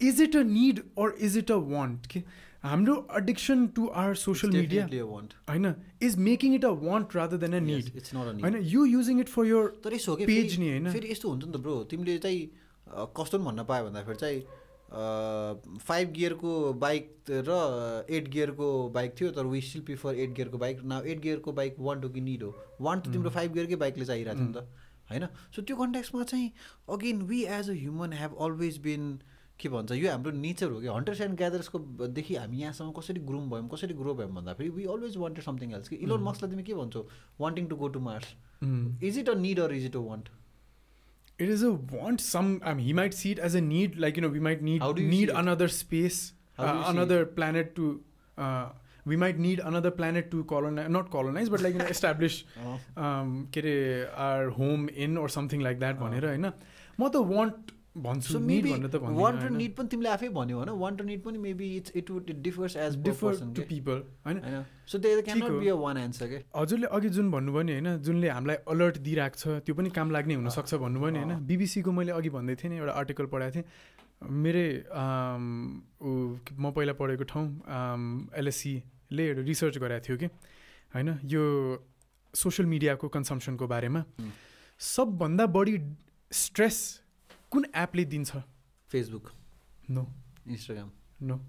is 0.00 0.20
it 0.24 0.36
a 0.40 0.42
need 0.48 0.80
or 1.04 1.06
is 1.28 1.36
it 1.38 1.48
a 1.50 1.58
want 1.70 2.04
के 2.10 2.20
हाम्रो 2.62 2.94
addiction 3.18 3.60
to 3.74 3.82
our 4.02 4.14
social 4.20 4.50
It's 4.50 4.60
media 4.60 4.80
definitely 4.82 4.98
a 4.98 5.06
want. 5.06 5.34
होइन 5.50 5.74
is 6.00 6.16
making 6.28 6.54
it 6.54 6.64
a 6.64 6.72
want 6.86 7.14
rather 7.18 7.38
than 7.42 7.52
a 7.54 7.60
Yes, 7.60 7.66
need. 7.68 7.90
it's 8.00 8.12
not 8.12 8.30
a 8.30 8.32
need. 8.32 8.42
होइन 8.42 8.56
you 8.72 8.86
using 8.92 9.20
it 9.24 9.28
for 9.34 9.44
your 9.50 9.66
तर 9.84 9.94
यसो 9.94 10.10
हो 10.12 10.16
कि 10.16 10.26
page 10.26 10.44
फेरि- 10.46 10.58
नि 10.60 10.70
होइन। 10.70 10.90
फेरि 10.92 11.10
यस्तो 11.12 11.28
हुन्छ 11.28 11.44
नि 11.44 11.52
त 11.52 11.56
ब्रो 11.66 11.82
तिमीले 11.90 12.18
चाहिँ 12.18 12.42
अ, 12.88 13.04
कस्तो 13.16 13.38
पनि 13.38 13.44
भन्न 13.46 13.64
पायो 13.68 13.84
भन्दाखेरि 13.84 14.16
चाहिँ 14.18 15.78
फाइभ 15.86 16.12
गियरको 16.12 16.52
बाइक 16.84 17.14
र 17.48 17.56
एट 18.10 18.28
गियरको 18.28 18.68
बाइक 18.90 19.14
थियो 19.20 19.30
तर 19.38 19.46
वी 19.46 19.60
स्टिल 19.60 19.82
प्रिफर 19.88 20.14
एट 20.24 20.30
गियरको 20.34 20.58
बाइक 20.58 20.80
न 20.84 21.02
एट 21.06 21.20
गियरको 21.20 21.52
बाइक 21.52 21.76
वान 21.78 22.00
टु 22.00 22.08
कि 22.08 22.20
निड 22.20 22.42
हो? 22.42 22.54
वान 22.80 23.00
टु 23.00 23.12
तिम्रो 23.12 23.30
फाइभ 23.30 23.52
गियरकै 23.52 23.76
बाइकले 23.84 24.04
चाहिरहेको 24.04 24.38
थियो 24.38 24.48
नि 24.48 24.54
त। 24.54 24.66
होइन? 25.10 25.26
सो 25.56 25.62
त्यो 25.62 25.76
कन्ट्याक्समा 25.76 26.22
चाहिँ 26.22 26.50
again 26.96 27.22
we 27.28 27.42
as 27.58 27.70
a 27.70 27.74
human 27.74 28.12
have 28.12 28.36
always 28.40 28.78
been 28.88 29.18
के 29.60 29.68
भन्छ 29.68 29.92
यो 29.92 30.10
हाम्रो 30.10 30.30
नेचर 30.40 30.70
हो 30.70 30.80
कि 30.80 30.86
हन्टर्स 30.96 31.20
एन्ड 31.20 31.36
ग्यादर्सको 31.38 31.78
देखि 32.18 32.34
हामी 32.36 32.58
यहाँसम्म 32.62 32.92
कसरी 32.98 33.20
ग्रुम 33.30 33.48
भयौँ 33.50 33.68
कसरी 33.74 33.94
ग्रो 34.02 34.14
भयौँ 34.20 34.30
भन्दाखेरि 34.34 34.68
we 34.78 34.84
always 34.96 35.16
wanted 35.24 35.44
something 35.44 35.72
else 35.78 35.88
कि 35.88 35.96
इलोन 36.08 36.22
मक्सलाई 36.28 36.50
तिमी 36.50 36.62
के 36.70 36.74
भन्छौ 36.80 37.06
wanting 37.40 37.66
to 37.68 37.76
go 37.84 37.88
to 37.96 38.00
Mars 38.10 38.34
Mm. 38.64 38.86
Is 39.08 39.18
it 39.18 39.28
a 39.28 39.34
need 39.40 39.58
or 39.60 39.72
is 39.72 39.84
it 39.86 39.96
a 39.96 40.00
want 40.04 40.28
like 44.04 44.16
you 44.16 44.22
know 44.22 44.28
we 44.28 44.40
might 44.40 44.62
need 44.62 44.82
How 44.82 44.92
do 44.92 45.02
you 45.02 45.08
need 45.08 45.28
see 45.28 45.34
it? 45.34 45.40
another 45.42 45.68
space 45.68 46.18
How 46.58 46.64
do 46.64 46.70
uh, 46.70 46.74
you 46.74 46.84
see 46.84 46.90
another 46.90 47.18
planet 47.26 47.74
to 47.76 48.00
uh, 48.38 48.66
we 49.06 49.16
might 49.16 49.38
need 49.38 49.60
another 49.60 49.90
planet 50.00 50.30
to 50.32 50.42
colonize 50.44 50.88
not 50.96 51.10
colonize 51.10 51.48
but 51.48 51.60
like 51.66 51.74
you 51.74 51.82
know 51.82 51.86
establish 51.96 52.38
um, 52.64 53.30
के 53.52 53.60
अरे 53.60 53.76
our 54.26 54.50
home 54.58 54.88
in 55.06 55.16
or 55.16 55.28
something 55.36 55.64
like 55.68 55.78
that 55.84 56.00
भनेर 56.00 56.26
होइन 56.26 56.46
म 57.00 57.08
त 57.08 57.22
want 57.36 57.72
भन्छु 58.02 58.30
र 58.34 58.38
भन्दिनँ 58.38 59.56
need 59.56 59.72
पनि 59.76 59.88
तिमीले 59.88 60.08
आफै 60.08 60.28
भन्यो 60.30 60.56
होइन। 60.58 60.70
वान्ट 60.80 61.00
र 61.00 61.04
निड 61.04 61.20
पनि 61.22 61.38
maybe 61.38 61.68
it's 61.76 61.92
it 61.96 62.10
would 62.10 62.30
differs 62.42 62.76
as 62.78 62.96
differ 63.02 63.32
to 63.54 63.62
people 63.68 64.02
होइन? 64.26 64.38
होइन 64.44 64.64
सो 64.86 64.98
दे 64.98 65.08
क्यान 65.22 65.36
ठिक 65.36 65.44
हो। 65.44 65.50
Not 65.50 65.60
be 65.60 65.68
a 65.68 65.76
one 65.76 65.96
answer 65.98 66.26
के 66.28 66.38
हजुरले 66.56 66.86
अघि 66.98 67.08
जुन 67.18 67.30
भन्नुभयो 67.30 67.62
नि 67.62 67.72
होइन 67.72 67.88
जुनले 68.00 68.28
हामीलाई 68.30 68.56
अलर्ट 68.68 68.98
दिइरहेको 69.04 69.36
छ 69.38 69.60
त्यो 69.66 69.74
पनि 69.74 69.90
काम 69.92 70.10
लाग्ने 70.10 70.34
हुनसक्छ 70.40 70.74
भन्नुभयो 70.84 71.10
नि। 71.10 71.18
होइन। 71.18 71.46
बिबिसीको 71.46 71.90
मैले 71.92 72.12
अघि 72.12 72.30
भन्दै 72.30 72.54
थिएँ 72.56 72.70
नि 72.72 72.76
एउटा 72.78 72.92
आर्टिकल 72.94 73.26
पढाएको 73.32 73.54
थिएँ। 73.56 73.66
मेरै 74.18 74.68
म 74.82 76.64
पहिला 76.74 76.92
पढेको 76.98 77.24
ठाउँ 77.30 77.46
एलएससीले 78.34 79.24
एउटा 79.28 79.42
रिसर्च 79.46 79.74
गराएको 79.78 80.04
थियो 80.06 80.16
कि 80.18 80.26
होइन 80.94 81.08
यो 81.26 81.42
सोसियल 82.34 82.66
मिडियाको 82.68 83.08
कन्सम्सनको 83.08 83.66
बारेमा। 83.66 84.02
सबभन्दा 84.80 85.44
बढी 85.54 85.74
स्ट्रेस 86.32 86.76
कुन 87.52 87.64
एपले 87.76 88.04
दिन्छ? 88.04 88.36
Facebook 88.90 89.30
no 89.90 90.06
Instagram 90.48 90.90
no 91.28 91.40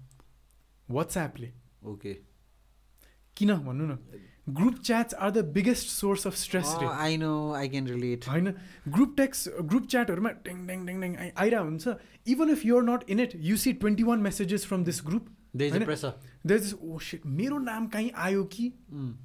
वाट्सएपले 0.88 1.52
okay 1.92 2.12
किन 3.36 3.54
भन्नु 3.66 3.86
न? 3.86 3.98
Group 4.58 4.78
chats 4.84 5.14
are 5.14 5.30
the 5.30 5.44
biggest 5.54 5.88
source 5.88 6.26
of 6.26 6.34
stress 6.36 6.66
I 6.84 7.16
know 7.16 7.32
I 7.54 7.68
can 7.68 7.88
relate 7.88 8.28
होइन? 8.28 8.54
ग्रुप 8.88 9.14
टेक्स 9.16 9.48
ग्रुप 9.62 9.86
च्याटहरूमा 9.86 10.30
टेङ 10.46 10.66
टेङ 10.68 10.86
टेङ 10.86 11.00
टेङ 11.02 11.16
आइरहेको 11.16 11.64
हुन्छ 11.64 11.94
even 12.34 12.50
if 12.50 12.64
you're 12.66 12.82
not 12.82 13.10
in 13.10 13.20
it 13.20 13.36
you 13.50 13.56
see 13.56 13.72
twenty 13.84 14.02
one 14.10 14.18
messages 14.28 14.66
from 14.66 14.84
this 14.84 15.02
group 15.06 15.28
shit 15.50 15.88
oh 16.74 17.26
मेरो 17.26 17.58
नाम 17.58 17.86
कहीँ 17.86 18.10
आयो 18.14 18.44
कि? 18.44 18.66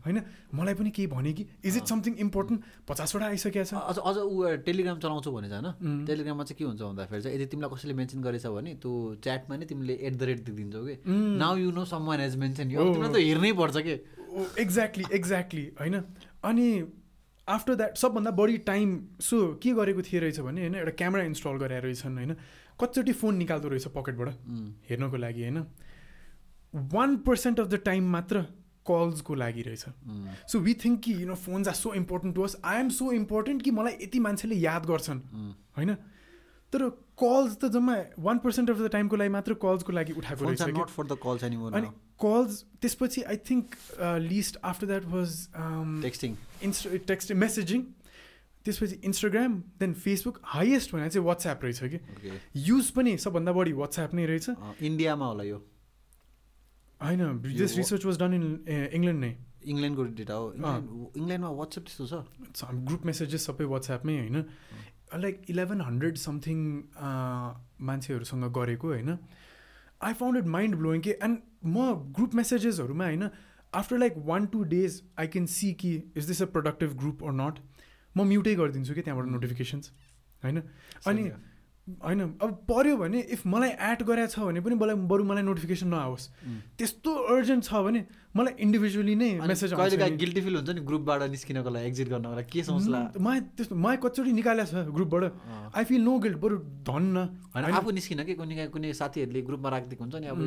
होइन? 0.05 0.21
मलाई 0.53 0.73
पनि 0.73 0.89
केही 0.89 1.07
भने 1.07 1.33
कि? 1.33 1.45
Is 1.63 1.77
it. 1.77 1.85
समथिङ 1.85 2.15
इम्पोर्टेन्ट 2.17 2.61
पचासवटा 2.87 3.25
आइसकेको 3.25 3.63
छ। 3.63 3.73
अझ 3.73 3.97
अझ 3.97 4.17
ऊ 4.17 4.65
टेलिग्राम 4.65 4.99
चलाउँछु 4.99 5.31
भने 5.31 5.47
होइन? 5.49 5.65
उम्. 5.65 6.05
टेलिग्राममा 6.05 6.43
चाहिँ 6.43 6.57
के 6.57 6.65
हुन्छ 6.65 6.81
भन्दाखेरि 6.81 7.21
चाहिँ 7.21 7.35
यदि 7.37 7.45
तिमीलाई 7.45 7.69
कसैले 7.75 7.93
मेन्सन 7.93 8.21
गरेछ 8.21 8.45
भने 8.47 8.73
त्यो 8.81 8.91
च्याटमा 9.21 9.55
नै 9.55 9.65
तिमीले 9.65 9.93
एट 10.01 10.13
द 10.17 10.23
रेट 10.23 10.39
दिइदिन्छौ 10.49 10.81
कि. 10.85 10.95
Now 11.37 11.55
you 11.57 11.71
know 11.71 11.85
some 11.85 12.01
one 12.09 12.19
has 12.19 12.35
mention 12.35 12.71
यो। 12.71 12.83
तिमीलाई 12.93 13.13
त 13.13 13.17
हेर्नै 13.21 13.51
पर्छ 13.53 13.77
कि? 13.85 13.95
एक्ज्याक्टली 14.59 15.05
एक्ज्याक्टली 15.13 15.65
होइन? 15.79 15.95
अनि 16.43 16.67
आफ्टर 17.47 17.73
द्याट 17.75 17.97
सबभन्दा 17.97 18.31
बढी 18.33 18.57
टाइम 18.65 18.89
सो 19.21 19.37
के 19.61 19.73
गरेको 19.77 20.01
थिए 20.01 20.19
रहेछ 20.19 20.39
भने 20.41 20.61
होइन 20.61 20.75
एउटा 20.75 20.91
क्यामेरा 20.97 21.23
इन्स्टल 21.29 21.57
गरेर 21.61 21.81
रहेछन् 21.85 22.17
होइन? 22.17 22.33
कतिचोटि 22.81 23.13
फोन 23.13 23.35
निकाल्दो 23.37 23.67
रहेछ 23.69 23.87
पकेटबाट 23.93 24.27
उम्. 24.27 24.69
हेर्नको 24.89 25.17
लागि 25.17 25.41
होइन? 25.41 25.59
One 26.93 27.17
percent 27.25 27.59
of 27.59 27.67
the 27.67 27.81
time 27.85 28.09
मात्र 28.11 28.41
कल्सको 28.87 29.35
लागि 29.35 29.61
रहेछ. 29.61 29.85
सो 30.47 30.59
वी 30.59 30.73
थिङ्क 30.83 30.99
कि 31.03 31.13
you 31.13 31.27
know 31.27 31.35
phones 31.35 31.67
are 31.67 31.73
so 31.75 31.93
important 31.93 32.35
to 32.35 32.41
us 32.41 32.55
I 32.63 32.79
am 32.79 32.89
so 32.97 33.11
important 33.11 33.61
कि 33.63 33.71
मलाई 33.71 33.97
यति 34.01 34.19
मान्छेले 34.19 34.55
याद 34.55 34.85
गर्छन् 34.85 35.21
उम्. 35.33 35.53
होइन 35.77 35.95
तर 36.73 36.89
कल्स 37.19 37.57
त 37.57 37.71
जम्मा 37.73 37.95
वान 38.19 38.37
पर्सेन्ट 38.45 38.69
अफ 38.69 38.79
द 38.79 38.89
टाइमको 38.91 39.15
लागि 39.15 39.29
मात्र 39.33 39.53
कल्सको 39.65 39.91
लागि 39.93 40.13
उठाएको 40.13 40.45
रहेछ 40.45 40.61
not 40.77 40.89
for 40.95 41.05
the 41.11 41.17
calls 41.25 41.43
anymore 41.49 41.73
अनि. 41.75 41.87
कल्स 42.21 42.63
त्यसपछि 42.81 43.21
I 43.21 43.37
think 43.49 43.75
list 44.21 44.57
after 44.63 44.87
that 44.87 45.05
was 45.13 45.29
Texting. 46.05 46.33
Insta 46.63 46.97
text 47.07 47.31
messaging 47.43 47.81
त्यसपछि 48.65 48.99
इन्स्टाग्राम 49.05 49.61
देन 49.79 49.93
फेसबुक 49.93 50.39
हाइएस्ट 50.53 50.93
भनेर 50.93 51.09
चाहिँ 51.09 51.25
वाट्सएप 51.27 51.63
रहेछ 51.63 51.79
कि. 51.83 51.99
युज 52.67 52.89
पनि 52.91 53.17
सबभन्दा 53.17 53.51
बढी 53.53 53.73
वाट्सएप 53.81 54.13
नै 54.13 54.25
रहेछ 54.25 54.49
इन्डियामा 54.81 55.25
होला 55.25 55.43
यो 55.43 55.63
होइन 57.05 57.21
this 57.41 57.77
research 57.77 58.05
was 58.05 58.17
done 58.19 58.33
in 58.33 58.45
England 58.97 59.19
नै. 59.21 59.31
इङ्ल्यान्डको 59.73 60.03
डेटा 60.19 60.33
हो। 60.33 60.45
इङ्ल्यान्ड 60.53 61.17
इङ्ल्यान्डमा 61.17 61.51
वाट्सएप 61.59 61.83
त्यस्तो 61.85 62.05
छ? 62.11 62.13
ग्रुप 62.87 63.05
मेसेजेस 63.05 63.41
सबै 63.49 63.65
वाट्सएपमै 63.73 64.15
होइन। 64.19 64.37
लाइक 65.23 65.35
इलेभेन 65.49 65.81
हन्ड्रेड 65.81 66.15
समथिङ 66.17 66.57
मान्छेहरूसँग 67.89 68.45
गरेको 68.57 68.87
होइन। 68.87 69.17
I 70.01 70.13
found 70.13 70.37
it 70.37 70.47
mind 70.55 70.75
blowing 70.75 71.01
कि 71.01 71.11
एन्ड 71.23 71.37
म 71.65 71.77
ग्रुप 72.17 72.31
मेसेजेसहरूमा 72.35 73.05
होइन 73.05 73.29
after 73.73 73.97
like 73.97 74.13
one 74.25 74.45
two 74.53 74.63
days 74.73 75.01
I 75.19 75.27
can 75.27 75.45
see 75.53 75.71
कि 75.81 75.91
is 76.17 76.27
this 76.27 76.41
a 76.41 76.45
productive 76.57 76.97
group 76.97 77.23
or 77.23 77.33
not 77.39 77.59
म 78.15 78.27
म्युटै 78.27 78.55
गरिदिन्छु 78.55 78.93
कि 78.93 79.01
त्यहाँबाट 79.01 79.27
नोटिफिकेसन्स 79.31 79.91
होइन? 80.43 80.61
अनि 81.07 81.23
होइन 81.85 82.21
अब 82.41 82.65
पऱ्यो 82.65 82.97
भने 82.97 83.19
इफ 83.29 83.45
मलाई 83.45 83.69
एड 83.69 84.01
गरेको 84.03 84.27
छ 84.33 84.39
भने 84.41 84.59
पनि 84.65 84.75
मलाई 84.75 84.95
बरु 85.05 85.23
मलाई 85.23 85.43
नोटिफिकेसन 85.45 85.87
नआओस्. 85.87 86.23
त्यस्तो 86.77 87.11
अर्जेन्ट 87.29 87.63
छ 87.63 87.73
भने 87.85 88.01
मलाई 88.35 88.53
इन्डिभिजुअली 88.57 89.15
नै 89.15 89.29
मेसेज 89.45 89.73
गिल्टी 90.17 90.41
फिल 90.41 90.55
हुन्छ 90.55 90.69
नि 90.69 90.81
ग्रुपबाट 90.81 91.21
निस्किनको 91.29 91.69
लागि 91.69 91.85
एक्जिट 91.87 92.07
गर्नको 92.09 92.35
लागि 92.35 92.49
के 92.49 92.63
सोच्ला? 92.65 92.99
मलाई 93.21 93.39
त्यस्तो 93.53 93.75
मलाई 93.77 93.97
कतिचोटि 94.01 94.31
निकालेको 94.33 94.69
छ 94.71 94.75
ग्रुपबाट। 94.97 95.23
आई 95.77 95.83
फिल 95.85 96.01
नो 96.01 96.13
गिल्ट 96.25 96.37
बरु 96.41 96.57
धन्न। 96.89 97.17
होइन 97.53 97.65
आफू 97.69 97.89
निस्किन 97.91 98.23
कि 98.25 98.33
कुनै 98.33 98.55
काहीँ 98.55 98.69
कुनै 98.73 98.93
साथीहरूले 98.93 99.41
ग्रुपमा 99.45 99.69
राखिदिएको 99.69 100.03
हुन्छ 100.03 100.15
नि 100.15 100.27
अब 100.27 100.37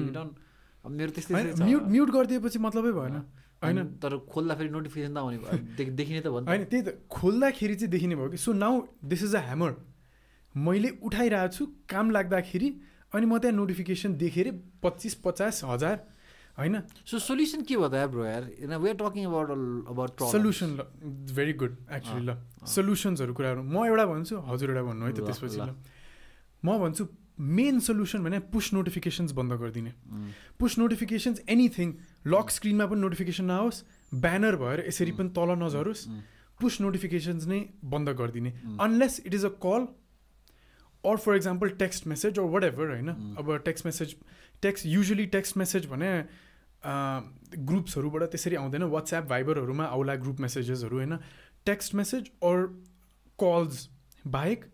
अब 0.85 0.91
मेरो 0.91 1.11
त्यस्तै। 1.11 1.55
म्युट 1.63 1.83
म्युट 1.87 2.09
गरिदिएपछि 2.11 2.59
मतलबै 2.59 2.93
भएन। 2.99 3.15
होइन। 3.63 3.79
तर 4.03 4.13
खोल्दाखेरि 4.27 4.71
नोटिफिकेसन 4.71 5.15
त 5.15 5.19
आउने 5.19 5.39
देख- 5.79 5.95
देखिने 5.95 6.21
त 6.21 6.27
भयो 6.35 6.41
नि 6.41 6.47
होइन। 6.51 6.65
त्यही 6.67 6.83
त 6.83 6.89
खोल्दाखेरि 7.11 7.75
चाहिँ 7.75 7.91
देखिने 7.91 8.15
भयो 8.15 8.29
कि 8.31 8.39
so 8.39 8.53
now 8.53 8.75
this 9.07 9.23
is 9.23 9.35
a 9.35 9.43
hammer 9.47 9.73
मैले 10.55 10.89
उठाइरहेको 11.03 11.53
छु 11.55 11.67
काम 11.89 12.11
लाग्दाखेरि 12.11 12.69
अनि 13.15 13.27
म 13.27 13.39
त्यहाँ 13.39 13.57
नोटिफिकेसन 13.57 14.17
देखेर 14.17 14.47
पच्चिस 14.83 15.15
पचास 15.25 15.65
हजार 15.65 15.97
होइन? 16.59 16.75
सो 17.07 17.19
सोल्युसन 17.19 17.63
के 17.63 17.77
भयो 17.77 17.89
त 17.89 18.11
ब्रो 18.11 18.25
यार? 18.25 18.45
We 18.59 18.91
are 18.91 18.97
talking 18.99 19.25
about 19.31 19.51
about 19.95 20.11
solution 20.33 20.71
ल 20.75 20.81
भेरी 21.37 21.53
गुड 21.55 21.77
एक्चुली 21.87 22.25
ल। 22.27 22.35
सल्युसन्सहरू 22.67 23.33
कुराहरू। 23.39 23.63
म 23.63 23.87
एउटा 23.87 24.05
भन्छु 24.11 24.35
हजुर 24.51 24.69
एउटा 24.71 24.83
भन्नु 24.89 25.05
है 25.07 25.13
त 25.15 25.21
त्यसपछि 25.23 25.59
ल। 25.63 25.71
म 26.65 26.69
भन्छु 26.83 27.07
मेन 27.39 27.79
सल्युसन 27.87 28.21
भने 28.27 28.39
पुस 28.51 28.73
नोटिफिकेसन्स 28.75 29.31
बन्द 29.39 29.53
गरिदिने। 29.63 29.93
पुस 30.59 30.79
नोटिफिकेसन्स 30.79 31.47
एनिथिङ 31.47 31.89
लक 32.27 32.47
स्क्रिनमा 32.51 32.87
पनि 32.91 33.01
नोटिफिकेसन 33.07 33.45
नआओस् 33.47 33.79
ब्यानर 34.19 34.57
भएर 34.59 34.79
यसरी 34.91 35.13
पनि 35.15 35.31
तल 35.39 35.55
नझरोस् 35.63 36.03
पुस 36.59 36.81
नोटिफिकेसन्स 36.83 37.47
नै 37.47 37.61
बन्द 37.87 38.09
गरिदिने। 38.19 38.51
Mm. 38.51 38.77
Unless 38.83 39.15
it 39.27 39.35
is 39.35 39.45
a 39.45 39.55
call 39.63 39.87
or 41.05 41.17
for 41.17 41.37
example 41.37 41.69
text 41.79 42.07
message 42.07 42.39
or 42.39 42.45
what 42.55 42.65
ever 42.65 42.91
होइन 42.91 43.09
अब 43.09 43.57
text 43.65 43.87
message 43.87 44.15
text 44.63 44.87
usually 44.87 45.27
text 45.35 45.57
message 45.57 45.87
भने 45.87 46.13
ग्रुप्सहरूबाट 46.83 48.23
त्यसरी 48.23 48.57
आउँदैन। 48.57 48.83
वाट्सएप 48.91 49.25
भाइबरहरूमा 49.25 49.85
आउला 49.87 50.15
ग्रुप 50.17 50.41
मेसेजेसहरू 50.41 50.97
होइन 50.97 51.17
टेक्स्ट 51.67 51.95
मेसेज 51.95 52.31
अर 52.43 52.67
कल्स 53.39 53.89
बाहेक 54.27 54.65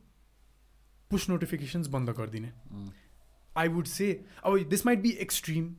पुस 1.11 1.29
नोटिफिकेसन्स 1.31 1.87
बंद 1.89 2.11
गरिदिने। 2.11 2.53
आई 3.57 3.69
वुड 3.69 3.87
से 3.87 4.13
अब 4.45 4.59
दिस 4.69 4.87
माइट 4.87 4.99
बी 4.99 5.11
एक्सट्रिम 5.23 5.73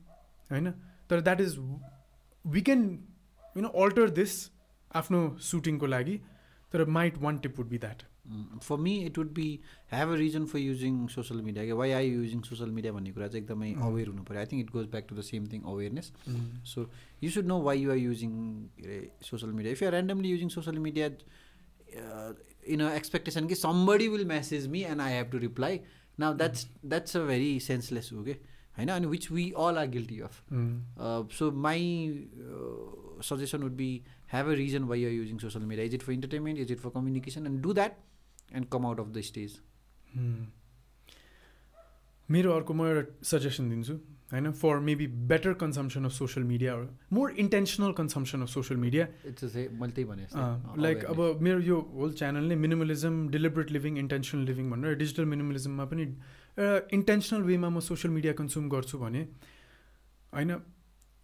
होइन 0.50 0.70
तर 1.10 1.20
that 1.20 1.40
is 1.40 1.58
we 2.44 2.60
can 2.60 2.82
you 3.56 3.62
know 3.62 3.68
alter 3.84 4.10
this 4.10 4.34
आफ्नो 4.94 5.20
सुटिङको 5.42 5.86
लागि 5.86 6.16
तर 6.72 6.84
might 6.98 7.18
one 7.18 7.38
tip 7.38 7.58
would 7.58 7.68
be 7.68 7.78
that 7.78 8.02
for 8.62 8.76
me 8.86 8.94
it 9.06 9.18
would 9.18 9.32
be 9.34 9.48
have 9.92 10.08
a 10.12 10.14
reason 10.16 10.44
for 10.52 10.58
using 10.58 11.06
social 11.14 11.40
media 11.42 11.64
कि 11.64 11.72
why 11.80 11.92
I 11.92 12.08
using 12.10 12.40
social 12.48 12.70
media 12.78 12.92
भन्ने 12.92 13.12
कुरा 13.12 13.28
चाहिँ 13.28 13.42
एकदमै 13.42 13.72
aware 13.88 14.08
हुनु 14.08 14.22
पऱ्यो. 14.22 14.40
I 14.40 14.46
think 14.46 14.60
it 14.62 14.70
goes 14.72 14.86
back 14.94 15.06
to 15.08 15.16
the 15.16 15.20
same 15.28 15.46
thing 15.52 15.62
awareness 15.74 16.12
so 16.72 16.86
you 17.22 17.30
should 17.36 17.46
know 17.52 17.60
why 17.68 17.80
you're 17.80 17.96
using 17.96 18.32
social 19.30 19.52
media 19.52 19.72
if 19.72 19.82
you're 19.82 19.94
randomly 19.94 20.30
using 20.30 20.48
social 20.56 20.78
media 20.88 21.06
in 22.74 22.80
a 22.80 22.90
expectation 22.96 23.46
कि 23.46 23.54
somebody 23.54 24.08
will 24.08 24.26
message 24.34 24.66
me 24.74 24.82
and 24.90 25.00
I 25.00 25.12
have 25.12 25.30
to 25.32 25.38
reply 25.46 25.80
now 26.20 26.34
that's 26.42 26.66
that's 26.84 27.16
a 27.16 27.24
very 27.26 27.58
senseless 27.70 28.10
हो 28.12 28.22
कि 28.24 28.32
होइन 28.78 28.88
अनि 28.88 29.06
which 29.06 29.30
we 29.32 29.50
all 29.58 29.78
are 29.78 29.86
guilty 29.96 30.20
of 30.20 30.42
so 31.38 31.50
my 31.68 31.88
suggestion 33.30 33.62
would 33.62 33.76
be 33.76 33.90
have 34.30 34.48
a 34.52 34.54
reason 34.58 34.86
why 34.90 34.96
you're 34.98 35.10
using 35.16 35.40
social 35.40 35.64
media. 35.72 35.84
Is 35.88 35.92
it 35.96 36.04
for 36.04 36.12
entertainment? 36.12 36.60
Is 36.62 36.70
it 36.74 36.80
for 36.84 36.90
communication? 36.94 37.44
And 37.50 37.58
do 37.66 37.74
that. 37.74 37.98
And 38.50 38.70
come 38.70 38.86
out 38.86 38.98
of 38.98 39.12
the 39.12 39.22
stage. 39.22 39.56
मेरो 42.28 42.52
अर्को 42.52 42.74
म 42.74 42.86
एउटा 42.86 43.02
suggestion 43.24 43.68
दिन्छु 43.70 43.94
होइन 44.32 44.50
for 44.60 44.78
maybe 44.86 45.06
better 45.30 45.52
consumption 45.54 46.04
of 46.04 46.12
social 46.12 46.46
media 46.46 46.74
more 47.12 47.34
intentional 47.38 47.92
consumption 47.98 48.42
of 48.42 48.48
social 48.48 48.80
media 48.80 49.06
मैले 49.24 49.92
त्यही 49.92 50.04
भने 50.04 50.26
like 50.82 51.04
अब 51.04 51.20
मेरो 51.40 51.60
यो 51.62 51.80
होल 51.92 52.12
च्यानलले 52.20 52.56
minimalism 52.62 53.28
deliberate 53.36 53.70
living 53.76 53.98
intentional 53.98 54.42
living 54.46 54.70
भनेर 54.70 54.94
डिजिटल 55.04 55.24
मिनिमलिजममा 55.34 55.84
पनि 55.92 56.02
एउटा 56.02 56.96
इन्टेन्सनल 56.98 57.42
वेमा 57.42 57.68
म 57.68 57.80
सोसियल 57.90 58.14
मिडिया 58.14 58.32
कन्ज्युम 58.42 58.68
गर्छु 58.68 58.98
भने 58.98 59.22
होइन 60.32 60.56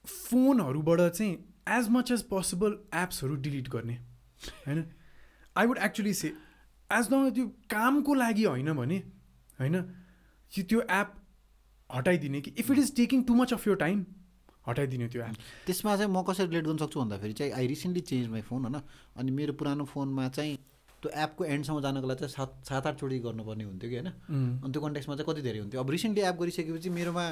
फोनहरूबाट 0.04 1.00
चाहिँ 1.10 1.32
एज 1.70 1.88
मच 1.90 2.10
एज 2.12 2.22
पोसिबल 2.28 2.78
एप्सहरू 3.02 3.42
डिलिट 3.48 3.68
गर्ने 3.74 3.98
होइन 4.66 4.84
I 5.56 5.66
would 5.66 5.78
actually 5.90 6.14
say 6.14 6.32
as 6.92 7.12
ल 7.12 7.30
त्यो 7.30 7.46
कामको 7.46 8.14
लागि 8.14 8.44
होइन 8.44 8.72
भने 8.72 8.98
होइन 9.60 9.82
त्यो 10.52 10.80
एप 10.80 11.14
हटाइदिने 11.94 12.40
कि 12.40 12.54
if 12.58 12.70
it 12.70 12.78
is 12.78 12.96
taking 12.96 13.22
too 13.22 13.34
much 13.34 13.52
of 13.52 13.68
your 13.68 13.74
time 13.74 14.04
हटाइदिने 14.68 15.08
त्यो 15.08 15.22
एप 15.22 15.34
त्यसमा 15.66 15.96
चाहिँ 15.96 16.10
म 16.12 16.22
कसरी 16.22 16.46
रिलेट 16.46 16.64
गर्न 16.64 16.76
सक्छु 16.76 17.00
भन्दाखेरि 17.00 17.32
चाहिँ 17.32 17.52
I 17.52 17.66
recently 17.66 18.00
change 18.00 18.28
my 18.28 18.40
phone 18.40 18.64
होइन 18.64 18.82
अनि 19.16 19.30
मेरो 19.30 19.52
पुरानो 19.52 19.84
फोनमा 19.84 20.28
चाहिँ 20.28 20.56
त्यो 21.02 21.10
एपको 21.22 21.44
एन्डसम्म 21.44 21.80
जानको 21.80 22.08
लागि 22.08 22.18
चाहिँ 22.18 22.32
सात 22.32 22.50
सात 22.68 22.86
आठचोटि 22.86 23.18
गर्नुपर्ने 23.18 23.64
हुन्थ्यो 23.64 23.90
कि 23.90 23.96
होइन। 23.96 24.10
अनि 24.62 24.72
त्यो 24.72 24.82
कन्टेक्समा 24.82 25.16
चाहिँ 25.16 25.34
कति 25.34 25.42
धेरै 25.42 25.58
हुन्थ्यो? 25.58 25.80
अब 25.80 25.90
रिसेन्टली 25.90 26.22
एप 26.24 26.34
गरिसकेपछि 26.34 26.90
मेरोमा 26.90 27.24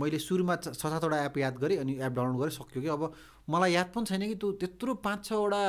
मैले 0.00 0.18
सुरुमा 0.18 0.56
छ 0.56 0.72
सातवटा 0.72 1.16
एप 1.24 1.38
याद 1.38 1.56
गरेँ 1.58 1.78
अनि 1.78 1.92
एप 2.00 2.12
डाउनलोड 2.12 2.40
गरेँ 2.40 2.54
सक्यो 2.56 2.82
कि? 2.82 2.88
अब 2.88 3.12
मलाई 3.50 3.72
याद 3.72 3.88
पनि 3.94 4.04
छैन 4.06 4.22
कि 4.28 4.34
त्यो 4.42 4.52
त्यत्रो 4.62 4.94
पाँच 5.06 5.24
छवटा 5.24 5.60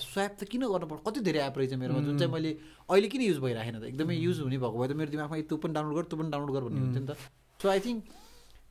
स्वाप 0.00 0.36
त 0.40 0.44
किन 0.50 0.62
गर्नु 0.68 0.86
पर्छ 0.86 1.00
कति 1.06 1.20
धेरै 1.26 1.40
एप 1.46 1.58
रहेछ 1.58 1.72
मेरोमा? 1.80 2.00
जुन 2.06 2.18
चाहिँ 2.18 2.32
मैले 2.32 2.50
अहिले 2.90 3.08
किन 3.08 3.22
युज 3.22 3.38
भइरहेन 3.44 3.80
त? 3.80 3.84
एकदमै 3.90 4.14
युज 4.14 4.40
हुने 4.40 4.58
भएको 4.58 4.78
भए 4.78 4.88
त 4.88 4.92
मेरो 5.00 5.10
दिमागमा 5.10 5.36
त्यो 5.48 5.56
पनि 5.58 5.72
डाउनलोड 5.74 5.96
गर 5.96 6.04
त्यो 6.06 6.16
पनि 6.20 6.30
डाउनलोड 6.30 6.52
गर 6.56 6.62
भन्ने 6.68 6.80
हुन्थ्यो 6.80 7.02
नि 7.02 7.08
त। 7.08 7.16
सो 7.62 7.68
आई 7.68 7.80
थिङ्क 7.80 8.00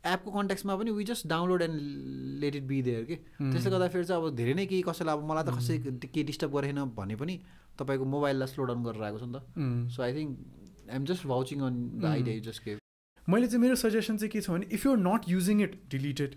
एपको 0.05 0.29
कन्ट्याक्समा 0.31 0.73
पनि 0.77 0.91
we 0.93 1.03
just 1.09 1.27
download 1.27 1.61
and 1.61 1.77
let 2.41 2.55
it 2.55 2.65
be 2.69 2.81
there 2.87 3.03
कि? 3.09 3.15
त्यसले 3.41 3.69
गर्दाखेरि 3.75 4.05
चाहिँ 4.05 4.21
अब 4.23 4.35
धेरै 4.39 4.53
नै 4.53 4.65
केही 4.71 4.81
कसैलाई 4.87 5.13
अब 5.17 5.23
मलाई 5.29 5.43
त 5.43 5.51
कसै 5.57 5.75
केही 6.13 6.23
डिस्टर्ब 6.31 6.51
गरेन 6.57 6.79
भने 6.95 7.15
पनि 7.17 7.35
तपाईँको 7.75 8.05
मोबाइललाई 8.05 8.47
स्लो 8.53 8.63
डाउन 8.71 8.83
गरेर 8.87 9.03
आएको 9.09 9.19
छ 9.19 9.25
नि 9.25 9.33
त। 9.35 9.91
So 9.93 9.99
I 10.05 10.13
think 10.15 10.31
I'm 10.89 11.05
just 11.11 11.27
vouching 11.27 11.59
on 11.65 11.75
the 12.01 12.05
idea 12.05 12.39
just 12.49 12.63
के 12.63 12.77
मैले 13.27 13.47
चाहिँ 13.47 13.61
मेरो 13.61 13.75
सजेसन 13.75 14.17
चाहिँ 14.17 14.29
के 14.31 14.41
छ 14.41 14.49
भने 14.49 14.67
if 14.71 14.85
you're 14.85 14.97
not 14.99 15.29
using 15.29 15.61
it 15.61 15.79
deleted 15.91 16.35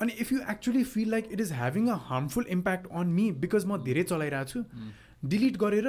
अनि 0.00 0.12
if 0.20 0.32
you 0.32 0.40
actually 0.50 0.84
feel 0.84 1.10
like 1.10 1.28
it 1.32 1.40
is 1.40 1.52
having 1.52 1.88
a 1.88 1.94
harmful 2.08 2.46
impact 2.56 2.86
on 2.92 3.06
me 3.16 3.30
because 3.44 3.64
म 3.66 3.82
धेरै 3.84 4.02
चलाइरहेको 4.10 4.50
छु 4.50 5.28
डिलिट 5.28 5.56
गरेर 5.56 5.88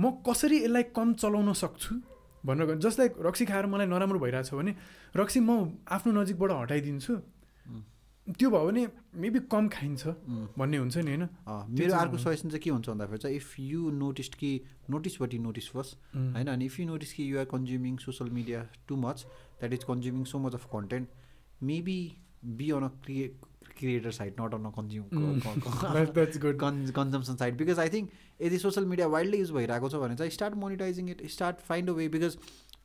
म 0.00 0.10
कसरी 0.28 0.58
यसलाई 0.64 0.82
कम 0.96 1.12
चलाउन 1.22 1.52
सक्छु? 1.52 1.94
भनेर 2.44 2.74
जस्ट 2.78 2.98
लाइक 2.98 3.14
रक्सी 3.26 3.44
खाएर 3.46 3.66
मलाई 3.66 3.86
नराम्रो 3.86 4.18
भइरहेछ 4.18 4.54
भने 4.54 4.74
रक्सी 5.16 5.40
म 5.40 5.80
आफ्नो 5.88 6.12
नजिकबाट 6.20 6.50
हटाइदिन्छु। 6.52 7.14
त्यो 8.26 8.50
भयो 8.50 8.66
भने 8.66 8.86
मेबी 9.22 9.40
कम 9.50 9.68
खाइन्छ 9.68 10.06
भन्ने 10.58 10.76
हुन्छ 10.76 10.96
नि 10.98 11.10
होइन? 11.10 11.28
मेरो 11.70 11.94
अर्को 11.96 12.18
सजेसन 12.18 12.48
चाहिँ 12.50 12.60
के 12.62 12.70
हुन्छ 12.70 12.88
भन्दाखेरि 12.88 13.18
चाहिँ 13.18 13.36
इफ 13.36 13.58
यु 13.60 13.90
नोटिस 13.98 14.28
कि 14.34 14.50
notice 14.90 15.20
but 15.22 15.34
you 15.34 15.40
notice 15.42 15.68
first 15.70 15.96
होइन? 16.16 16.46
अनि 16.46 16.64
इफ 16.66 16.78
यु 16.80 16.86
नोटिस 16.86 17.12
कि 17.12 17.30
you're 17.32 17.44
consuming 17.52 17.96
social 18.04 18.30
media 18.30 18.66
too 18.88 18.96
much 18.98 19.26
that 19.60 19.72
is 19.72 19.84
consuming 19.84 20.24
so 20.32 20.38
much 20.38 20.54
of 20.54 20.66
content 20.72 21.08
maybe 21.62 22.00
be 22.58 22.70
on 22.70 22.82
a 22.82 22.88
crea 23.04 23.28
creator 23.78 24.10
side 24.18 24.40
not 24.40 24.54
on 24.54 24.64
a 24.64 24.70
consume 24.76 25.06
consumption 26.98 27.36
side 27.36 27.56
because 27.56 27.78
I 27.78 27.88
think 27.94 28.10
यदि 28.42 28.58
social 28.58 28.86
media 28.86 29.06
wildly 29.14 29.38
use 29.38 29.50
भइरहेको 29.52 29.88
छ 29.88 30.02
भने 30.02 30.16
चाहिँ 30.16 30.30
start 30.32 30.54
monetising 30.64 31.10
it 31.10 31.26
start 31.30 31.60
find 31.68 31.90
a 31.90 31.92
way 31.92 32.08
because 32.16 32.38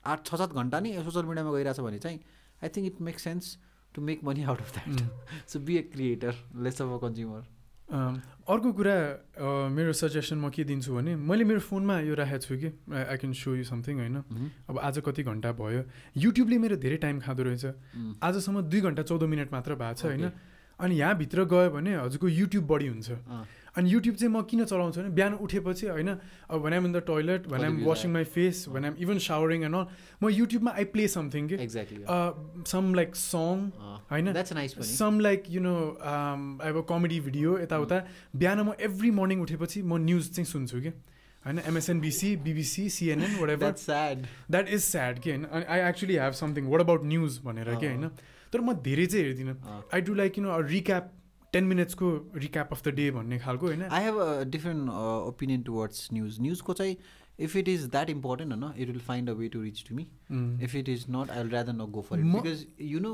आठ 0.05 0.25
छ 0.25 0.35
सात 0.35 0.53
घन्टा 0.53 0.79
नै 0.79 0.93
सोसियल 1.03 1.25
मिडियामा 1.25 1.51
गइरहेछ 1.51 1.79
भने 1.89 1.99
चाहिँ 1.99 2.19
I 2.63 2.69
think 2.77 2.93
it 2.93 3.01
make 3.09 3.19
sense 3.19 3.57
to 3.95 4.01
make 4.01 4.23
money 4.23 4.43
out 4.43 4.59
of 4.59 4.69
that 4.75 5.47
so 5.47 5.59
be 5.59 5.77
a 5.77 5.81
creator 5.93 6.33
less 6.63 6.81
of 6.81 6.87
a 6.87 6.97
consumer 7.07 7.43
अर्को 7.91 8.71
कुरा 8.73 8.95
मेरो 9.69 9.93
सजेसन 9.93 10.37
म 10.37 10.49
के 10.49 10.63
दिन्छु 10.63 10.95
भने 10.95 11.15
मैले 11.15 11.43
मेरो 11.43 11.59
फोनमा 11.59 11.99
यो 11.99 12.13
राखेको 12.15 12.39
छु 12.39 12.55
कि 12.57 12.69
I 12.95 13.17
can 13.19 13.33
so 13.35 13.55
you 13.55 13.63
something 13.63 13.95
होइन? 13.99 14.15
अब 14.69 14.79
आज 14.79 14.99
कति 15.05 15.23
घन्टा 15.23 15.51
भयो? 15.59 15.83
युट्युबले 16.17 16.57
मेरो 16.57 16.75
धेरै 16.79 16.97
टाइम 17.03 17.19
खाँदो 17.19 17.43
रहेछ। 17.43 17.65
आजसम्म 18.23 18.61
दुई 18.71 18.81
घन्टा 18.81 19.03
चौध 19.03 19.23
मिनट 19.27 19.51
मात्र 19.51 19.75
भएको 19.75 19.93
छ 19.99 20.05
होइन? 20.05 20.31
अनि 20.79 20.95
यहाँभित्र 20.95 21.43
गयो 21.51 21.69
भने 21.75 21.91
हजुरको 21.95 22.27
युट्युब 22.29 22.63
बढी 22.67 22.87
हुन्छ। 22.87 23.09
अनि 23.75 23.89
युट्युब 23.89 24.15
चाहिँ 24.15 24.33
म 24.33 24.41
किन 24.43 24.63
चलाउँछु 24.65 24.99
भने 25.01 25.09
बिहान 25.15 25.33
उठेपछि 25.39 25.87
होइन 25.87 26.09
अब 26.49 26.61
भन 26.61 26.73
इन 26.73 26.91
द 26.91 27.01
टोइलेट 27.07 27.47
भन 27.47 27.63
एम 27.65 27.75
वासिङ 27.85 28.11
माई 28.11 28.23
फेस 28.27 28.65
भन 28.69 28.85
am 28.85 28.95
even 28.99 29.17
showering 29.25 29.63
and 29.63 29.75
all 29.75 29.85
म 30.23 30.29
युट्युबमा 30.29 30.71
आई 30.71 30.85
प्ले 30.91 31.07
समथिङ 31.07 31.47
कि 31.47 31.55
सम 32.67 32.93
लाइक 32.95 33.15
सङ 33.15 33.69
होइन? 34.11 34.33
सम 34.81 35.19
लाइक 35.19 35.43
यु 35.49 35.61
नो 35.61 35.75
अब 36.01 36.85
कमेडी 36.89 37.19
भिडियो 37.21 37.59
यताउता। 37.59 38.03
बिहान 38.35 38.59
म 38.61 38.73
एभ्री 38.81 39.11
मर्निङ 39.11 39.41
उठेपछि 39.41 39.81
म 39.81 39.97
न्युज 40.03 40.29
चाहिँ 40.31 40.45
सुन्छु 40.51 40.81
कि 40.81 40.91
होइन? 41.45 41.59
MSNBC 41.67 42.35
BBC 42.43 42.89
CNN 42.89 43.39
whatever 43.49 43.71
sad 43.79 44.27
that 44.51 44.69
is 44.69 44.83
sad 44.83 45.19
कि 45.19 45.29
होइन 45.29 45.43
अनि 45.45 45.65
I 45.65 45.89
actually 45.89 46.15
have 46.17 46.33
something 46.41 46.67
what 46.67 46.81
about 46.81 47.05
news 47.05 47.39
भनेर 47.45 47.75
कि 47.75 47.87
होइन? 47.87 48.07
तर 48.53 48.61
म 48.61 48.73
धेरै 48.83 49.05
चाहिँ 49.05 49.25
हेर्दिनँ। 49.25 49.55
I 49.93 50.01
do 50.01 50.13
like 50.13 50.37
you 50.37 50.43
know 50.43 50.59
recap 50.67 51.11
ten 51.53 51.63
मिनट्सको 51.63 52.11
recap 52.35 52.69
of 52.71 52.83
the 52.83 52.93
day 52.95 53.09
भन्ने 53.11 53.39
खालको 53.39 53.65
होइन? 53.67 53.81
I 53.83 54.03
have 54.03 54.17
a 54.17 54.43
different 54.51 54.89
opinion 55.31 55.61
towards 55.63 56.07
news 56.13 56.39
न्युजको 56.41 56.73
चाहिँ 56.73 56.95
if 57.39 57.55
it 57.55 57.67
is 57.69 57.85
that 57.89 58.09
important 58.09 58.53
होइन 58.53 58.73
it 58.77 58.87
will 58.87 58.99
find 59.09 59.29
a 59.29 59.33
way 59.33 59.47
to 59.49 59.61
reach 59.61 59.83
to 59.89 59.95
me 59.95 60.07
if 60.63 60.75
it 60.75 60.89
is 60.89 61.05
not 61.09 61.31
I 61.31 61.43
will 61.43 61.51
rather 61.51 61.73
not 61.73 61.89
go 61.97 62.01
for 62.09 62.19
it 62.19 62.25
because 62.35 62.65
you 62.93 62.99
know 62.99 63.13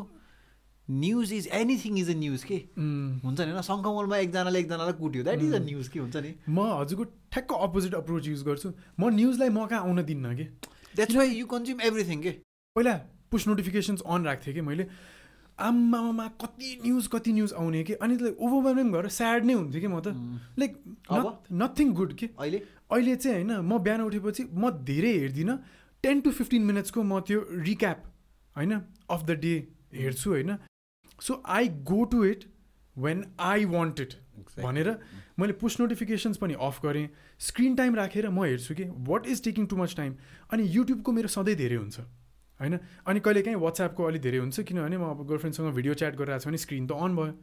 news 0.87 1.33
is 1.33 1.47
anything 1.53 1.97
is 1.99 2.09
a 2.09 2.13
news 2.17 2.43
के 2.43 2.55
हुन्छ 2.55 3.39
नि 3.39 3.51
होइन? 3.51 3.61
सङ्कमलमा 3.61 4.17
एकजनाले 4.17 4.59
एकजनालाई 4.59 4.93
कुट्यो 5.01 5.23
that 5.23 5.41
is 5.43 5.53
a 5.53 5.59
news 5.65 5.87
के 5.87 5.99
हुन्छ 5.99 6.15
नि? 6.17 6.33
म 6.49 6.69
हजुरको 6.79 7.03
ठ्याक्क 7.03 7.51
अपोजिट 7.67 7.93
अप्रोच 7.95 8.27
युज 8.27 8.43
गर्छु। 8.43 8.71
म 8.99 9.09
न्युजलाई 9.15 9.49
म 9.49 9.65
कहाँ 9.67 9.81
आउन 9.81 10.03
दिन्न 10.05 10.35
कि? 10.37 10.43
That's 10.95 11.15
why 11.15 11.35
you 11.35 11.45
consume 11.47 11.81
everything 11.89 12.21
के 12.21 12.31
पहिला 12.75 12.93
पुस 13.31 13.47
नोटिफिकेसन्स 13.47 14.01
अन 14.07 14.25
राख्थेँ 14.25 14.53
कि 14.53 14.61
मैले? 14.61 14.87
आम्मामा 15.59 16.27
कति 16.41 16.69
न्युज 16.85 17.07
कति 17.07 17.33
न्युज 17.33 17.53
आउने 17.53 17.83
कि? 17.83 17.93
अनि 17.93 18.15
ओभरवेलमिङ 18.29 18.91
भएर 18.91 19.07
स्याड 19.09 19.45
नै 19.45 19.53
हुन्थ्यो 19.53 19.81
कि 19.81 19.87
म 19.87 19.99
त। 19.99 20.13
लाइक 20.59 20.71
नथिङ 21.53 21.93
गुड 21.93 22.13
कि? 22.13 22.29
अहिले? 22.39 22.61
अहिले 22.91 23.15
चाहिँ 23.15 23.43
होइन 23.43 23.51
म 23.61 23.77
बिहान 23.79 24.01
उठेपछि 24.01 24.43
म 24.53 24.69
धेरै 24.85 25.13
हेर्दिनँ। 25.17 25.57
टेन 26.03 26.21
टु 26.21 26.31
फिफ्टिन 26.31 26.61
मिनट्सको 26.63 27.03
म 27.03 27.19
त्यो 27.21 27.39
रिक्याप 27.65 28.03
होइन 28.55 28.73
अफ 29.09 29.23
द 29.23 29.31
डे 29.41 29.53
हेर्छु 29.95 30.29
होइन। 30.29 30.57
So 31.19 31.41
I 31.47 31.67
go 31.83 32.03
to 32.05 32.23
it 32.25 32.43
when 32.95 33.25
I 33.39 33.65
want 33.65 33.99
it 33.99 34.13
भनेर 34.57 34.89
मैले 35.39 35.53
पुस 35.53 35.79
नोटिफिकेसन्स 35.79 36.37
पनि 36.37 36.53
अफ 36.61 36.79
गरेँ। 36.83 37.07
स्क्रिन 37.39 37.75
टाइम 37.75 37.95
राखेर 37.95 38.29
म 38.29 38.43
हेर्छु 38.45 38.75
कि 38.75 38.85
what 39.09 39.27
is 39.27 39.43
taking 39.43 39.65
too 39.65 39.75
much 39.77 39.95
time 39.97 40.15
अनि 40.53 40.63
युट्युबको 40.69 41.11
मेरो 41.11 41.27
सधैँ 41.29 41.55
धेरै 41.55 41.75
हुन्छ। 41.75 41.99
होइन? 42.59 42.79
अनि 43.05 43.19
कहिले 43.19 43.41
काहीँ 43.41 43.57
वाट्सएपको 43.57 44.03
अलिक 44.03 44.21
धेरै 44.21 44.37
हुन्छ 44.37 44.59
किनभने 44.61 44.97
म 44.97 45.03
अब 45.09 45.27
गर्लफ्रेन्डसँग 45.27 45.73
भिडियो 45.73 45.93
च्याट 45.93 46.15
गरिरहेको 46.15 46.43
छु 46.43 46.49
भने 46.49 46.57
स्क्रिन 46.57 46.87
त 46.87 46.91
अन 46.91 47.15
भयो। 47.15 47.33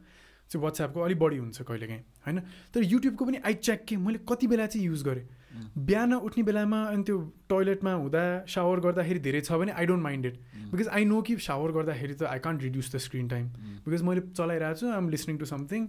चाहिँ 0.45 0.61
वाट्सएपको 0.63 0.99
अलिक 1.01 1.19
बढी 1.19 1.37
हुन्छ 1.37 1.61
कहिले 1.61 1.87
काहीँ 1.87 2.03
होइन? 2.25 2.39
तर 2.73 2.83
युट्युबको 2.83 3.25
पनि 3.25 3.37
आई 3.41 3.53
चेक 3.63 3.85
के 3.85 3.97
मैले 3.97 4.19
कति 4.29 4.47
बेला 4.47 4.65
चाहिँ 4.67 4.85
युज 4.85 5.03
गरेँ? 5.03 5.25
बिहान 5.55 6.13
उठ्ने 6.15 6.43
बेलामा 6.43 6.79
अनि 6.85 7.03
त्यो 7.03 7.17
टोइलेटमा 7.49 7.91
हुँदा 7.93 8.23
सावर 8.45 8.79
गर्दाखेरि 8.85 9.19
धेरै 9.19 9.41
छ 9.41 9.51
भने 9.55 9.71
I 9.71 9.85
don't 9.87 10.03
mind 10.03 10.25
it 10.25 10.35
because 10.71 10.87
I 10.91 11.05
know 11.05 11.21
कि 11.21 11.37
सावर 11.39 11.71
गर्दाखेरि 11.71 12.13
त 12.13 12.23
I 12.27 12.39
can't 12.43 12.61
reduce 12.63 12.95
the 12.95 12.97
screen 12.99 13.27
time 13.27 13.47
because 13.87 14.01
मैले 14.03 14.21
चलाइरहेको 14.35 14.79
छु 14.79 14.91
आम 14.91 15.09
लिसनिङ 15.09 15.37
टु 15.37 15.45
समथिङ 15.45 15.87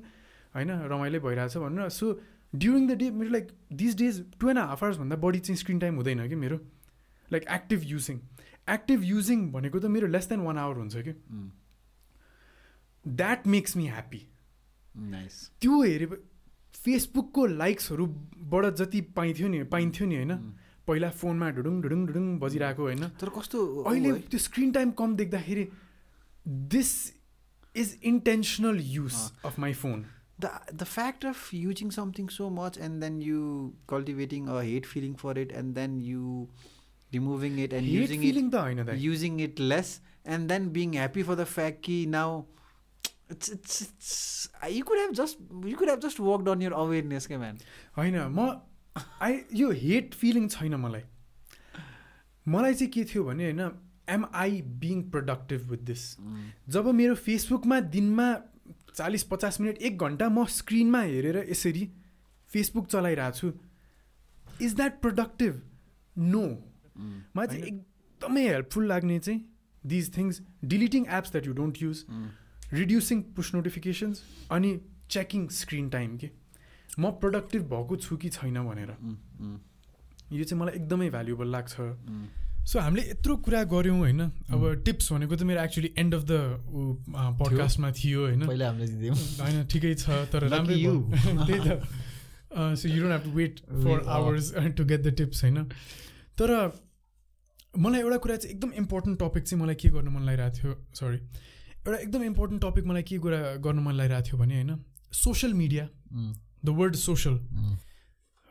होइन? 0.54 0.70
रमाइलो 0.70 1.20
भइरहेछ 1.20 1.56
भनेर। 1.58 1.88
सो 1.90 2.06
ड्युरिङ 2.54 2.86
द 2.88 2.96
डे 2.96 3.10
मेरो 3.10 3.30
like 3.30 3.48
this 3.74 3.96
days 3.96 4.24
two 4.40 4.48
and 4.48 4.58
half 4.60 4.84
आवर्सभन्दा 4.84 5.16
बढी 5.18 5.38
चाहिँ 5.42 5.58
स्क्रिन 5.58 5.78
टाइम 5.78 5.94
हुँदैन 5.96 6.28
कि 6.28 6.34
मेरो? 6.36 6.58
Like 7.28 7.44
active 7.50 7.80
using 7.84 8.18
active 8.68 9.04
using 9.04 9.50
भनेको 9.52 9.78
त 9.80 9.86
मेरो 9.96 10.06
लेस 10.06 10.28
देन 10.28 10.40
वान 10.40 10.58
आवर 10.58 10.76
हुन्छ 10.76 10.96
कि? 11.08 11.12
द्याट 13.04 13.46
मेक्स 13.46 13.76
मी 13.76 13.86
ह्याप्पी 13.88 14.22
त्यो 15.60 15.82
हेरे 15.82 16.06
फेसबुकको 16.74 17.46
लाइक्सहरूबाट 17.46 18.64
जति 18.82 19.00
पाइन्थ्यो 19.18 19.48
नि 19.48 19.62
पाइन्थ्यो 19.74 20.06
नि 20.08 20.16
होइन? 20.16 20.32
पहिला 20.86 21.10
फोनमा 21.20 21.50
ढुडुङ 21.50 21.80
ढुडुङ 21.82 22.06
ढुडुङ 22.06 22.26
बजिरहेको 22.38 22.82
होइन? 22.82 23.08
तर 23.20 23.28
कस्तो 23.38 23.58
अहिले 23.82 24.12
त्यो 24.32 24.38
स्क्रिन 24.48 24.72
टाइम 24.72 24.90
कम 24.98 25.16
देख्दाखेरि 25.16 25.68
this 26.74 26.92
is 27.76 27.98
intentional 28.12 28.80
use 28.90 29.14
of 29.44 29.58
my 29.58 29.72
phone 29.84 30.04
the 30.44 30.48
the 30.80 30.86
fact 30.92 31.22
of 31.28 31.42
using 31.58 31.90
something 31.96 32.26
so 32.32 32.46
much 32.54 32.74
and 32.86 33.04
then 33.04 33.14
you 33.26 33.44
cultivating 33.92 34.48
a 34.54 34.56
hate 34.64 34.88
feeling 34.88 35.14
for 35.22 35.32
it 35.42 35.54
and 35.60 35.78
then 35.78 35.94
you 36.08 36.32
removing 37.12 37.58
it 37.58 37.72
and 37.72 37.86
hate 37.86 38.02
using 38.02 38.20
feeling 38.20 38.48
it 38.48 38.60
होइन 38.60 38.98
using 38.98 39.40
it 39.40 39.58
less 39.58 40.00
and 40.26 40.50
then 40.50 40.68
being 40.70 40.92
happy 40.94 41.22
for 41.22 41.36
the 41.36 41.46
fact 41.46 41.82
कि 41.82 41.98
now 42.08 42.28
it's 43.28 43.48
it's 43.48 43.80
it's 43.82 44.14
you 44.68 44.84
could 44.84 44.98
have 44.98 45.12
just 45.12 45.38
you 45.64 45.76
could 45.76 45.88
have 45.88 46.00
just 46.00 46.20
worked 46.20 46.48
on 46.48 46.60
your 46.60 46.74
awareness 46.84 47.26
के 47.26 47.38
man 47.38 47.58
होइन 47.98 48.18
म 48.28 48.48
I 49.22 49.40
यो 49.54 49.70
hate 49.80 50.14
feeling 50.14 50.48
छैन 50.48 50.74
मलाई 50.74 51.02
मलाई 52.46 52.74
चाहिँ 52.74 52.90
के 52.92 53.04
थियो 53.04 53.24
भने 53.24 53.44
होइन 53.44 53.60
am 54.08 54.24
I 54.34 54.60
being 54.82 55.02
productive 55.10 55.70
with 55.70 55.78
this 55.86 56.04
जब 56.76 56.88
मेरो 56.94 57.14
फेसबुकमा 57.14 57.80
दिनमा 57.96 58.28
चालिस 58.94 59.24
पचास 59.32 59.60
मिनट 59.60 59.82
एक 59.88 59.98
घन्टा 59.98 60.28
म 60.28 60.44
स्क्रिनमा 60.52 61.00
हेरेर 61.02 61.44
यसरी 61.50 61.88
फेसबुक 62.50 62.86
चलाइरहेको 62.86 63.38
छु 63.38 64.64
इज 64.66 64.74
द्याट 64.74 65.00
प्रोडक्टिभ 65.00 65.60
नो 66.16 66.46
मलाई 67.36 67.46
चाहिँ 67.46 67.62
एकदमै 67.64 68.48
हेल्पफुल 68.48 68.86
लाग्ने 68.86 69.18
चाहिँ 69.18 69.40
these 69.86 70.16
things 70.16 70.40
deleting 70.64 71.06
apps 71.18 71.32
that 71.32 71.46
you 71.46 71.52
don't 71.52 71.82
use 71.82 72.04
reducing 72.72 73.22
push 73.36 73.54
notifications 73.54 74.22
अनि 74.50 74.80
चेकिङ 75.10 75.48
स्क्रिन 75.48 75.88
टाइम 75.90 76.16
के? 76.16 76.30
म 76.98 77.10
प्रोडक्टिभ 77.22 77.62
भएको 77.70 77.96
छु 77.96 78.16
कि 78.16 78.28
छैन 78.28 78.58
भनेर। 78.66 78.90
यो 80.32 80.44
चाहिँ 80.44 80.60
मलाई 80.60 80.74
एकदमै 80.74 81.10
भ्यालुएबल 81.10 81.48
लाग्छ। 81.48 81.74
सो 82.66 82.78
हामीले 82.80 83.02
यत्रो 83.10 83.36
कुरा 83.36 83.62
गऱ्यौँ 83.64 83.98
होइन? 83.98 84.20
अब 84.50 84.82
टिप्स 84.84 85.12
भनेको 85.12 85.36
त 85.36 85.42
मेरो 85.42 85.62
एक्चुली 85.62 85.90
एन्ड 85.98 86.14
अफ 86.14 86.22
द 86.24 86.32
पडकास्टमा 87.42 87.90
थियो 87.92 88.20
होइन? 88.26 88.42
होइन 88.42 89.66
ठिकै 89.66 89.94
छ 89.94 90.18
तर 90.32 90.48
राम्रै. 90.48 90.74
भयो। 90.74 90.94
त्यही 91.46 91.60
त। 91.60 91.70
So 92.80 92.88
you 92.88 93.02
don't 93.02 93.12
have 93.12 93.24
to 93.24 93.36
wait 93.36 93.60
for. 93.60 94.02
Hours 94.08 94.52
to 94.76 94.84
get 94.84 95.00
the 95.02 95.14
tips 95.14 95.44
होइन? 95.44 95.62
तर 96.38 96.50
मलाई 97.84 98.00
एउटा 98.00 98.16
कुरा 98.24 98.36
चाहिँ 98.36 98.54
एकदम 98.54 98.72
इम्पोर्टेन्ट 98.82 99.18
टपिक 99.22 99.42
चाहिँ 99.44 99.62
मलाई 99.62 99.74
के 99.82 99.88
गर्नु 99.96 100.10
मन 100.10 100.22
लागिरहेको 100.26 100.56
थियो 100.58 100.74
सरी 101.00 101.16
एउटा 101.16 101.98
एकदम 101.98 102.22
इम्पोर्टेन्ट 102.24 102.62
टपिक 102.64 102.84
मलाई 102.92 103.02
के 103.10 103.18
कुरा 103.26 103.40
गर्नु 103.66 103.82
मन 103.82 103.94
लागिरहेको 103.96 104.26
थियो 104.28 104.38
भने 104.38 104.54
होइन 104.54 104.78
social 105.24 105.54
media 105.54 105.88
the 106.64 106.68
word 106.80 106.94
social 107.02 107.38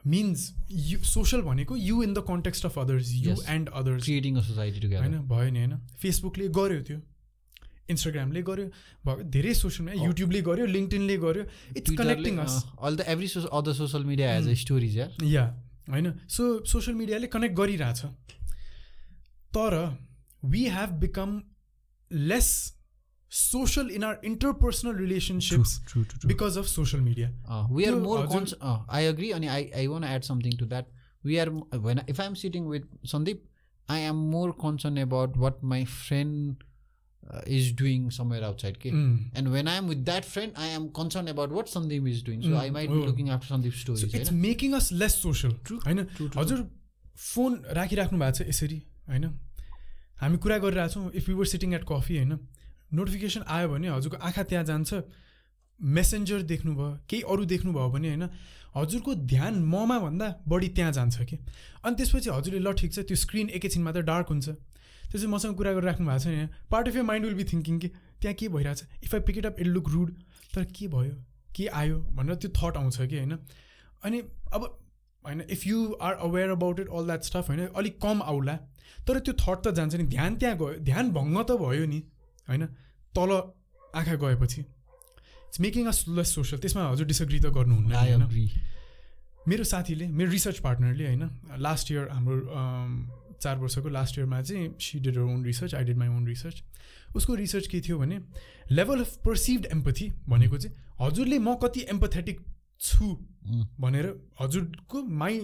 means 0.04 0.42
you 0.70 1.00
social 1.10 1.42
भनेको 1.42 1.76
you 1.78 2.02
in 2.04 2.14
the 2.14 2.24
context 2.28 2.66
of 2.66 2.78
others 2.80 3.12
you. 3.14 3.36
And 3.50 3.70
others 3.82 4.04
creating 4.04 4.36
a 4.38 4.42
society 4.48 4.80
together 4.80 5.02
होइन 5.04 5.28
भयो 5.30 5.50
नि 5.52 5.60
होइन 5.60 5.78
फेसबुकले 6.02 6.48
गर्यो 6.58 6.82
त्यो 6.90 6.98
इन्स्टाग्रामले 7.94 8.42
गर्यो 8.50 8.68
भयो 9.06 9.24
धेरै 9.34 9.54
सोसियल 9.56 9.88
मिडिया 9.90 10.06
युट्युबले 10.06 10.42
गर्यो 10.42 10.66
लिङ्कटिनले 10.76 11.18
गर्यो 11.26 11.44
it's 11.78 11.96
connecting 11.98 12.38
us 12.46 12.62
all 12.82 12.96
the 12.96 13.08
every 13.16 13.28
other 13.52 13.74
social 13.82 14.06
media 14.12 14.32
has 14.34 14.48
a 14.48 14.54
stories 14.64 14.98
या 14.98 15.46
होइन 15.90 16.14
सो 16.38 16.48
सोसियल 16.76 16.98
मिडियाले 16.98 17.28
कनेक्ट 17.36 17.56
गरिरहेछ। 17.58 18.06
तर 19.57 19.77
we 20.53 20.65
have 20.77 20.91
become 21.01 21.41
less 22.11 22.51
social 23.33 23.91
in 23.95 24.05
our 24.05 24.21
interpersonal 24.27 24.97
relationships 24.97 25.75
true 25.91 26.03
true 26.13 26.29
because 26.29 26.57
of 26.59 26.67
social 26.67 27.03
media 27.03 27.29
we 27.75 27.85
are 27.85 27.93
त्यो 27.93 28.01
more 28.07 28.17
हजुर- 28.23 28.33
cons- 28.33 28.57
uh, 28.71 28.79
i 29.01 29.03
agree 29.11 29.31
and 29.37 29.51
i 29.59 29.61
i 29.83 29.87
want 29.93 30.07
to 30.07 30.11
add 30.15 30.27
something 30.31 30.57
to 30.63 30.67
that 30.73 30.89
we 31.25 31.39
are 31.43 31.51
when 31.87 32.01
if 32.15 32.23
i'm 32.25 32.35
sitting 32.41 32.67
with 32.73 32.89
sandeep 33.13 33.45
i 33.89 33.99
am 34.09 34.25
more 34.33 34.49
concerned 34.65 35.03
about 35.05 35.37
what 35.45 35.63
my 35.75 35.79
friend 35.93 36.65
uh, 37.23 37.43
is 37.59 37.69
doing 37.83 38.09
somewhere 38.17 38.43
outside 38.49 38.77
okay? 38.81 38.93
Mm. 38.93 39.15
and 39.35 39.53
when 39.57 39.71
i 39.75 39.77
am 39.83 39.93
with 39.93 40.03
that 40.11 40.29
friend 40.33 40.59
i 40.67 40.71
am 40.79 40.89
concerned 41.01 41.33
about 41.35 41.55
what 41.59 41.73
sandeep 41.75 42.09
is 42.15 42.23
doing 42.31 42.43
so 42.47 42.51
Mm, 42.51 42.61
i 42.65 42.71
might 42.79 42.91
be 42.95 43.01
oh. 43.03 43.07
looking 43.11 43.31
after 43.37 43.53
sandeep's 43.53 43.85
so 43.85 43.93
stories 43.93 44.15
it's 44.15 44.31
होइन? 44.31 44.41
Making 44.47 44.75
us 44.81 44.91
less 45.05 45.21
social 45.23 45.55
True, 45.71 45.81
होइन 45.87 46.05
true, 46.17 46.29
true. 46.29 46.41
हजुर 46.43 46.67
phone 47.29 47.61
राखिराख्नु 47.81 48.19
भएको 48.25 48.39
छ 48.43 48.49
यसरी 48.49 48.81
होइन 49.09 49.31
हामी 50.18 50.38
कुरा 50.38 50.58
गरिरहेछौँ 50.58 51.12
if 51.14 51.30
you 51.30 51.36
were 51.38 51.46
sitting 51.46 51.74
at 51.74 51.84
coffee 51.90 52.18
होइन? 52.18 52.38
नोटिफिकेसन 52.94 53.44
आयो 53.48 53.68
भने 53.70 53.88
हजुरको 53.90 54.18
आँखा 54.18 54.44
त्यहाँ 54.44 54.64
जान्छ 54.66 55.02
मेसेन्जर 55.80 56.42
देख्नुभयो 56.52 56.90
केही 57.10 57.22
अरू 57.28 57.46
देख्नुभयो 57.46 57.90
भने 57.90 58.08
होइन 58.08 58.30
हजुरको 58.76 59.16
ध्यान 59.32 59.56
ममा 59.66 59.98
भन्दा 60.00 60.28
बढी 60.48 60.68
त्यहाँ 60.70 60.92
जान्छ 60.92 61.22
कि? 61.22 61.38
अनि 61.84 61.96
त्यसपछि 61.96 62.30
हजुरले 62.30 62.60
ल 62.60 62.74
ठिक 62.74 62.94
छ 62.94 63.00
त्यो 63.08 63.16
स्क्रिन 63.18 63.50
एकैछिनमा 63.50 63.92
त 63.92 64.04
डार्क 64.08 64.28
हुन्छ। 64.30 64.50
त्यसपछि 64.50 65.28
मसँग 65.28 65.56
कुरा 65.56 65.74
गरिराख्नु 65.74 66.08
भएको 66.08 66.20
छ 66.20 66.28
नि 66.28 66.48
part 66.72 66.88
of 66.88 66.96
your 66.96 67.04
mind 67.04 67.26
will 67.26 67.36
be 67.36 67.44
thinking 67.52 67.80
कि 67.80 67.88
त्यहाँ 68.22 68.36
के 68.36 68.48
भइरहेछ? 68.50 68.84
If 69.04 69.16
I 69.16 69.22
pick 69.22 69.38
it 69.38 69.46
up 69.46 69.60
it 69.60 69.68
look 69.68 69.90
rude 69.90 70.12
तर 70.54 70.64
के 70.72 70.88
भयो? 70.88 71.16
के 71.56 71.68
आयो? 71.82 72.00
भनेर 72.16 72.36
त्यो 72.36 72.52
थट 72.56 72.78
आउँछ 72.78 72.98
कि 73.02 73.18
होइन? 73.18 73.38
अनि 74.04 74.20
अब 74.54 74.64
होइन 75.26 75.42
if 75.50 75.68
you 75.68 75.78
are 76.02 76.14
aware 76.28 76.50
about 76.50 76.80
it 76.80 76.90
all 76.90 77.06
that 77.06 77.24
stuff 77.24 77.50
होइन 77.50 77.68
अलिक 77.68 78.02
कम 78.02 78.22
आउला। 78.24 78.58
तर 79.08 79.20
त्यो 79.20 79.34
थट 79.42 79.58
त 79.66 79.74
जान्छ 79.76 79.96
नि 79.96 80.04
ध्यान 80.16 80.36
त्यहाँ 80.36 80.58
गयो 80.58 80.80
ध्यान 80.86 81.12
भङ्ग 81.12 81.38
त 81.44 81.58
भयो 81.62 81.86
नि 81.86 82.00
होइन? 82.48 82.66
तल 83.16 83.32
आँखा 83.96 84.16
गएपछि 84.24 84.62
it's 84.62 85.60
making 85.62 85.86
us 85.88 86.06
less 86.10 86.34
social 86.36 86.58
त्यसमा 86.60 86.88
हजुर 86.90 87.08
डिसग्री 87.08 87.40
त 87.40 87.54
गर्नुहुन्न 87.56 87.94
होइन? 87.96 88.50
मेरो 89.48 89.64
साथीले 89.64 90.08
मेरो 90.10 90.32
रिसर्च 90.32 90.60
पार्टनरले 90.60 91.06
होइन 91.06 91.30
लास्ट 91.62 91.92
इयर 91.92 92.08
हाम्रो 92.12 92.36
अम, 92.50 92.92
चार 93.42 93.58
वर्षको 93.58 93.90
लास्ट 93.90 94.18
इयरमा 94.18 94.42
चाहिँ 94.42 94.70
she 94.82 95.00
did 95.00 95.18
own 95.18 95.44
research 95.46 95.76
I 95.76 95.84
did 95.84 95.98
my 95.98 96.08
own 96.08 96.26
research 96.28 96.64
उसको 97.16 97.36
रिसर्च 97.36 97.68
के 97.68 97.82
थियो 97.82 97.98
भने 98.00 98.20
लेभल 98.72 99.00
अफ 99.02 99.16
पर्सिभड 99.26 99.66
एम्पथी 99.72 100.12
भनेको 100.30 100.58
चाहिँ 100.58 100.76
हजुरले 101.02 101.40
म 101.40 101.56
कति 101.64 101.86
एम्पथेटिक 101.90 102.40
छु. 102.82 103.06
भनेर 103.80 104.06
हजुरको 104.40 105.04
माई 105.22 105.40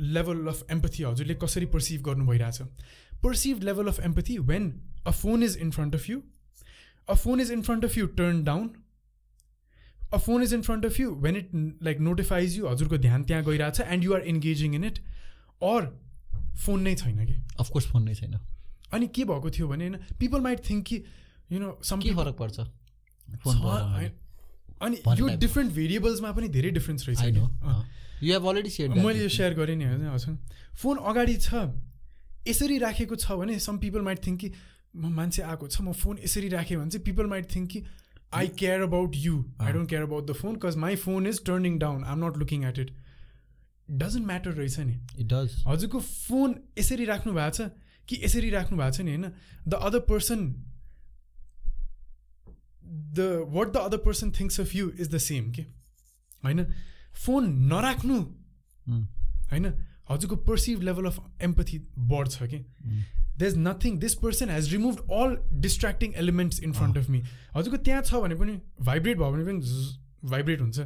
लेभल 0.00 0.46
अफ 0.48 0.70
एम्पथी 0.70 1.02
हजुरले 1.02 1.34
कसरी 1.42 1.66
पर्सिभ 1.66 2.02
गर्नु 2.02 2.26
भइरहेछ। 2.26 2.62
Perceive 3.22 3.62
level 3.62 3.86
of 3.86 4.00
empathy 4.00 4.38
when 4.38 4.72
a 5.06 5.10
phone 5.10 5.42
is 5.42 5.56
in 5.56 5.70
front 5.70 5.94
of 5.94 6.08
you 6.10 6.22
a 7.08 7.14
phone 7.14 7.40
is 7.40 7.50
in 7.52 7.62
front 7.62 7.84
of 7.84 7.98
you 7.98 8.06
turn 8.20 8.42
down 8.44 8.70
a 10.12 10.18
phone 10.18 10.42
is 10.42 10.54
in 10.54 10.62
front 10.62 10.86
of 10.86 11.00
you 11.00 11.10
when 11.14 11.36
it 11.36 11.50
like 11.82 12.00
notifies 12.00 12.58
you 12.58 12.68
हजुरको 12.68 12.98
ध्यान 12.98 13.24
त्यहाँ 13.24 13.44
गइरहेछ 13.44 13.80
and 13.80 14.04
you 14.04 14.14
are 14.14 14.20
engaging 14.34 14.74
in 14.74 14.84
it 14.84 14.98
or 15.62 15.90
phone 16.64 16.82
नै 16.82 16.94
छैन 16.94 17.24
कि? 17.26 17.34
Of course 17.60 17.86
phone 17.86 18.02
नै 18.02 18.14
छैन। 18.14 18.38
अनि 18.92 19.06
के 19.06 19.24
भएको 19.24 19.50
थियो 19.50 19.68
भने 19.68 19.88
होइन 19.88 20.16
पिपल 20.18 20.40
माइट 20.40 20.60
थिङ्क 20.70 20.84
कि 20.86 20.96
यु 21.52 21.58
नो 21.58 21.78
सम 21.84 22.00
के 22.00 22.14
फरक 22.14 22.36
पर्छ? 22.36 22.60
अनि 24.82 24.96
यो. 25.18 25.28
डिफ्रेन्ट 25.38 25.72
भेरिएबल्समा 25.72 26.32
पनि 26.32 26.48
धेरै 26.48 26.70
डिफ्रेन्स 26.70 27.08
रहेछ। 27.08 27.20
यु 28.22 28.32
हेभ 28.32 28.46
अलरेडी 28.48 28.70
सेयर 28.70 28.88
मैले 28.90 29.22
यो 29.22 29.28
सेयर 29.28 29.54
गरेँ 29.54 29.76
नि 29.76 29.84
होइन 29.84 30.06
हजुर। 30.08 30.36
फोन 30.82 30.96
अगाडि 31.04 31.36
छ 31.38 31.64
यसरी 32.48 32.78
राखेको 32.78 33.16
छ 33.16 33.32
भने 33.40 33.58
सम 33.60 33.78
पिपल 33.78 34.00
माइट 34.02 34.26
थिङ्क 34.26 34.40
कि 34.40 34.52
म 34.96 35.12
मान्छे 35.14 35.42
आएको 35.44 35.68
छ 35.68 35.80
म 35.82 35.92
फोन 35.94 36.18
यसरी 36.24 36.48
राखेँ 36.48 36.76
भने 36.78 36.90
चाहिँ 36.90 37.04
पिपल 37.04 37.26
माइट 37.26 37.54
थिङ्क 37.54 37.70
कि 37.70 37.84
I 38.32 38.48
care 38.58 38.80
about 38.82 39.16
you 39.16 39.44
I 39.60 39.72
don't 39.72 39.88
care 39.90 40.02
about 40.02 40.26
the 40.26 40.32
phone 40.32 40.54
because 40.54 40.76
my 40.84 40.96
phone 40.96 41.26
is 41.26 41.44
turning 41.44 41.78
down 41.78 42.04
I 42.04 42.12
am 42.12 42.24
not 42.24 42.36
looking 42.38 42.64
at 42.64 42.78
it 42.78 42.90
doesn't 44.02 44.26
matter 44.26 44.50
रहेछ 44.52 44.78
नि। 44.80 44.94
इट 45.18 45.26
डज 45.26 45.62
हजुरको 45.66 46.00
फोन 46.00 46.54
यसरी 46.78 47.04
राख्नु 47.04 47.32
भएको 47.32 47.56
छ 47.56 47.70
कि 48.08 48.20
यसरी 48.24 48.50
राख्नु 48.50 48.78
भएको 48.78 48.96
छ 48.96 49.00
नि 49.00 49.10
होइन 49.10 49.32
the 49.68 49.82
other 49.88 50.00
person 50.08 50.46
the 53.18 53.28
what 53.48 53.72
the 53.72 53.76
other 53.76 53.98
person 54.06 54.32
thinks 54.40 54.60
of 54.60 54.74
you 54.74 54.90
is 54.90 55.08
the 55.08 55.18
same 55.18 55.52
के 55.52 55.62
होइन? 56.44 56.66
फोन 57.14 57.50
नराख्नु। 57.72 58.20
होइन? 59.50 59.66
हजुरको 60.10 60.36
पर्सिभ 60.46 60.82
लेभल 60.82 61.04
अफ 61.06 61.18
एम्पथी 61.42 61.78
बढ्छ 62.12 62.42
कि? 62.44 62.58
They 63.38 63.46
is 63.46 63.56
nothing 63.58 63.98
this 63.98 64.14
person 64.22 64.50
has 64.50 64.72
remove 64.72 65.12
all 65.12 65.36
distracting 65.60 66.14
elements 66.22 66.60
in 66.62 66.72
front 66.72 66.98
of 66.98 67.10
me 67.10 67.22
हजुरको 67.54 67.76
त्यहाँ 67.84 68.02
छ 68.02 68.20
भने 68.24 68.34
पनि 68.34 68.60
भाइब्रेट 68.80 69.18
भयो 69.18 69.30
भने 69.32 69.44
पनि 69.44 69.60
भाइब्रेट 70.30 70.60
हुन्छ। 70.60 70.78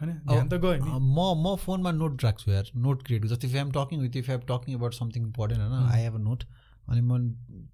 होइन? 0.00 0.48
त 0.48 0.54
गयो 0.54 0.98
म 0.98 1.18
म 1.42 1.56
फोनमा 1.56 1.90
नोट 1.92 2.24
राख्छु 2.24 2.50
यार। 2.50 2.70
नोट 2.76 3.02
क्रिएट 3.06 3.26
जस्तै 3.26 3.48
if 3.48 3.54
am 3.56 3.70
talking 3.72 4.00
with 4.00 4.16
if 4.16 4.30
am 4.30 4.40
talking 4.48 4.74
about 4.74 4.94
something 4.94 5.22
important 5.22 5.60
होइन? 5.62 5.74
आई 5.84 6.02
हेभ 6.02 6.14
अ 6.14 6.18
नोट 6.18 6.44
अनि 6.88 7.00
म 7.00 7.12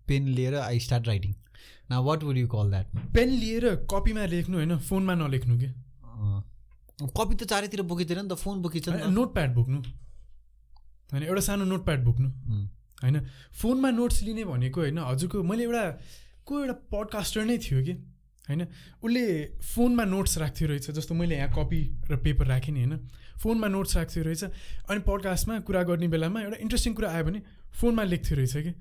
पेन 0.08 0.28
लिएर 0.38 0.54
आई 0.56 0.78
स्टार्ट 0.80 1.08
राइटिङ 1.08 1.34
न 1.90 1.92
what 2.06 2.22
would 2.24 2.36
you 2.38 2.48
call 2.48 2.70
that 2.70 2.86
pen 3.14 3.28
लिएर 3.30 3.74
कपीमा 3.92 4.24
लेख्नु 4.26 4.56
होइन? 4.56 4.76
फोनमा 4.78 5.14
नलेख्नु 5.14 5.58
कि? 5.58 5.68
कपी 7.00 7.34
त 7.34 7.44
चारैतिर 7.44 7.82
बोकिँदैन 7.82 8.18
नि 8.20 8.28
त 8.28 8.34
फोन 8.38 8.62
बोकिन्छ 8.62 8.88
नोट 9.10 9.34
प्याड 9.34 9.54
बोक्नु। 9.54 9.78
होइन 11.10 11.22
एउटा 11.24 11.40
सानो 11.40 11.64
नोट 11.64 11.84
प्याड 11.84 12.04
बोक्नु। 12.04 12.28
होइन 13.02 13.20
फोनमा 13.52 13.90
नोट्स 13.90 14.22
लिने 14.22 14.44
भनेको 14.44 14.80
होइन 14.80 14.98
हजुरको 15.00 15.42
मैले 15.42 15.64
एउटा 15.64 15.84
को 16.46 16.60
एउटा 16.60 16.74
पडकास्टर 16.92 17.44
नै 17.44 17.58
थियो 17.58 17.82
कि? 17.84 17.92
होइन 18.48 18.62
उसले 19.02 19.24
फोनमा 19.64 20.04
नोट्स 20.04 20.38
राख्थ्यो 20.38 20.68
रहेछ 20.68 20.90
जस्तो 20.90 21.14
मैले 21.14 21.36
यहाँ 21.36 21.50
कपी 21.52 21.80
र 22.10 22.16
पेपर 22.16 22.46
राखेँ 22.46 22.74
नि 22.74 22.80
होइन। 22.80 22.98
फोनमा 23.42 23.68
नोट्स 23.68 23.96
राख्थ्यो 23.96 24.24
रहेछ 24.24 24.44
अनि 24.90 25.00
पडकास्टमा 25.00 25.58
कुरा 25.66 25.82
गर्ने 25.82 26.08
बेलामा 26.08 26.40
एउटा 26.40 26.56
इन्ट्रेस्टिङ 26.62 26.94
कुरा 26.94 27.10
आयो 27.10 27.24
भने 27.24 27.40
फोनमा 27.74 28.02
लेख्थ्यो 28.04 28.36
रहेछ 28.36 28.56
कि? 28.56 28.72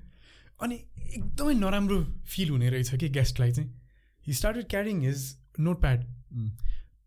अनि 0.62 0.74
एकदमै 1.10 1.54
नराम्रो 1.54 1.98
फिल 2.24 2.50
हुने 2.50 2.70
रहेछ 2.70 2.94
कि 2.94 3.08
गेस्टलाई 3.10 3.52
चाहिँ। 3.52 3.68
He 4.26 4.32
started 4.32 4.68
carrying 4.70 5.00
his 5.02 5.20
notepad 5.80 6.04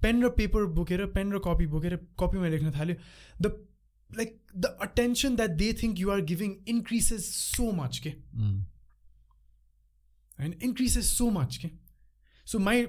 pen 0.02 0.24
र 0.24 0.30
पेपर 0.38 0.66
बोकेर 0.74 1.06
पेन 1.16 1.32
र 1.34 1.40
कपी 1.46 1.68
बोकेर 1.68 1.96
कपीमा 2.20 2.48
लेख्न 2.48 2.72
थाल्यो। 2.72 2.96
The 3.42 3.46
like 4.12 4.30
the 4.56 4.66
attention 4.82 5.36
that 5.36 5.52
they 5.58 5.74
think 5.74 6.00
you 6.00 6.10
are 6.12 6.22
giving 6.26 6.52
increases 6.68 7.24
so 7.36 7.72
much 7.72 7.98
के। 7.98 8.10
होइन 10.40 10.54
इन्क्रिसेस 10.64 11.06
सो 11.18 11.30
मच 11.32 11.58
के। 11.58 11.70
So 12.48 12.60
my 12.60 12.86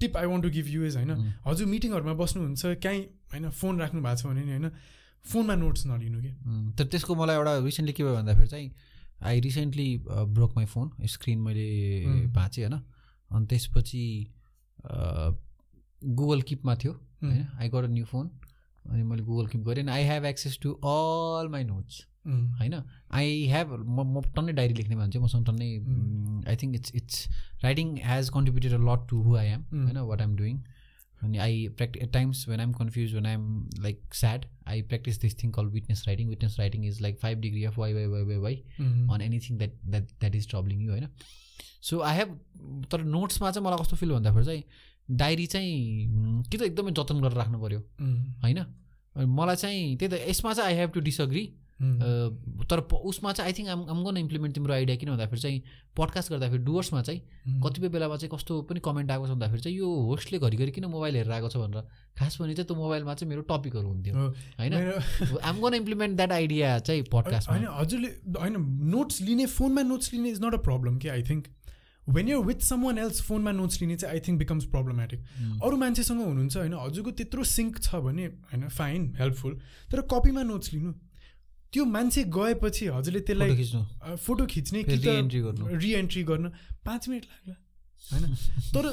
tip 0.00 0.16
I 0.16 0.26
want 0.26 0.42
to 0.44 0.50
give 0.50 0.68
you 0.68 0.84
is 0.84 0.96
होइन 0.96 1.10
हजुर 1.46 1.66
मिटिङहरूमा 1.66 2.14
बस्नुहुन्छ 2.14 2.62
कहीँ 2.82 3.02
होइन 3.32 3.50
फोन 3.50 3.80
राख्नु 3.80 4.02
भएको 4.02 4.16
छ 4.16 4.26
भने 4.26 4.42
नि 4.44 4.50
होइन 4.50 4.70
फोनमा 5.24 5.54
नोट्स 5.54 5.86
नलिनु 5.86 6.20
कि। 6.20 6.32
तर 6.78 6.84
त्यसको 6.86 7.14
मलाई 7.14 7.36
एउटा 7.36 7.52
रिसेन्टली 7.64 7.92
के 7.92 8.02
भयो 8.02 8.14
भन्दाखेरि 8.14 8.48
चाहिँ 8.48 8.68
I 9.22 9.40
recently 9.40 9.88
broke 10.08 10.56
my 10.56 10.66
phone 10.66 11.06
screen 11.08 11.38
मैले 11.40 12.26
भाँचेँ 12.28 12.64
होइन 12.64 12.76
अनि 13.30 13.46
त्यसपछि 13.46 14.04
गुगल 16.04 16.42
किपमा 16.42 16.74
थियो 16.74 16.92
होइन 17.22 17.46
I 17.58 17.68
got 17.68 17.84
a 17.84 17.88
new 17.88 18.04
phone 18.04 18.30
अनि 18.90 19.02
मैले 19.02 19.22
गुगल 19.22 19.46
किप 19.46 19.60
गरेँ 19.60 19.86
I 19.88 20.02
have 20.04 20.24
access 20.24 20.58
to 20.62 20.72
all 20.72 21.48
my 21.48 21.64
notes 21.64 22.04
होइन? 22.26 22.74
आई 23.10 23.46
हेभ 23.46 23.72
म 23.88 24.00
म 24.12 24.20
टन्नै 24.36 24.52
डायरी 24.52 24.74
लेख्ने 24.74 24.96
मान्छे 24.96 25.18
मसँग 25.18 25.46
टन्नै 25.46 25.68
I 26.48 26.56
think 26.56 26.74
it's 26.74 26.94
it's 26.94 27.28
writing 27.64 27.96
has 28.04 28.28
contributed 28.28 28.72
a 28.72 28.78
lot 28.84 29.08
to 29.08 29.22
who 29.22 29.36
I 29.36 29.46
am 29.46 29.62
होइन 29.72 29.98
वाट 29.98 30.20
आइम 30.20 30.36
डुइङ 30.36 30.60
अनि 31.22 31.38
I 31.38 31.68
practise 31.68 32.00
at 32.00 32.12
times 32.12 32.48
when 32.48 32.60
I'm 32.60 32.72
confuse 32.72 33.14
when 33.14 33.26
I'm 33.26 33.68
like 33.78 34.14
sad 34.14 34.44
I 34.66 34.82
practise 34.82 35.20
this 35.20 35.42
thing 35.42 35.50
call 35.52 35.66
witness 35.66 36.04
writing 36.06 36.28
witness 36.28 36.56
writing 36.58 36.84
is 36.86 37.00
like 37.02 37.18
five 37.18 37.38
degree 37.38 37.64
of 37.64 37.78
why 37.78 37.94
why 37.94 38.06
why 38.06 38.22
why 38.22 38.36
why 38.36 38.54
on 39.10 39.20
anything 39.20 39.58
that 39.58 39.72
that 39.84 40.02
that 40.20 40.34
is 40.34 40.48
troubling 40.50 40.82
you 40.82 40.90
होइन? 40.92 41.08
So 41.82 42.00
I 42.00 42.16
have 42.16 42.38
तर 42.92 43.02
नोट्समा 43.04 43.50
चाहिँ 43.50 43.66
मलाई 43.66 43.78
कस्तो 43.78 43.96
feel 43.96 44.10
भन्दाखेरि 44.12 44.44
चाहिँ 44.44 44.62
diary 45.08 45.46
चाहिँ 45.46 46.44
कि 46.50 46.58
त 46.58 46.62
एकदमै 46.62 46.92
जतन 46.92 47.20
गरेर 47.20 47.36
राख्नु 47.38 47.58
पऱ्यो 47.58 47.80
होइन? 48.42 48.64
मलाई 49.16 49.56
चाहिँ 49.56 49.96
त्यही 49.96 50.10
त 50.12 50.28
यसमा 50.28 50.52
चाहिँ 50.52 50.70
आई 50.70 50.80
हेभ 50.80 50.90
टु 50.90 51.00
डिसअग्री 51.00 51.44
तर 52.70 52.80
उसमा 52.80 53.32
चाहिँ 53.32 53.50
I 53.50 53.52
think 53.52 53.68
I'm 53.68 53.80
I'm 53.90 54.02
gonna 54.04 54.16
implement 54.16 54.54
तिम्रो 54.54 54.74
आइडिया 54.74 54.96
किन 54.96 55.10
भन्दाखेरि 55.10 55.40
चाहिँ 55.40 55.62
पडकास्ट 55.96 56.30
गर्दाखेरि 56.32 56.62
डुवर्समा 56.64 57.02
चाहिँ 57.02 57.20
कतिपय 57.62 57.88
बेलामा 57.88 58.16
चाहिँ 58.16 58.30
कस्तो 58.34 58.60
पनि 58.70 58.80
कमेन्ट 58.80 59.10
आएको 59.10 59.26
छ 59.26 59.30
भन्दाखेरि 59.30 59.62
चाहिँ 59.62 59.76
यो 59.78 59.88
होस्टले 60.06 60.38
घरिघरि 60.38 60.70
किन 60.70 60.84
मोबाइल 60.86 61.14
हेरेर 61.16 61.32
आएको 61.32 61.48
छ 61.48 61.56
भनेर। 61.56 61.82
खास 62.18 62.38
भने 62.40 62.54
चाहिँ 62.54 62.66
त्यो 62.66 62.76
मोबाइलमा 62.76 63.14
चाहिँ 63.14 63.28
मेरो 63.30 63.42
टपिकहरू 63.50 63.88
हुन्थ्यो। 63.88 64.14
होइन? 64.14 64.74
I'm 65.42 65.60
gonna 65.60 65.74
implement 65.74 66.16
that 66.16 66.32
idea 66.32 66.78
चाहिँ 66.78 67.02
पडकास्ट 67.12 67.50
होइन 67.50 67.66
हजुरले 67.70 68.08
होइन 68.38 68.56
नोट्स 68.94 69.20
लिने 69.20 69.46
फोनमा 69.52 69.82
नोट्स 69.82 70.12
लिने 70.14 70.30
इज 70.30 70.40
नट 70.44 70.54
अ 70.54 70.62
प्रब्लम 70.62 70.98
कि? 70.98 71.08
I 71.08 71.22
think 71.22 71.46
when 72.08 72.28
you're 72.28 72.44
with 72.44 72.60
someone 72.84 72.98
else 72.98 73.22
फोनमा 73.22 73.52
नोट्स 73.52 73.80
लिने 73.80 73.96
चाहिँ 73.96 74.14
आई 74.14 74.20
थिङ्क 74.20 74.38
बिकम्स 74.38 74.64
प्रब्लमेटिक 74.64 75.20
अरू 75.62 75.76
मान्छेसँग 75.76 76.20
हुनुहुन्छ 76.20 76.56
होइन 76.56 76.74
हजुरको 76.74 77.10
त्यत्रो 77.10 77.44
सिङ्क 77.44 77.78
छ 77.78 77.94
भने 78.04 78.26
होइन 78.26 78.68
फाइन 78.68 79.14
हेल्पफुल 79.18 79.58
तर 79.90 80.00
कपीमा 80.12 80.42
नोट्स 80.42 80.72
लिनु। 80.74 80.92
त्यो 81.72 81.84
मान्छे 81.84 82.24
गएपछि 82.30 82.86
हजुरले 82.86 83.20
त्यसलाई 83.20 84.16
फोटो 84.16 84.46
खिच्ने 84.46 84.82
कि 84.84 84.96
त 84.98 85.08
रिएन्ट्री 85.80 86.22
गर्न। 86.22 86.52
पाँच 86.84 87.08
मिनट 87.08 87.24
लाग्ला 87.24 87.54
होइन। 88.12 88.34
तर 88.74 88.84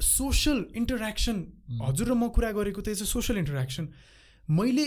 सोसल 0.00 0.64
इन्टरेक्सन 0.76 1.36
हजुर 1.82 2.08
र 2.08 2.14
म 2.14 2.28
कुरा 2.28 2.50
गरेको 2.52 2.80
त 2.80 2.94
चाहिँ 2.94 3.06
सोसल 3.06 3.38
इन्टरेक्सन 3.38 3.88
मैले 4.48 4.86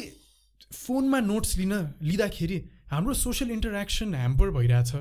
फोनमा 0.73 1.19
नोट्स 1.19 1.57
लिन 1.57 1.73
लिँदाखेरि 2.01 2.57
हाम्रो 2.91 3.13
सोसल 3.13 3.51
इन्टरेक्सन 3.51 4.15
ह्याम्पर 4.15 4.49
भइरहेछ। 4.51 4.91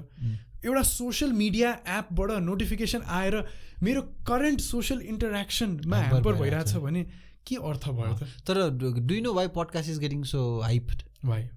एउटा 0.67 0.83
सोसियल 0.83 1.33
मिडिया 1.33 1.71
एपबाट 1.99 2.31
नोटिफिकेसन 2.43 3.03
आएर 3.19 3.35
मेरो 3.83 4.03
करेन्ट 4.29 4.61
सोसियल 4.61 5.01
इन्टरेक्सनमा 5.01 5.97
ह्याम्पर 5.97 6.33
भइरहेछ। 6.35 6.75
भने 6.85 7.03
के 7.47 7.57
अर्थ 7.57 7.89
भयो 7.89 8.15
त? 8.15 8.23
तर 8.47 8.71
do 9.01 9.21
know 9.23 9.35
why 9.35 9.49
podcast 9.57 9.91
is 9.91 9.99
getting 9.99 10.23
so 10.25 10.41
hype 10.61 10.89
why 11.25 11.49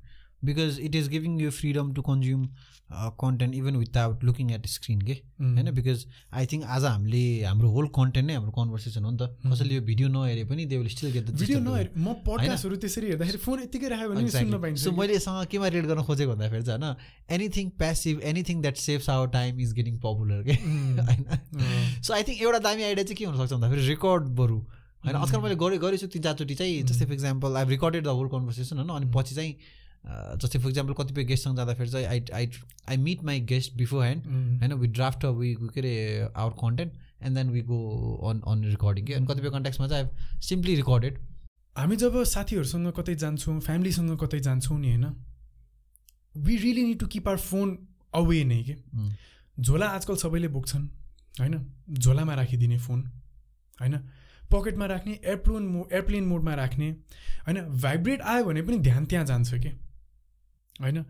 because 0.41 0.79
it 0.81 0.95
is 0.95 1.07
giving 1.09 1.39
you 1.39 1.51
freedom 1.53 1.93
to 1.93 2.01
consume 2.03 2.49
content 2.91 3.55
even 3.55 3.75
without 3.75 4.23
looking 4.23 4.51
at 4.51 4.65
screen 4.67 5.01
के 5.01 5.13
होइन 5.39 5.71
बिकज 5.71 6.05
आई 6.33 6.45
थिङ्क 6.45 6.63
आज 6.67 6.85
हामीले 6.85 7.21
हाम्रो 7.43 7.69
होल 7.69 7.87
कन्टेन्ट 7.95 8.27
नै 8.27 8.33
हाम्रो 8.33 8.51
कन्भर्सेसन 8.53 9.03
हो 9.03 9.11
नि 9.11 9.17
त 9.17 9.51
कसैले 9.51 9.75
यो 9.75 9.81
भिडियो 9.83 10.07
नहेरे 10.09 10.43
पनि 10.45 10.65
they 10.65 10.77
will 10.77 10.89
still 10.89 11.11
get 11.11 11.29
video 11.33 11.59
नहेरे 11.61 11.89
म 11.97 12.13
पडकास्टहरू 12.25 12.75
त्यसरी 12.77 13.07
हेर्दाखेरि 13.07 13.37
फोन 13.39 13.61
यतिकै 13.61 13.87
राख्यो 13.89 14.09
भने 14.11 14.29
सुन्न 14.31 14.61
पाइन्छ 14.61 14.79
सो 14.79 14.91
मैले 14.93 15.15
यससँग 15.15 15.45
केमा 15.47 15.67
रेड 15.69 15.85
गर्न 15.87 16.03
खोजेको 16.03 16.31
भन्दाखेरि 16.33 16.63
चाहिँ 16.63 16.81
होइन 16.81 17.37
anything 17.37 17.69
passive 17.77 18.25
anything 18.25 18.61
that 18.61 18.77
saves 18.79 19.09
our 19.11 19.27
time 19.31 19.59
is 19.61 19.73
getting 19.75 19.99
popular 20.01 20.43
के 20.43 20.59
होइन 21.03 21.23
सो 22.01 22.13
आई 22.13 22.23
थिङ्क 22.23 22.41
एउटा 22.41 22.59
दामी 22.61 22.83
आइडिया 22.83 23.05
चाहिँ 23.05 23.17
के 23.17 23.25
हुनसक्छ 23.25 23.53
भन्दाखेरि 23.53 23.87
रेकर्ड 23.87 24.37
बरु 24.37 24.61
होइन 25.01 25.15
आजकल 25.17 25.41
मैले 25.41 25.55
गरेँ 25.57 25.79
गरेछु 25.79 26.07
तिन 26.09 26.21
चारचोटि 26.23 26.55
चाहिँ 26.57 26.81
जस्तै 26.85 27.05
for 27.05 27.13
example 27.13 27.57
I 27.57 27.69
recorded 27.69 28.03
the 28.03 28.15
whole 28.15 28.27
conversation 28.29 28.77
होइन 28.79 28.89
अनि 28.93 29.11
पछि 29.13 29.35
चाहिँ 29.35 29.77
जस्तै 30.05 30.59
फर 30.59 30.69
इक्जाम्पल 30.69 30.93
कतिपय 30.93 31.23
गेस्टसँग 31.25 31.55
जाँदाखेरि 31.55 31.89
चाहिँ 31.89 32.05
I 32.07 32.23
I 32.33 32.49
I 32.89 32.97
meet 32.99 33.23
my 33.23 33.39
guest 33.47 33.73
beforehand 34.03 34.25
होइन 34.61 34.73
we 34.75 34.87
draft 34.89 35.25
we 35.37 35.53
curate 35.79 35.93
our 36.35 36.51
content 36.59 36.93
and 37.21 37.37
then 37.37 37.49
we 37.49 37.61
go 37.63 37.79
on 38.29 38.41
on 38.47 38.63
recording 38.65 39.05
कि 39.05 39.13
अनि 39.13 39.25
कतिपय 39.25 39.49
कन्ट्याक्समा 39.49 39.87
चाहिँ 39.87 40.05
आई 40.05 40.39
सिम्पली 40.41 40.75
रिकर्डेड 40.75 41.17
हामी 41.75 41.95
जब 41.95 42.23
साथीहरूसँग 42.25 42.91
कतै 42.93 43.15
जान्छौँ 43.15 43.59
फ्यामिलीसँग 43.61 44.17
कतै 44.17 44.39
जान्छौँ 44.39 44.79
नि 44.79 44.89
होइन 44.89 45.05
we 46.39 46.57
really 46.57 46.83
need 46.83 46.99
to 46.99 47.07
keep 47.07 47.27
our 47.27 47.37
phone 47.39 47.77
away 48.13 48.43
नै 48.43 48.61
कि 48.63 48.75
झोला 49.57 49.87
आजकल 49.89 50.15
सबैले 50.17 50.47
बोक्छन् 50.47 50.87
होइन 51.35 51.59
झोलामा 51.97 52.33
राखिदिने 52.35 52.77
फोन 52.79 53.03
होइन 53.79 53.97
पकेटमा 54.51 54.85
राख्ने 54.85 55.13
एयरप्लोन 55.15 55.67
मो 55.67 55.87
एयरप्लेन 55.91 56.25
मोडमा 56.25 56.53
राख्ने 56.55 56.89
होइन 57.45 57.61
भाइब्रेट 57.81 58.21
आयो 58.23 58.45
भने 58.45 58.61
पनि 58.61 58.77
ध्यान 58.79 59.05
त्यहाँ 59.05 59.25
जान्छ 59.25 59.53
कि 59.55 59.71
होइन? 60.81 61.03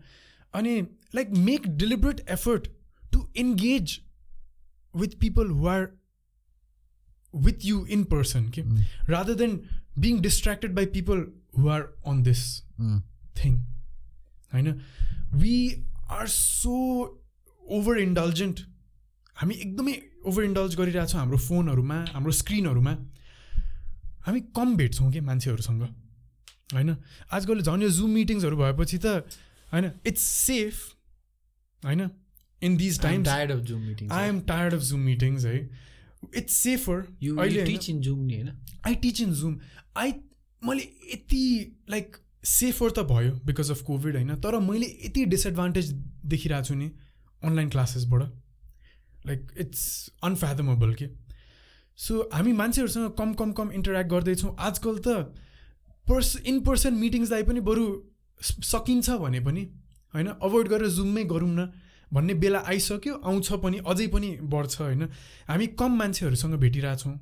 अनि 0.54 0.80
like 1.14 1.30
make 1.48 1.66
deliberate 1.76 2.20
effort 2.30 2.68
to 3.12 3.26
engage 3.36 3.98
with 4.94 5.18
people 5.20 5.50
who 5.50 5.66
are 5.68 5.88
with 7.34 7.64
you 7.64 7.84
in 7.86 8.04
person 8.12 8.48
के 8.56 8.62
rather 9.12 9.34
than 9.34 9.60
being 9.98 10.20
distracted 10.22 10.74
by 10.74 10.86
people 10.96 11.24
who 11.58 11.68
are 11.68 11.82
on 12.06 12.22
this 12.22 12.42
thing 13.36 13.56
होइन? 14.52 14.80
We 15.34 15.56
are 16.10 16.26
so 16.28 16.74
over 17.62 17.98
indulgent 17.98 18.60
हामी 19.36 19.54
एकदमै 19.54 19.92
ओभर 20.26 20.44
इन्डल्ज 20.44 20.74
गरिरहेछौँ 20.76 21.20
हाम्रो 21.20 21.38
फोनहरूमा 21.38 22.04
हाम्रो 22.12 22.32
स्क्रिनहरूमा 22.38 22.96
हामी 24.26 24.40
कम 24.56 24.76
भेट्छौँ 24.76 25.10
कि 25.12 25.20
मान्छेहरूसँग 25.28 25.82
होइन? 26.74 26.96
आजकल 27.32 27.62
झन् 27.62 27.82
यो 27.82 27.90
जुम 27.90 28.10
मिटिङ्सहरू 28.10 28.56
भएपछि 28.56 28.98
त 28.98 29.06
होइन? 29.72 29.90
इट्स 30.06 30.22
सेफ 30.22 30.82
होइन? 31.82 32.08
In 32.62 32.76
these 32.76 33.00
time 33.02 33.24
tired 33.24 33.52
of 33.52 33.58
Zoom 33.58 33.80
meeting 33.80 34.10
I 34.12 34.28
am 34.28 34.40
tired 34.48 34.74
of 34.74 34.80
Zoom 34.82 35.00
meetings 35.00 35.44
है 35.44 35.58
इट्स 36.36 36.54
सेफर 36.54 36.98
अहिले 37.38 37.64
टिच 37.64 37.90
इन 37.90 38.00
जुम 38.00 38.18
नि 38.24 38.34
होइन? 38.34 38.50
I 38.86 38.94
teach 38.94 39.20
in 39.20 39.32
Zoom 39.34 39.58
I 39.96 40.12
मैले 40.62 40.82
यति 41.12 41.44
लाइक 41.90 42.16
सेफर 42.44 42.90
त 42.90 43.06
भयो 43.10 43.32
बिकज 43.46 43.70
अफ 43.70 43.82
कोभिड 43.82 44.16
होइन? 44.16 44.34
तर 44.36 44.58
मैले 44.60 44.86
यति 45.04 45.24
डिसएडभान्टेज 45.26 45.92
देखिरहेको 46.26 46.64
छु 46.64 46.74
नि 46.74 46.90
अनलाइन 47.42 47.68
क्लासेसबाट 47.70 48.22
लाइक 49.26 49.52
इट्स 49.58 50.10
अनफ्यादमेबल 50.24 50.94
के? 50.94 51.08
सो 51.98 52.28
हामी 52.34 52.52
मान्छेहरूसँग 52.52 53.10
कम 53.18 53.32
कम 53.34 53.52
कम 53.52 53.72
इन्टरेक्ट 53.72 54.10
गर्दैछौँ। 54.10 54.54
आजकल 54.58 54.98
त 54.98 55.08
पर्स 56.06 56.36
इन 56.44 56.60
पर्सन 56.64 56.94
मिटिङ्सलाई 56.94 57.42
पनि 57.42 57.60
बरु 57.60 57.86
सकिन्छ 58.42 59.10
भने 59.20 59.40
पनि 59.40 59.62
होइन 60.14 60.26
अभोइड 60.28 60.68
गरेर 60.68 60.88
जुममै 60.90 61.24
गरौँ 61.24 61.50
न 61.50 61.70
भन्ने 62.12 62.34
बेला 62.36 62.58
आइसक्यो 62.66 63.14
आउँछ 63.22 63.52
पनि 63.62 63.78
अझै 63.86 64.06
पनि 64.06 64.30
बढ्छ 64.44 64.80
होइन। 64.80 65.02
हामी 65.48 65.66
कम 65.78 65.96
मान्छेहरूसँग 65.98 66.54
भेटिरहेछौँ। 66.60 67.14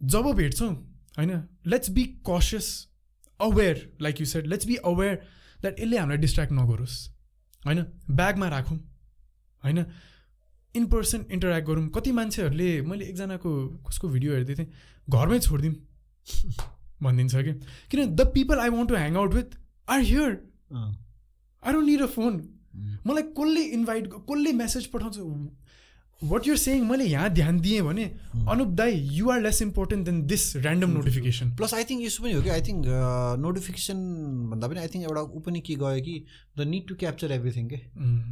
जब 0.00 0.26
भेट्छौँ 0.34 0.72
होइन 1.18 1.32
let's 1.66 1.90
be 1.90 2.04
conscious 2.28 2.68
aware 3.40 3.76
like 4.00 4.20
you 4.20 4.26
said 4.26 4.46
let's 4.46 4.66
be 4.66 4.76
aware 4.84 5.14
that 5.60 5.80
यसले 5.80 5.98
हामीलाई 5.98 6.18
डिस्ट्र्याक्ट 6.18 6.52
नगरोस् 6.52 6.96
होइन। 7.62 7.84
ब्यागमा 8.10 8.48
राखौँ 8.48 8.78
होइन। 9.62 9.84
इन 10.74 10.86
पर्सन 10.86 11.24
इन्टरेक्ट 11.30 11.66
गरौँ। 11.68 11.88
कति 11.88 12.12
मान्छेहरूले 12.12 12.70
मैले 12.82 13.04
एकजनाको 13.04 13.50
कसको 13.88 14.08
भिडियो 14.08 14.32
हेर्दै 14.32 14.54
थिएँ 14.54 14.70
घरमै 15.08 15.38
छोडिदिउँ 15.40 15.74
भनिदिन्छ 17.02 17.34
कि। 17.36 17.52
किन 17.90 18.14
the 18.14 18.26
people 18.34 18.58
I 18.58 18.68
want 18.68 18.88
to 18.88 18.96
hang 18.96 19.16
out 19.16 19.34
with 19.34 19.50
are 19.88 20.00
here 20.00 20.30
I 20.74 21.72
don't 21.72 21.86
need 21.86 22.02
a 22.02 22.06
phone 22.16 22.40
मलाई 23.06 23.22
कसले 23.38 23.62
इन्भाइट 23.74 24.08
कसले 24.30 24.52
मेसेज 24.62 24.86
पठाउँछ? 24.94 25.18
वाट 26.20 26.46
युर 26.46 26.56
सेङ 26.56 26.84
मैले 26.88 27.04
यहाँ 27.04 27.28
ध्यान 27.30 27.60
दिएँ 27.60 27.80
भने 27.82 28.04
अनुप 28.50 28.68
दाई 28.80 28.92
you 29.16 29.30
are 29.30 29.40
less 29.42 29.60
important 29.62 30.04
than 30.06 30.22
this 30.26 30.44
random 30.56 30.90
notification 30.90 31.50
plus 31.56 31.74
I 31.74 31.84
think 31.90 32.02
यसो 32.04 32.22
पनि 32.22 32.32
हो 32.32 32.42
कि 32.42 32.48
आई 32.48 32.60
थिङ्क 32.68 32.86
नोटिफिकेसन 33.40 33.98
भन्दा 34.50 34.68
पनि 34.68 34.80
आई 34.80 34.88
थिङ्क 34.94 35.04
एउटा 35.04 35.20
ऊ 35.20 35.40
पनि 35.46 35.60
के 35.66 35.74
गयो 35.82 36.00
कि 36.06 36.14
the 36.58 36.66
need 36.70 36.86
to 36.88 36.94
capture 37.02 37.32
everything 37.32 37.68
के? 37.68 37.76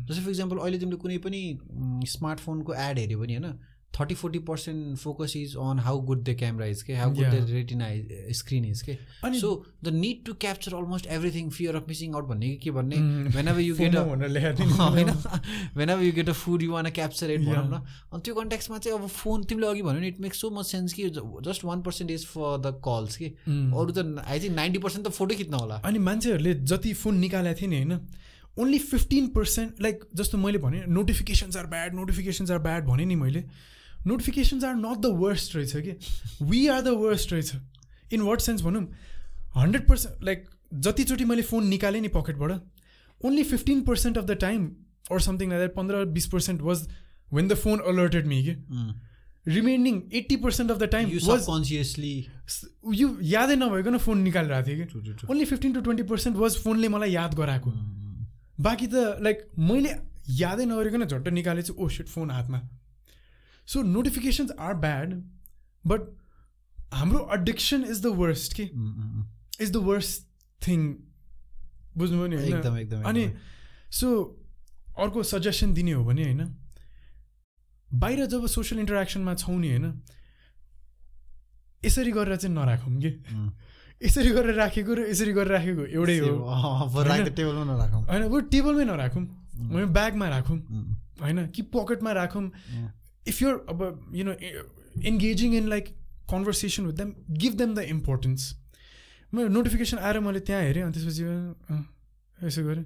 जस्तै 0.09 0.23
फर 0.25 0.31
इक्जाम्पल 0.31 0.57
अहिले 0.65 0.79
तिमीले 0.79 0.99
कुनै 1.05 1.19
पनि 1.27 1.43
स्मार्टफोनको 2.15 2.75
एड 2.87 2.99
हेऱ्यो 2.99 3.19
भने 3.21 3.37
होइन? 3.37 3.53
Thirty 3.99 4.15
forty 4.15 4.39
percent 4.49 4.99
focus 4.99 5.33
is 5.37 5.55
on 5.63 5.79
how 5.81 6.01
good 6.07 6.23
the 6.25 6.35
camera 6.39 6.67
is 6.67 6.83
के 6.83 6.95
how 6.95 7.11
good 7.15 7.27
the 7.27 7.47
retina 7.51 7.89
screen 8.39 8.65
is 8.65 8.83
के 8.83 8.97
so 9.41 9.51
the 9.85 9.89
need 9.95 10.25
to 10.27 10.35
capture 10.45 10.75
almost 10.77 11.07
everything 11.17 11.51
fear 11.51 11.77
of 11.77 11.89
missing 11.89 12.15
out 12.15 12.29
भन्ने 12.29 12.55
के 12.63 12.71
भन्ने 12.71 12.97
वेन 13.37 13.49
एभर 13.49 13.61
यु 13.61 13.75
गेट 13.77 13.97
होइन 13.97 15.11
whenever 15.91 16.03
you 16.03 16.13
get 16.13 16.29
a 16.29 16.33
food 16.33 16.63
you 16.63 16.73
want 16.73 16.91
capture 16.91 17.31
it 17.31 17.41
भनौँ 17.41 17.69
न? 17.69 17.83
अनि 18.13 18.21
त्यो 18.25 18.35
कन्ट्याक्समा 18.35 18.79
चाहिँ 18.79 18.99
अब 18.99 19.07
फोन 19.09 19.45
तिमीले 19.45 19.67
अघि 19.67 19.83
भन्यो 19.83 20.01
नि 20.01 20.09
it 20.09 20.21
makes 20.21 20.41
so 20.41 20.51
much 20.51 20.67
sense 20.67 20.93
कि 20.93 21.09
just 21.49 21.65
one 21.65 21.83
percentage 21.83 22.27
for 22.27 22.59
the 22.61 22.75
calls 22.85 23.17
कि 23.17 23.27
अरू 23.27 23.91
त 23.91 24.25
आई 24.27 24.41
थिङ्क 24.41 24.57
नाइन्टी 24.57 24.79
पर्सेन्ट 24.79 25.07
त 25.07 25.11
फोटो 25.13 25.35
खिच्न 25.37 25.55
होला। 25.55 25.75
अनि 25.85 25.99
मान्छेहरूले 26.09 26.55
जति 26.73 26.93
फोन 27.03 27.19
निकालेको 27.19 27.61
थिएँ 27.61 27.71
नि 27.71 27.77
होइन? 27.77 27.93
ओन्ली 28.61 28.79
फिफ्टिन 28.79 29.27
पर्सेन्ट 29.37 29.83
लाइक 29.83 30.09
जस्तो 30.15 30.39
मैले 30.39 30.59
भने 30.65 30.83
notifications 30.89 31.57
are 31.57 31.67
bad 31.67 31.95
notifications 31.95 32.51
are 32.51 32.59
bad 32.67 32.87
भने 32.87 33.05
नि 33.05 33.15
मैले 33.17 33.45
notifications 34.07 34.65
are 34.65 34.75
not 34.77 34.99
the 34.99 35.13
worst 35.21 35.57
रहेछ 35.57 35.77
कि 35.77 35.93
वी 36.47 36.67
आर 36.69 36.81
द 36.83 36.97
वर्स्ट 37.03 37.33
रहेछ 37.33 38.13
इन 38.13 38.21
वाट 38.23 38.41
सेन्स 38.41 38.63
भनौँ 38.63 38.83
हन्ड्रेड 39.57 39.87
पर्सेन्ट 39.89 40.25
लाइक 40.25 40.49
जतिचोटि 40.87 41.25
मैले 41.25 41.43
फोन 41.53 41.67
निकालेँ 41.69 42.01
नि 42.01 42.09
पकेटबाट 42.17 42.51
only 43.21 43.43
fifteen 43.45 43.81
percent 43.85 44.19
of 44.19 44.25
the 44.25 44.37
time 44.41 44.67
or 45.13 45.21
something 45.21 45.51
like 45.51 45.61
that 45.61 45.75
पन्ध्र 45.75 46.05
बिस 46.19 46.27
percent 46.35 46.63
was 46.63 46.87
when 47.35 47.49
the 47.49 47.55
phone 47.63 47.79
alerted 47.93 48.27
me 48.27 48.43
कि 48.45 48.55
remaining 49.47 50.01
eighty 50.15 50.37
percent 50.43 50.71
of 50.71 50.79
the 50.79 50.89
time 50.91 51.09
was 51.25 51.47
consciously 51.47 52.15
यो 52.95 53.09
यादै 53.31 53.57
नभइकन 53.57 53.97
फोन 53.99 54.19
निकालिरहेको 54.23 54.69
थिएँ 54.69 54.87
कि 54.87 55.27
only 55.31 55.45
fifteen 55.45 55.73
to 55.73 55.81
twenty 55.81 56.03
percent 56.11 56.37
was 56.37 56.57
फोनले 56.65 56.89
मलाई 56.89 57.13
याद 57.13 57.35
गराएको। 57.35 57.71
बाँकी 58.61 58.87
त 58.87 59.19
लाइक 59.23 59.49
मैले 59.71 59.95
यादै 60.39 60.65
नगरिकन 60.67 61.05
झट्ट 61.05 61.29
निकालेछु 61.39 61.75
ओ 61.75 61.89
सिट 61.89 62.09
फोन 62.09 62.31
हातमा। 62.31 62.61
So 63.67 63.83
notifications 63.83 64.51
are 64.51 64.75
bad 64.75 65.15
but 65.87 66.01
हाम्रो 66.93 67.31
एडिक्सन 67.35 67.85
इज 67.85 68.03
द 68.03 68.07
वर्स्ट 68.07 68.53
कि 68.61 68.63
इज 69.65 69.73
द 69.73 69.77
वर्स्ट 69.77 70.29
थिङ 70.69 70.95
बुझ्नुभयो 71.97 72.27
नि 72.27 72.37
अनि 73.03 73.35
सो 73.91 74.39
अर्को 74.99 75.23
सजेसन 75.23 75.75
दिने 75.75 75.93
हो 75.93 76.05
भने 76.05 76.23
होइन 76.25 76.57
बाहिर 77.95 78.27
जब 78.27 78.47
सोसियल 78.47 78.81
इन्टरेक्सनमा 78.81 79.35
छौँ 79.35 79.59
नि 79.59 79.69
होइन 79.69 80.03
यसरी 81.85 82.13
गरेर 82.13 82.37
चाहिँ 82.37 82.57
नराखौँ 82.57 83.01
कि? 83.01 83.11
यसरी 84.07 84.31
गरेर 84.31 84.55
राखेको 84.55 84.95
र 84.95 85.01
यसरी 85.01 85.33
गरेर 85.33 85.53
राखेको 85.53 85.87
एउटै 85.87 86.19
हो। 86.19 86.29
टेबलमा 87.31 87.65
नराखौँ। 87.65 88.03
होइन 88.05 88.29
बरु 88.29 88.41
टेबलमै 88.41 88.85
नराखौँ 88.85 89.25
ब्यागमा 89.93 90.29
राखौँ 90.29 90.59
होइन? 91.21 91.47
कि 91.47 91.63
पकेटमा 91.63 92.13
राखौँ 92.13 92.53
if 93.27 93.41
you're 93.43 93.61
about 93.69 93.99
you 94.13 94.25
know 94.25 94.37
engaging 95.05 95.53
in 95.55 95.69
like 95.69 95.95
conversation 96.29 96.87
with 96.87 96.97
them 96.97 97.15
give 97.39 97.57
them 97.57 97.75
the 97.75 97.85
importance. 97.89 98.55
म 99.35 99.49
नोटिफिकेसन 99.49 99.99
आएर 99.99 100.21
मैले 100.21 100.41
त्यहाँ 100.41 100.63
हेरेँ 100.63 100.83
अनि 100.83 100.93
त्यसपछि 100.93 101.25
यसो 102.47 102.63
गरेँ 102.65 102.85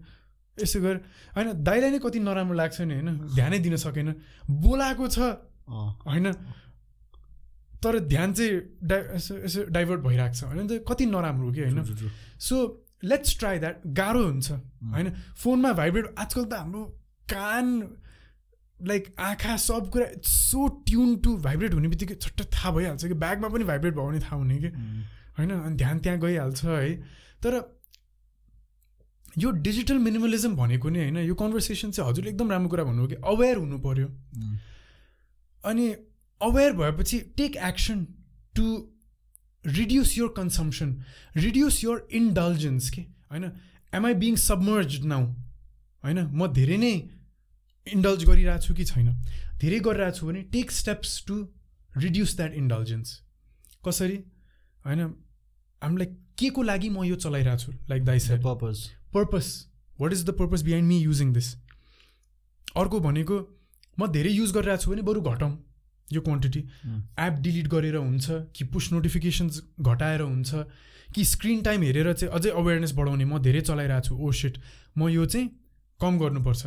यसो 0.62 0.80
गरेँ। 0.80 1.00
होइन 1.36 1.52
दाइलाई 1.62 1.90
नै 1.90 1.98
कति 1.98 2.18
नराम्रो 2.20 2.54
लाग्छ 2.56 2.80
नि 2.80 2.94
होइन? 2.94 3.08
ध्यानै 3.34 3.58
दिन 3.58 3.76
सकेन। 3.76 4.14
बोलाएको 4.50 5.08
छ। 5.08 5.18
होइन? 6.06 6.32
तर 7.82 7.98
ध्यान 8.08 8.32
चाहिँ 8.32 8.52
डाइ 8.82 9.00
यसो 9.16 9.32
यसो 9.44 9.64
डाइभर्ट 9.68 10.00
भइरहेको 10.00 10.34
छ। 10.34 10.44
होइन 10.44 10.66
कति 10.88 11.06
नराम्रो 11.06 11.52
कि 11.52 11.60
होइन? 11.60 12.08
सो 12.38 12.56
लेट्स 13.04 13.38
ट्राई 13.38 13.58
द्याट 13.58 13.82
गाह्रो 13.86 14.22
हुन्छ। 14.24 14.52
होइन? 14.94 15.10
फोनमा 15.36 15.72
भाइब्रेट 15.72 16.14
आजकल 16.18 16.44
त 16.44 16.52
हाम्रो 16.54 16.84
कान 17.28 17.66
लाइक 18.82 19.14
आँखा 19.18 19.56
सब 19.56 19.90
कुरा 19.90 20.06
सो 20.22 20.68
ट्युन 20.68 21.16
टु 21.16 21.36
भाइब्रेट 21.36 21.74
हुने 21.74 21.88
बित्तिकै 21.88 22.14
छट्ट 22.14 22.42
थाहा 22.42 22.70
भइहाल्छ 22.70 23.06
कि 23.06 23.14
ब्यागमा 23.14 23.48
पनि 23.48 23.64
भाइब्रेट 23.64 23.94
भयो 23.94 24.06
भने 24.06 24.20
थाहा 24.20 24.36
हुने 24.36 24.58
कि। 24.58 24.66
होइन? 25.38 25.50
अनि 25.50 25.76
ध्यान 25.76 25.98
त्यहाँ 25.98 26.18
गइहाल्छ 26.18 26.64
है। 26.64 26.94
तर 27.42 27.76
यो 29.38 29.50
डिजिटल 29.50 29.98
मिनिमलिजम 29.98 30.56
भनेको 30.56 30.88
नि 30.88 30.98
होइन 30.98 31.16
यो 31.16 31.34
कन्भर्सेसन 31.34 31.90
चाहिँ 31.90 32.10
हजुरले 32.10 32.30
एकदम 32.30 32.50
राम्रो 32.50 32.68
कुरा 32.68 32.84
भन्नुभयो 32.84 33.08
कि 33.08 33.14
अवेर 33.14 33.56
हुनु 33.56 33.78
पऱ्यो 33.78 34.06
अनि 35.64 35.88
अवेर 36.42 36.72
भएपछि 36.72 37.18
take 37.36 37.56
action 37.56 38.06
to 38.54 38.92
reduce 39.66 40.18
your 40.18 40.34
consumption 40.36 41.02
reduce 41.36 41.84
your 41.84 42.08
indulgence 42.12 42.90
के? 42.90 43.00
होइन? 43.00 43.52
Am 43.94 44.06
I 44.06 44.14
being 44.14 44.36
submerge 44.36 45.04
now 45.04 45.24
होइन? 46.04 46.20
म 46.20 46.46
धेरै 46.46 46.76
नै 46.76 47.15
इन्डल्ज 47.86 48.24
गरिरहेको 48.24 48.62
छु 48.62 48.74
कि 48.74 48.84
छैन? 48.84 49.08
धेरै 49.60 49.80
गरिरहेको 49.80 50.18
छु 50.18 50.26
भने 50.26 50.42
take 50.52 50.70
steps 50.72 51.24
to 51.26 51.36
reduce 51.96 52.36
that 52.36 52.54
indulgence 52.54 53.20
कसरी? 53.86 54.18
होइन 54.86 55.00
हामीलाई 55.82 56.06
के 56.38 56.50
को 56.50 56.62
लागि 56.62 56.88
म 56.88 57.04
यो 57.04 57.16
चलाइरहेको 57.16 57.62
छु 57.62 57.72
लाइक 57.90 58.04
दाइ 58.04 58.20
set 58.20 58.42
purpose 58.42 58.88
purpose 59.14 59.52
what 59.98 60.12
is 60.12 60.24
the 60.24 60.30
purpose 60.38 60.62
behind 60.62 60.88
me 60.88 60.98
using 61.00 61.32
this 61.32 61.54
अर्को 62.76 63.00
भनेको 63.00 63.38
म 63.98 64.06
धेरै 64.12 64.30
युज 64.30 64.52
गरिरहेको 64.52 64.82
छु 64.82 64.90
भने 64.90 65.02
बरु 65.02 65.20
घटाउँ 65.22 65.52
यो 66.08 66.20
क्वान्टिटी 66.20 66.60
एप 67.20 67.38
डिलिट 67.40 67.68
गरेर 67.68 67.96
हुन्छ 67.96 68.40
कि 68.56 68.64
पुस 68.74 68.92
नोटिफिकेसन्स 68.92 69.62
घटाएर 69.82 70.20
हुन्छ 70.22 70.64
कि 71.14 71.24
स्क्रिन 71.24 71.62
टाइम 71.62 71.82
हेरेर 71.82 72.12
चाहिँ 72.12 72.34
अझै 72.34 72.50
अवेरनेस 72.62 72.92
बढाउने 72.92 73.24
म 73.24 73.38
धेरै 73.38 73.60
चलाइरहेको 73.60 74.08
छु 74.08 74.14
ओ 74.16 74.28
oh 74.28 74.34
सेट 74.34 74.58
म 74.98 75.08
यो 75.08 75.26
चाहिँ 75.26 75.48
कम 76.00 76.18
गर्नुपर्छ। 76.18 76.66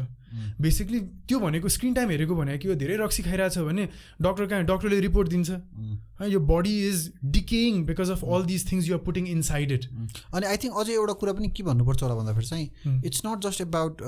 बेसिकली 0.62 1.00
त्यो 1.30 1.40
भनेको 1.40 1.70
स्क्रिन 1.70 1.94
टाइम 1.94 2.10
हेरेको 2.10 2.36
भनेको 2.36 2.68
यो 2.70 2.76
धेरै 2.82 2.96
रक्सी 2.98 3.24
खाइरहेछ 3.24 3.58
भने 3.68 3.88
डक्टर 4.22 4.46
कहाँ 4.46 4.64
डक्टरले 4.66 5.00
रिपोर्ट 5.02 5.30
दिन्छ। 5.30 5.50
यो 6.32 6.40
body 6.52 6.74
is 6.88 7.00
decaying 7.36 7.84
because 7.86 8.10
of 8.12 8.24
all 8.26 8.46
this 8.46 8.72
things 8.72 8.90
you're 8.90 9.02
putting 9.06 9.28
inside 9.50 9.72
it 9.72 9.86
अनि 10.34 10.46
आई 10.46 10.58
थिङ्क 10.64 10.74
अझै 10.82 10.94
एउटा 10.94 11.14
कुरा 11.24 11.34
पनि 11.34 11.50
के 11.58 11.64
भन्नुपर्छ 11.64 12.04
होला 12.04 12.16
भन्दाखेरि 12.22 12.46
चाहिँ 12.46 13.02
it's 13.06 13.26
not 13.26 13.48
just 13.48 13.62
about 13.62 14.04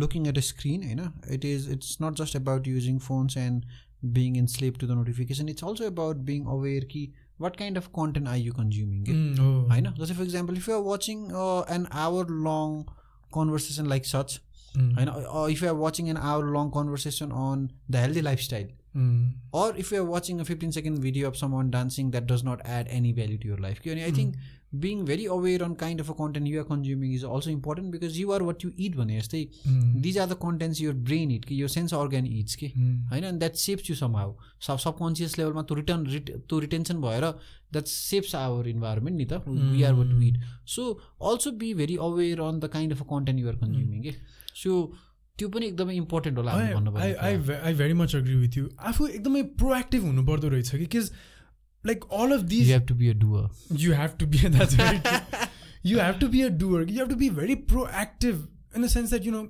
looking 0.00 0.26
at 0.26 0.38
a 0.38 0.44
screen 0.48 0.84
होइन? 0.84 1.00
It 1.30 1.44
is 1.44 1.70
it's 1.72 1.96
not 2.02 2.22
just 2.22 2.36
about 2.36 2.68
using 2.68 2.98
phones 3.08 3.36
and 3.36 3.64
being 4.18 4.36
in 4.36 4.46
slip 4.56 4.78
to 4.78 4.86
the 4.86 5.00
notification 5.00 5.48
it's 5.48 5.64
also 5.64 5.84
about 5.86 6.16
being 6.30 6.44
aware 6.58 6.84
कि 6.92 7.08
what 7.40 7.56
kind 7.56 7.78
of 7.78 7.86
content 7.96 8.28
I 8.28 8.42
you 8.42 8.52
consuming 8.54 9.00
होइन? 9.70 9.92
जस्तै 9.98 10.14
for 10.14 10.24
example 10.24 10.56
if 10.56 10.68
you're 10.68 10.82
watching 10.84 11.26
an 11.76 11.86
hour 12.04 12.38
long 12.46 12.82
conversation 13.32 13.86
like 13.88 14.06
such 14.06 14.40
होइन 14.76 15.08
if 15.52 15.62
you 15.62 15.68
are 15.68 15.74
watching 15.76 16.08
an 16.08 16.16
hour 16.16 16.52
long 16.58 16.70
conversation 16.76 17.30
on 17.46 17.68
the 17.90 18.04
healthy 18.06 18.20
lifestyle 18.20 18.68
or 19.52 19.76
if 19.76 19.90
you're 19.92 20.04
watching 20.04 20.40
a 20.40 20.44
15 20.44 20.72
second 20.72 20.98
video 21.02 21.28
of 21.28 21.36
someone 21.36 21.68
dancing 21.70 22.08
that 22.10 22.24
does 22.26 22.42
not 22.42 22.62
add 22.64 22.88
any 22.88 23.12
value 23.12 23.36
to 23.38 23.46
your 23.46 23.58
life 23.58 23.84
and 23.86 24.00
i 24.00 24.10
think 24.10 24.40
being 24.78 25.04
very 25.04 25.26
aware 25.26 25.62
on 25.62 25.76
kind 25.76 26.00
of 26.00 26.10
a 26.10 26.14
content 26.14 26.46
you 26.46 26.60
are 26.60 26.64
consuming 26.64 27.12
is 27.12 27.24
also 27.24 27.50
important 27.50 27.90
because 27.90 28.18
you 28.18 28.32
are 28.32 28.40
what 28.48 28.62
you 28.62 28.72
eat 28.76 28.96
भने 28.96 29.20
जस्तै 29.20 29.44
these 30.06 30.18
are 30.24 30.26
the 30.32 30.38
contents 30.46 30.80
your 30.80 30.96
brain 31.10 31.36
eat 31.36 31.46
कि 31.46 31.60
your 31.60 31.70
sense 31.76 31.94
organ 32.00 32.28
eats 32.32 32.54
कि 32.62 32.72
होइन 33.12 33.28
and 33.30 33.46
that 33.46 33.62
shapes 33.64 33.92
you 33.92 33.98
somehow 34.02 34.28
सब 34.66 34.78
subconscious 34.78 35.38
लेभलमा 35.38 35.62
त्यो 35.62 35.76
return 35.76 36.06
रिट 36.06 36.30
त्यो 36.48 36.58
रिटेन्सन 36.60 37.00
भएर 37.00 37.24
द्याट 37.72 37.86
सेप्स 37.86 38.34
आवर 38.34 38.68
इन्भाइरोमेन्ट 38.68 39.16
नि 39.18 39.26
त 39.30 39.42
we 39.48 39.82
are 39.82 39.94
what 39.94 40.22
it 40.24 40.40
so 40.74 40.90
also 41.30 41.50
be 41.62 41.72
very 41.74 41.96
aware 42.08 42.40
on 42.48 42.60
the 42.60 42.68
kind 42.74 42.92
of 42.92 43.00
a 43.02 43.06
content 43.10 43.40
you're 43.40 43.56
consuming 43.64 44.02
कि 44.02 44.14
सो 44.60 44.80
त्यो 45.38 45.48
पनि 45.48 45.66
एकदमै 45.66 45.94
इम्पोर्टेन्ट 45.96 46.38
होला 46.38 46.52
I 46.52 47.12
I 47.52 47.74
very 47.74 47.92
much 47.94 48.16
agree 48.16 48.34
with 48.36 48.56
you 48.58 48.68
आफू 48.88 49.06
एकदमै 49.08 49.42
प्रोएक्टिभ 49.60 50.02
हुनुपर्दो 50.04 50.48
रहेछ 50.48 50.74
कि 50.74 50.86
किज 50.94 51.10
like 51.84 52.04
all 52.14 52.32
of 52.32 52.52
you 52.52 52.64
have 52.66 52.86
to 52.88 52.94
be 52.94 53.08
a 53.08 53.14
doer 53.20 53.78
you 53.78 53.94
have 53.94 54.16
to 54.18 54.26
be 54.26 54.42
you 55.84 55.98
have 56.00 56.18
to 56.20 56.28
be 56.28 56.42
a 56.42 56.48
doer 56.58 56.90
you 56.90 56.98
have 56.98 57.08
to 57.08 57.16
be 57.16 57.30
very 57.38 57.54
proactive 57.66 58.46
in 58.76 58.84
the 58.84 58.88
sense 58.88 59.10
that 59.10 59.26
you 59.26 59.32
know 59.32 59.42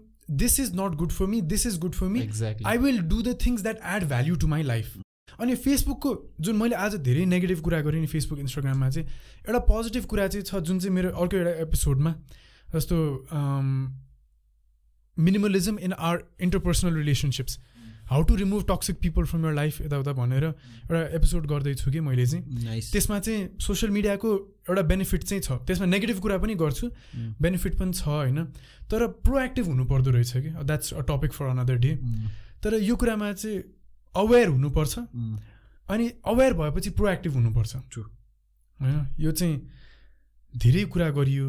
this 0.42 0.58
is 0.61 0.74
not 0.74 0.94
good 0.96 1.12
for 1.12 1.26
me 1.26 1.40
this 1.52 1.66
is 1.66 1.78
good 1.78 1.94
for 1.94 2.08
me 2.08 2.26
I 2.66 2.78
will 2.78 2.98
do 3.08 3.22
the 3.22 3.36
things 3.46 3.62
that 3.62 3.80
add 3.94 4.04
value 4.08 4.36
to 4.36 4.46
my 4.46 4.62
life 4.64 4.98
अनि 5.38 5.54
फेसबुकको 5.56 6.12
जुन 6.40 6.56
मैले 6.56 6.76
आज 6.78 6.94
धेरै 7.02 7.24
negative 7.26 7.61
कुरा 7.62 7.80
गरेँ 7.80 8.00
नि 8.00 8.06
Facebook 8.06 8.38
इन्स्टाग्राममा 8.38 8.90
चाहिँ 8.90 9.08
एउटा 9.38 9.58
पोजिटिभ 9.66 10.04
कुरा 10.06 10.26
चाहिँ 10.28 10.44
छ 10.44 10.62
जुन 10.62 10.78
चाहिँ 10.78 10.94
मेरो 10.94 11.11
अर्को 11.16 11.36
एउटा 11.36 11.50
एपिसोडमा 11.62 12.14
जस्तो 12.68 12.96
minimalism 15.21 15.79
in 15.79 15.93
our 15.93 16.23
interpersonal 16.41 16.95
relationships 16.95 17.59
how 18.11 18.23
to 18.23 18.35
remove 18.35 18.64
toxic 18.68 18.97
people 18.99 19.25
from 19.25 19.45
your 19.47 19.53
life 19.55 19.81
यताउता 19.81 20.12
भनेर 20.12 20.45
एउटा 20.45 21.03
एपिसोड 21.16 21.47
गर्दैछु 21.47 21.91
कि 21.91 22.01
मैले 22.01 22.27
चाहिँ। 22.27 22.81
त्यसमा 22.91 23.18
चाहिँ 23.18 23.59
सोसियल 23.61 23.93
मिडियाको 23.93 24.29
एउटा 24.71 24.83
बेनिफिट 24.83 25.23
चाहिँ 25.23 25.43
छ। 25.43 25.53
त्यसमा 25.66 25.87
नेगेटिभ 25.87 26.18
कुरा 26.18 26.39
पनि 26.39 26.55
गर्छु। 26.55 26.91
बेनिफिट 27.16 27.79
पनि 27.79 27.93
छ 27.93 28.03
होइन। 28.03 28.45
तर 28.91 29.07
प्रोएक्टिभ 29.07 29.66
हुनुपर्दो 29.66 30.11
रहेछ 30.11 30.33
कि। 30.37 30.51
That's 30.64 30.93
a 30.95 31.01
topic 31.01 31.33
for 31.33 31.47
another 31.47 31.77
day 31.77 31.93
तर 32.62 32.75
यो 32.83 32.97
कुरामा 32.97 33.33
चाहिँ 33.33 33.62
अवेर 34.14 34.49
हुनुपर्छ। 34.49 34.99
अनि 35.89 36.11
अवेर 36.27 36.53
भएपछि 36.53 36.91
प्रोएक्टिभ 36.91 37.33
हुनुपर्छ। 37.35 37.77
होइन। 37.77 39.07
यो 39.21 39.33
चाहिँ 39.33 39.55
धेरै 40.57 40.85
कुरा 40.85 41.11
गरियो। 41.11 41.47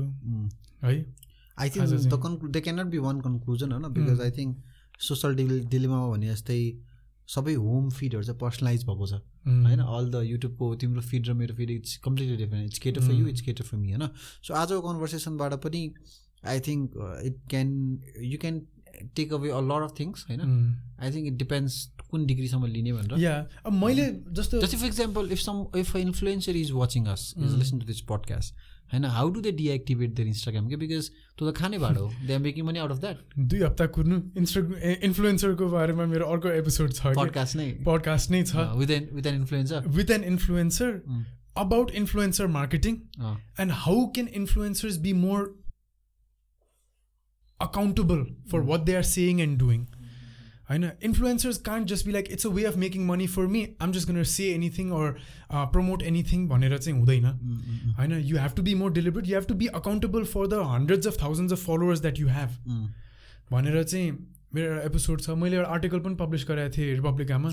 है। 0.84 1.21
I 1.62 1.70
think 1.70 1.90
the 2.06 2.22
conclu 2.24 2.50
they 2.58 2.62
cannot 2.68 2.88
be 2.94 3.04
one 3.08 3.22
conclusion 3.28 3.72
होइन? 3.72 3.92
Because 3.98 4.22
I 4.22 4.32
think 4.38 5.04
social 5.10 5.36
dil 5.36 5.60
डिलिमामा 5.76 6.08
भने 6.16 6.32
जस्तै 6.32 6.62
सबै 7.28 7.54
होम 7.66 7.90
फिडहरू 7.98 8.24
चाहिँ 8.24 8.40
पर्सनलाइज 8.40 8.84
भएको 8.86 9.08
छ। 9.08 9.22
होइन? 9.46 9.80
अल 9.80 10.10
द 10.12 10.24
युट्युबको 10.26 10.74
तिम्रो 10.82 11.02
फिड 11.12 11.30
र 11.30 11.34
मेरो 11.42 11.56
feed 11.56 11.72
it's 11.72 11.98
completely 12.08 12.38
different 12.44 12.66
it's 12.66 12.80
cater 12.88 13.08
for 13.08 13.14
you 13.14 13.28
it's 13.28 13.42
cater 13.48 13.64
for 13.70 13.78
me 13.78 13.92
होइन? 13.92 14.10
सो 14.48 14.54
आजको 14.62 14.82
कन्भर्सेसनबाट 14.82 15.54
पनि 15.66 15.84
I 16.54 16.60
think 16.68 17.02
it 17.26 17.42
can 17.50 17.74
you 18.26 18.38
can 18.46 18.62
take 19.16 19.34
away 19.34 19.50
a 19.50 19.60
lot 19.62 19.84
of 19.84 19.94
things 20.00 20.26
होइन? 20.30 20.42
आई 21.00 21.12
थिङ्क 21.14 21.28
इट 21.28 21.38
डिपेन्ड्स 21.38 21.76
कुन 22.12 22.26
डिग्रीसम्म 22.26 22.66
लिने 22.74 22.94
भनेर। 22.94 23.20
या 23.20 23.36
अब 23.66 23.74
मैले 23.84 24.08
जस्तो 24.40 24.62
जस्तै 24.62 24.78
for 24.78 24.88
example 24.88 25.32
if 25.32 25.40
some 25.40 25.66
if 25.78 25.96
influencer 25.96 26.56
is 26.64 26.72
watching 26.82 27.06
us 27.14 27.34
is 27.38 27.56
listen 27.56 27.80
to 27.80 27.86
this 27.88 28.02
podcast 28.10 28.70
होइन 28.92 29.06
how 29.16 29.30
do 29.32 29.42
they 29.42 29.52
deactivate 29.58 30.14
their 30.16 30.28
Instagram 30.28 30.68
के 30.70 30.76
बिकज 30.78 31.10
त्यो 31.10 31.52
त 31.52 31.56
खाने 31.58 31.78
भाडो 31.80 32.06
हो। 32.06 32.28
They 32.28 32.34
are 32.34 32.40
making 32.40 32.66
money 32.66 32.80
out 32.80 32.92
of 32.92 33.00
that 33.02 33.38
दुई 33.52 33.62
हप्ता 33.62 33.86
कुर्नु। 33.98 34.18
इन्स्टा 34.38 34.62
इन्फ्लुएन्सरको 35.08 35.70
बारेमा 35.70 36.06
मेरो 36.14 36.26
अर्को 36.32 36.50
एपिसोड 36.56 36.94
छ 36.94 37.14
पडकास्ट 37.20 37.56
नै। 37.56 37.70
पडकास्ट 37.86 38.32
नै 38.32 38.44
छ। 38.44 38.66
With 38.82 38.92
an 38.98 39.08
with 39.14 39.26
an 39.28 39.36
influencer 39.36 39.88
with 40.00 40.12
an 40.12 40.24
influencer 40.34 41.00
about 41.58 41.92
influencer 42.02 42.48
marketing 42.58 43.00
and 43.60 43.72
how 43.86 44.06
can 44.18 44.28
influencers 44.42 44.98
be 45.08 45.14
more 45.24 45.42
accountable 47.60 48.22
for 48.52 48.60
what 48.70 48.86
they 48.86 48.96
are 48.96 49.04
saying 49.10 49.42
and 49.42 49.60
doing 49.60 49.82
होइन 50.71 50.91
influencers 51.05 51.59
can't 51.63 51.89
just 51.89 52.07
be 52.07 52.13
like 52.13 52.29
it's 52.33 52.47
a 52.47 52.51
way 52.51 52.65
of 52.65 52.77
making 52.77 53.07
money 53.07 53.27
for 53.27 53.47
me 53.47 53.67
I'm 53.83 53.93
just 53.93 54.09
gonna 54.09 54.23
say 54.31 54.49
anything 54.53 54.91
or 54.93 55.13
promote 55.73 56.03
anything 56.05 56.47
भनेर 56.49 56.79
चाहिँ 56.79 56.99
हुँदैन 56.99 57.25
होइन 57.99 58.13
you 58.13 58.39
have 58.39 58.55
to 58.57 58.63
be 58.63 58.75
more 58.75 58.93
deliberate 58.93 59.29
you 59.29 59.35
have 59.35 59.47
to 59.49 59.55
be 59.55 59.67
accountable 59.77 60.25
for 60.33 60.47
the 60.47 60.63
hundreds 60.69 61.07
of 61.07 61.23
thousands 61.23 61.53
of 61.53 61.65
followers 61.67 62.01
that 62.01 62.19
you 62.21 62.29
have 62.29 62.57
भनेर 63.51 63.83
चाहिँ 63.85 64.11
मेरो 64.54 64.68
एउटा 64.68 64.86
episode 64.86 65.22
छ। 65.22 65.30
मैले 65.42 65.56
एउटा 65.56 65.70
आर्टिकल 65.70 66.00
पनि 66.00 66.16
पब्लिस 66.16 66.46
गराएको 66.48 66.78
थिएँ 66.78 66.94
रिपब्लिकामा 66.94 67.50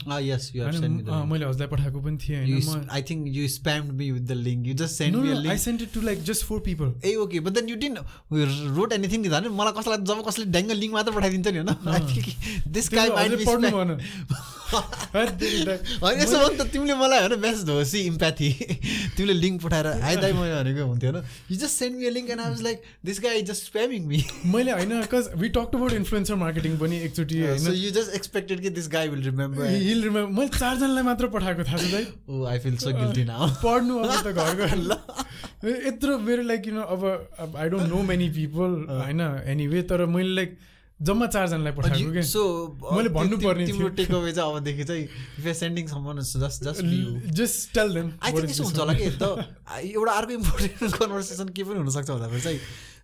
मैले 1.25 1.47
हजुरलाई 1.47 1.69
पठाएको 1.69 2.01
पनि 2.01 2.19
थिएँ 2.19 2.87
I 2.91 3.03
think 3.03 3.27
you 3.29 3.49
me 3.93 4.11
with 4.11 4.23
the 4.23 4.33
link 4.41 4.67
you 4.67 4.75
just 4.75 4.99
send 4.99 5.49
I 5.49 5.59
send 5.59 5.83
it 5.83 5.89
to 5.95 6.01
like 6.01 6.23
just 6.23 6.45
four 6.45 6.61
people 6.61 6.95
ah 7.05 7.17
okay 7.17 7.41
but 7.41 7.53
then 7.53 7.69
you 7.69 7.77
didn't 7.77 7.97
wrote 8.75 8.93
anything 8.93 9.23
दिँदा 9.23 9.41
मलाई 9.53 9.73
कसैलाई 9.73 9.99
जब 10.05 10.29
कसैले 10.29 10.51
ड्याङ्ग 10.51 10.73
लिङ्क 10.73 10.95
मात्र 10.95 11.13
पठाइदिन्छ 11.13 11.49
नि 11.49 11.59
होइन? 11.59 11.77
दिस 12.69 12.91
गाई 12.91 13.09
होइन 13.09 13.99
यसो 16.21 16.39
भने 16.39 16.57
त 16.57 16.67
तिमीले 16.73 16.95
मलाई 16.95 17.21
होइन 17.21 17.69
होस् 17.71 17.95
इम्प्याथी 17.95 18.51
तिमीले 19.17 19.35
लिङ्क 19.35 19.63
पठाएर 19.63 19.87
मैले 19.87 20.33
भनेको 20.33 20.87
हुन्थ्यो 20.87 21.13
होइन? 21.13 21.25
You 21.51 21.57
just 21.57 21.79
send 21.79 21.97
me 21.97 22.11
link 22.11 22.31
and 22.31 22.41
I 22.41 22.51
was 22.51 22.63
like 22.63 22.83
this 23.05 23.21
guy 23.21 23.43
just 23.43 23.65
spamming 23.67 24.07
me 24.07 24.25
मैले 24.47 24.73
होइन 24.73 25.01
because 25.01 25.31
we 25.37 25.49
talk 25.57 25.75
about 25.75 25.93
influencer 25.93 26.35
marketing 26.35 26.77
पनि 26.89 26.97
एकचोटि 27.09 27.37
यु 27.39 27.45
मैले 30.13 30.49
चारजनालाई 30.59 31.03
मात्र 31.05 31.27
पठाएको 31.35 31.65
थाहा 31.65 31.79
छ 31.79 31.91
दाइ? 31.93 32.05
ओ 32.29 32.45
I 32.53 32.59
feel 32.65 32.77
so 32.85 32.93
guilty 32.99 33.25
now 33.31 33.49
पढ्नु 33.65 33.99
अब 34.05 34.11
त 34.25 34.27
घर 34.33 34.55
घर 34.67 34.77
ल 34.79 34.97
यत्रो 35.87 36.19
मेरो 36.25 36.43
लाइक 36.49 36.63
किन 36.63 36.77
अब 36.89 37.05
I 37.57 37.69
don't 37.69 37.89
know 37.93 38.03
many 38.11 38.29
people 38.41 38.71
होइन? 38.89 39.21
एनिवे 39.55 39.83
तर 39.93 40.05
मैले 40.17 40.35
लाइक 40.35 40.59
जम्मा 41.01 41.27
चारजनालाई 41.35 41.73
पठाएको 41.73 42.13
कि 42.13 42.23
सो 42.29 42.43
मैले 42.83 43.09
भन्नुपर्ने 43.17 43.67
तिम्रो 43.67 43.89
टेक 43.99 44.11
अवे 44.15 44.33
चाहिँ 44.33 44.55
अबदेखि 44.55 44.85
चाहिँ 44.85 45.03
if 45.39 45.47
you 45.47 45.55
sending 45.55 45.87
someone 45.89 46.21
just 46.21 46.63
just 46.65 46.83
just 47.41 47.75
tell 47.75 47.95
them 47.95 48.11
I 48.23 48.33
think 48.33 48.51
यसो 48.51 48.65
हुन्छ 48.65 48.79
होला 48.79 48.93
कि 48.99 49.11
त 49.23 49.25
एउटा 49.95 50.13
अर्को 50.13 50.33
इम्पोर्टेन्ट 50.33 50.95
कन्भर्सेसन 50.99 51.49
के 51.59 51.63
पनि 51.65 51.79
हुनसक्छ 51.79 52.11
भन्दाखेरि 52.11 52.41
चाहिँ। 52.43 52.61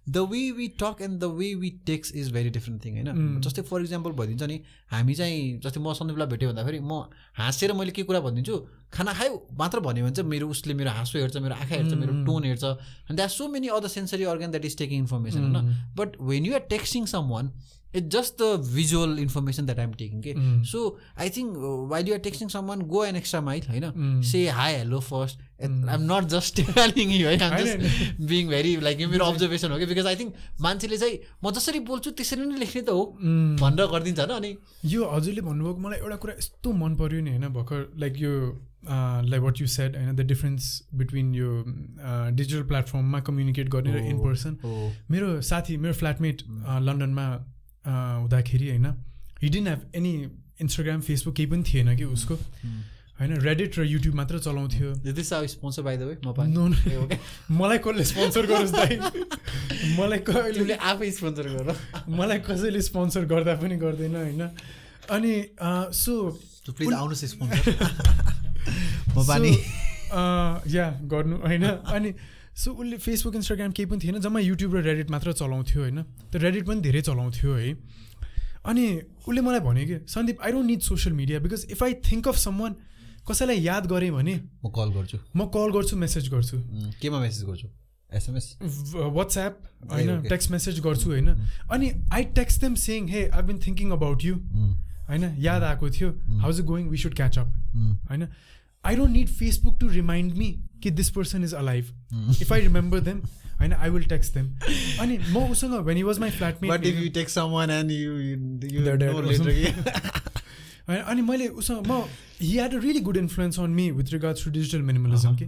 The 0.08 0.18
way 0.30 0.40
we 0.52 0.66
talk 0.80 0.96
and 1.02 1.20
the 1.20 1.24
way 1.36 1.54
we 1.54 1.70
texts 1.86 2.12
is 2.14 2.32
very 2.32 2.50
different 2.50 2.84
thing 2.84 2.94
होइन? 2.94 3.40
जस्तै 3.40 3.62
फर 3.62 3.80
इक्जाम्पल 3.82 4.12
भनिदिन्छ 4.12 4.42
नि 4.42 4.60
हामी 4.90 5.14
चाहिँ 5.14 5.60
जस्तै 5.60 5.80
म 5.80 5.92
सन्दीपलाई 5.92 6.26
भेट्यो 6.28 6.48
भन्दाखेरि 6.50 6.80
म 6.80 7.08
हाँसेर 7.38 7.72
मैले 7.72 7.90
के 7.90 8.02
कुरा 8.02 8.20
भनिदिन्छु 8.20 8.56
खाना 8.92 9.12
खायो 9.12 9.34
मात्र 9.58 9.80
भन्यो 9.80 10.04
भने 10.04 10.14
चाहिँ 10.14 10.30
मेरो 10.30 10.48
उसले 10.48 10.74
मेरो 10.74 10.90
हाँसो 10.90 11.18
हेर्छ 11.18 11.36
मेरो 11.36 11.54
आँखा 11.54 11.74
हेर्छ 11.74 11.94
मेरो 11.94 12.12
टोन 12.24 12.44
हेर्छ। 12.44 12.64
And 12.64 13.16
that 13.16 13.30
so 13.30 13.48
many 13.48 13.68
other 13.76 13.88
sensory 13.96 14.24
organ 14.32 14.50
that 14.50 14.64
is 14.64 14.76
taking 14.78 14.98
information 14.98 15.40
होइन? 15.40 15.72
But 15.96 16.20
when 16.20 16.46
you 16.46 16.54
are 16.54 16.68
texting 16.70 17.06
someone 17.30 17.50
visual 17.94 19.18
information 19.18 19.66
that 19.66 19.78
I'm 19.78 19.94
taking. 19.94 20.18
Okay? 20.18 20.34
Mm. 20.34 20.66
So 20.66 20.98
I 21.16 21.28
think 21.28 21.56
uh, 21.56 21.84
while 21.86 22.02
you 22.02 22.14
are 22.14 22.18
texting 22.18 22.50
someone, 22.50 22.80
go 22.80 23.02
an 23.02 23.16
extra 23.16 23.40
mile. 23.40 23.60
You 23.72 23.80
know, 23.80 23.92
mm. 23.92 24.24
say 24.24 24.46
hi, 24.46 24.72
hello 24.72 25.00
first. 25.00 25.38
Mm. 25.62 25.88
I'm 25.88 26.06
not 26.06 26.28
just 26.28 26.56
telling 26.56 27.10
you. 27.10 27.28
Right? 27.28 27.40
I'm 27.40 27.64
just 27.64 28.26
being 28.26 28.48
very 28.48 28.76
like 28.76 28.98
मेरो 28.98 29.24
observation 29.24 29.70
हो 29.70 29.78
कि 29.78 29.86
because 29.86 30.06
I 30.06 30.16
think 30.16 30.34
मान्छेले 30.60 30.96
चाहिँ 30.98 31.18
म 31.44 31.50
जसरी 31.50 31.80
बोल्छु 31.80 32.10
त्यसरी 32.10 32.46
नै 32.46 32.58
लेख्ने 32.58 32.82
त 32.82 32.90
हो 32.90 33.04
भनेर 33.62 33.86
गरिदिन्छ 33.94 34.20
होइन 34.20 34.36
अनि 34.36 34.56
यो 34.84 35.08
हजुरले 35.14 35.40
भन्नुभएको 35.40 35.80
मलाई 35.86 35.98
एउटा 35.98 36.16
कुरा 36.16 36.34
यस्तो 36.38 36.72
मन 36.72 36.96
पर्यो 36.96 37.20
नि 37.20 37.30
होइन 37.30 37.48
भर्खर 37.54 37.88
लाइक 38.04 38.20
यो 38.20 38.34
लाइक 39.30 39.42
वाट 39.42 39.60
यु 39.60 39.66
सेड 39.66 39.96
होइन 39.96 40.16
द 40.16 40.20
डिफरेन्स 40.20 40.82
बिट्विन 40.94 41.34
यो 41.34 41.64
डिजिटल 42.36 42.62
प्लेटफर्ममा 42.74 43.20
कम्युनिकेट 43.30 43.68
गर्ने 43.68 43.92
र 43.94 44.04
इन 44.12 44.18
पर्सन 44.24 44.58
मेरो 45.10 45.40
साथी 45.40 45.76
मेरो 45.76 45.94
फ्ल्याटमेट 45.94 46.42
लन्डनमा 46.90 47.26
हुँदाखेरि 47.86 48.68
होइन 48.68 48.86
he didn't 49.42 49.66
have 49.68 49.80
any 49.94 50.12
Instagram 50.60 51.00
Facebook 51.00 51.34
केही 51.34 51.50
पनि 51.50 51.62
थिएन 51.62 51.96
कि 51.96 52.04
उसको। 52.04 52.34
होइन 53.20 53.32
रेडिट 53.40 53.78
र 53.78 53.84
युट्युब 53.84 54.14
मात्र 54.14 54.38
चलाउँथ्यो। 54.38 54.94
मलाई 57.60 57.78
कसले 57.78 58.04
स्पोन्सर 58.04 58.46
गरोस् 58.46 58.72
दाइ? 58.72 58.98
मलाई 59.98 60.18
कहिले 60.18 60.74
आफै 60.74 61.10
स्पोन्सर 61.10 61.46
गर। 61.48 61.68
मलाई 62.08 62.38
कसैले 62.38 62.80
स्पोन्सर 62.80 63.24
गर्दा 63.32 63.54
पनि 63.54 63.76
गर्दैन 63.76 64.16
होइन। 64.16 64.42
अनि 65.10 65.34
सो 65.94 66.12
प्लिज 66.74 66.92
आउनुहोस् 66.92 67.24
स्पोन्सर 67.24 67.62
या 70.74 70.86
गर्नु 71.04 71.36
होइन। 71.36 71.64
अनि 71.64 72.10
सो 72.54 72.72
उसले 72.72 72.96
फेसबुक 72.98 73.34
इन्स्टाग्राम 73.34 73.72
केही 73.72 73.86
पनि 73.90 73.98
थिएन 73.98 74.20
जम्मा 74.20 74.40
युट्युब 74.40 74.74
र 74.74 74.80
रेडिट 74.82 75.10
मात्र 75.10 75.32
चलाउँथ्यो 75.32 75.80
होइन? 75.82 76.02
त 76.30 76.36
रेडिट 76.38 76.64
पनि 76.66 76.80
धेरै 76.80 77.00
चलाउँथ्यो 77.02 77.54
है? 77.54 77.70
अनि 78.64 78.84
उसले 79.28 79.40
मलाई 79.40 79.60
भन्यो 79.60 79.84
कि 79.86 79.96
Sandeep 80.08 80.38
I 80.40 80.52
don't 80.52 80.66
need 80.66 80.80
social 80.80 81.14
media 81.14 81.38
because 81.40 81.66
if 81.70 81.82
I 81.82 81.94
think 82.00 82.28
of 82.28 82.36
someone 82.60 82.74
कसैलाई 83.28 83.58
याद 83.60 83.86
गरेँ 83.86 84.10
भने 84.10 84.34
म 84.64 84.70
कल 84.70 84.88
गर्छु। 84.94 85.18
म 85.36 85.46
कल 85.50 85.70
गर्छु 85.74 85.96
मेसेज 85.96 86.28
गर्छु। 86.30 86.56
केमा 87.02 87.18
मेसेज 87.20 87.44
गर्छु? 87.44 87.68
एसएमएस 88.14 88.46
वाट्सएप 88.94 89.58
होइन? 89.90 90.22
टेक्स्ट 90.22 90.50
मेसेज 90.50 90.80
गर्छु 90.80 91.10
होइन? 91.10 91.28
अनि 91.74 91.90
I 92.12 92.24
text 92.38 92.60
them 92.60 92.74
saying 92.78 93.08
hey 93.08 93.28
I 93.28 93.42
been 93.42 93.58
thinking 93.66 93.90
about 93.90 94.24
you 94.24 94.34
होइन? 94.34 95.24
याद 95.42 95.62
आएको 95.62 95.90
थियो। 95.90 96.10
How's 96.40 96.60
is 96.60 96.66
going 96.66 96.88
we 96.88 96.98
should 96.98 97.14
catch 97.14 97.38
up 97.38 97.48
होइन? 98.10 98.28
I 98.84 98.96
don't 98.96 99.12
need 99.12 99.28
Facebook 99.28 99.80
to 99.80 99.88
remind 99.88 100.34
me 100.36 100.48
कि 100.84 100.90
this 100.92 101.10
person 101.10 101.44
is 101.44 101.54
alive 101.54 102.38
if 102.42 102.52
I 102.52 102.60
remember 102.60 103.00
them 103.08 103.20
होइन 103.60 103.72
I 103.74 103.90
will 103.90 104.04
text 104.08 104.34
them 104.34 104.46
अनि 105.00 105.18
म 105.28 105.46
उसँग 105.50 105.74
when 105.86 105.98
you 105.98 106.06
was 106.06 106.18
my 106.18 106.30
flatmate 106.32 106.70
अनि 110.88 111.22
मैले 111.22 111.48
उसँग 111.48 111.86
म 111.86 112.02
he 112.40 112.52
had 112.52 112.74
a 112.74 112.78
really 112.78 113.00
good 113.00 113.16
influence 113.16 113.58
on 113.60 113.70
me 113.70 113.90
with 113.90 114.12
regards 114.12 114.44
to 114.44 114.50
digital 114.50 114.82
minimalism 114.82 115.36
कि 115.36 115.44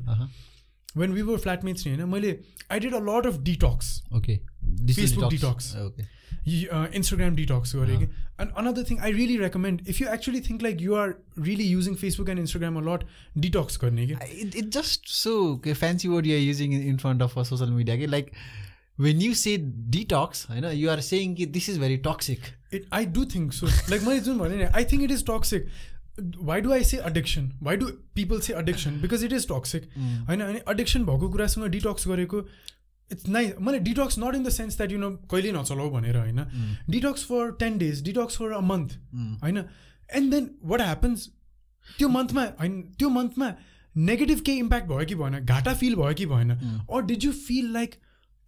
वेन 0.97 1.13
वी 1.13 1.23
वर 1.23 1.39
फ्ल्याटमेट्स 1.39 1.87
नि 1.87 1.93
होइन 1.93 2.09
मैले 2.09 2.39
I 2.73 2.81
did 2.81 2.95
a 2.95 3.01
lot 3.09 3.27
of 3.27 3.41
detox 3.45 4.03
okay 4.13 4.37
Facebook 4.95 5.31
detox 5.31 5.75
Instagram 6.47 7.37
detox 7.37 7.75
गरेँ 7.77 7.99
कि 7.99 8.05
and 8.41 8.51
another 8.59 8.85
thing 8.91 8.99
I 8.99 9.13
really 9.13 9.37
recommend 9.39 9.89
if 9.89 10.01
you 10.01 10.09
actually 10.09 10.41
think 10.41 10.63
like 10.63 10.83
you 10.83 10.95
are 10.95 11.15
really 11.41 11.65
using 11.65 11.95
Facebook 11.95 12.29
and 12.29 12.41
Instagram 12.41 12.77
a 12.77 12.85
lot 12.87 13.05
detox 13.39 13.79
गर्ने 13.83 14.07
कि। 14.07 14.15
It 14.59 14.69
just 14.71 15.09
so 15.15 15.35
fancy 15.67 16.09
word 16.09 16.27
you're 16.27 16.41
using 16.41 16.81
in 16.83 16.97
front 16.99 17.23
of 17.23 17.39
social 17.39 17.71
media 17.73 17.97
कि 17.97 18.07
like 18.07 18.31
when 19.01 19.21
you 19.23 19.35
say 19.35 19.57
detox 19.97 20.47
होइन 20.51 20.65
you 20.75 20.91
are 20.91 21.01
saying 21.01 21.35
कि 21.35 21.47
this 21.59 21.69
is 21.71 21.79
very 21.79 21.97
toxic 22.07 22.55
it 22.75 22.87
I 22.93 23.07
do 23.17 23.25
think 23.35 23.53
so 23.53 23.67
like 23.67 24.03
मैले 24.03 24.21
जुन 24.21 24.39
भने 24.39 24.57
नि 24.57 24.65
I 24.65 24.85
think 24.85 25.03
it 25.03 25.11
is 25.11 25.25
toxic 25.27 25.69
why 26.43 26.61
do 26.61 26.73
I 26.73 26.85
say 26.85 27.01
addiction 27.07 27.51
why 27.63 27.77
do 27.77 27.87
people 28.15 28.41
say 28.41 28.55
addiction 28.59 29.01
because 29.01 29.25
it 29.25 29.33
is 29.33 29.47
toxic 29.49 29.89
होइन 30.29 30.41
अनि 30.41 30.61
addiction 30.71 31.05
भएको 31.05 31.29
कुरासँग 31.31 31.67
detox 31.71 32.09
गरेको 32.09 32.41
it's 33.11 33.29
नाइ 33.29 33.53
मैले 33.61 33.79
detox 33.81 34.19
not 34.19 34.35
in 34.35 34.45
the 34.45 34.49
sense 34.51 34.77
that 34.77 34.93
you 34.93 34.99
know 34.99 35.11
कहिले 35.31 35.53
नचलाऊ 35.53 35.91
भनेर 35.91 36.17
होइन 36.17 36.45
detox 36.91 37.25
for 37.25 37.51
ten 37.61 37.79
days 37.79 38.03
detox 38.05 38.39
for 38.39 38.53
a 38.53 38.61
month 38.65 38.99
होइन 39.43 39.65
एन्ड 40.11 40.31
देन 40.31 40.51
वाट 40.65 40.81
ह्यापन्स 40.81 41.29
त्यो 41.87 42.09
मन्थमा 42.09 42.45
होइन 42.61 42.81
त्यो 42.99 43.09
मन्थमा 43.11 43.55
नेगेटिभ 43.95 44.41
केही 44.47 44.59
इम्प्याक्ट 44.59 44.89
भयो 44.89 45.07
कि 45.07 45.15
भएन 45.15 45.45
घाटा 45.45 45.75
फिल 45.75 45.95
भयो 45.97 46.15
कि 46.15 46.27
भएन 46.27 46.51
or 46.51 47.03
did 47.03 47.25
you 47.25 47.33
feel 47.41 47.73
like 47.73 47.95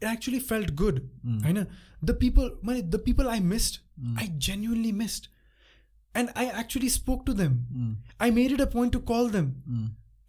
it 0.02 0.09
actually 0.09 0.38
felt 0.48 0.70
good 0.74 0.98
होइन 1.26 1.64
द 2.04 2.16
पिपल 2.20 2.50
मैले 2.64 2.82
the 2.82 3.02
people 3.04 3.28
I 3.28 3.40
missed 3.46 3.80
I 4.18 4.26
genuinely 4.46 4.92
missed 4.94 5.26
and 6.14 6.30
I 6.36 6.46
actually 6.61 6.88
spoke 6.90 7.26
to 7.26 7.32
them 7.34 7.96
I 8.20 8.30
made 8.30 8.52
it 8.52 8.61
a 8.61 8.70
point 8.72 8.92
to 8.92 8.98
call 9.09 9.30
them 9.30 9.50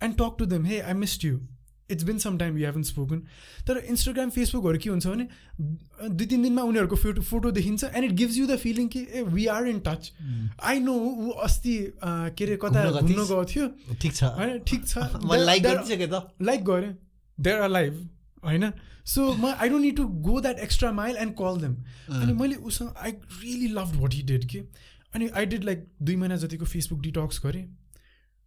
and 0.02 0.16
talk 0.16 0.36
to 0.40 0.46
them 0.46 0.66
hey 0.66 0.80
I 0.82 0.94
missed 0.96 1.26
you 1.26 1.40
it's 1.92 2.04
been 2.04 2.18
some 2.20 2.38
time 2.38 2.58
you 2.58 2.66
haven't 2.66 2.84
spoken 2.84 3.20
तर 3.68 3.78
Instagram 3.90 4.30
फेसबुकहरू 4.30 4.80
के 4.80 4.90
हुन्छ 4.90 5.08
भने 5.08 5.28
दुई 6.10 6.26
तिन 6.26 6.44
दिनमा 6.44 6.62
उनीहरूको 6.64 6.96
photo 6.96 7.22
photo 7.30 7.52
देखिन्छ 7.52 7.84
and 7.84 8.06
it 8.06 8.12
gives 8.18 8.38
you 8.38 8.48
the 8.48 8.58
feeling 8.60 8.88
कि 8.88 9.06
ए 9.12 9.24
we 9.30 9.46
are 9.56 9.68
in 9.68 9.80
touch 9.88 10.12
I 10.64 10.80
know 10.80 10.94
ऊ 10.94 11.30
अस्ति 11.48 11.78
के 12.04 12.46
अरे 12.46 12.58
कता 12.62 12.86
घुम्न 12.92 13.14
गएको 13.14 13.44
थियो। 13.46 13.68
ठिक 13.96 14.14
छ 14.14 14.24
होइन 14.38 14.60
ठिक 14.68 14.88
छ 14.88 14.98
लाइक 15.26 15.66
लाइक 16.42 16.64
गरेँ 16.66 16.94
देयर 17.38 17.62
आर 17.62 17.70
लाइभ 17.70 18.08
होइन 18.46 18.72
सो 19.06 19.34
म 19.34 19.46
I 19.48 19.70
don't 19.70 19.84
need 19.86 19.96
to 19.98 20.04
go 20.30 20.40
that 20.42 20.60
extra 20.60 20.92
mile 20.94 21.18
and 21.18 21.34
call 21.34 21.60
them 21.62 21.76
अनि 22.22 22.34
मैले 22.34 22.56
उसँग 22.72 22.94
I 23.02 23.12
really 23.12 23.68
love 23.74 24.00
what 24.02 24.14
he 24.14 24.22
did 24.32 24.46
कि 24.46 24.60
अनि 25.16 25.28
आई 25.28 25.46
डिड 25.46 25.64
लाइक 25.64 25.86
दुई 26.02 26.16
महिना 26.16 26.36
जतिको 26.38 26.66
फेसबुक 26.66 27.02
डिटक्स 27.02 27.42
गरेँ। 27.46 27.64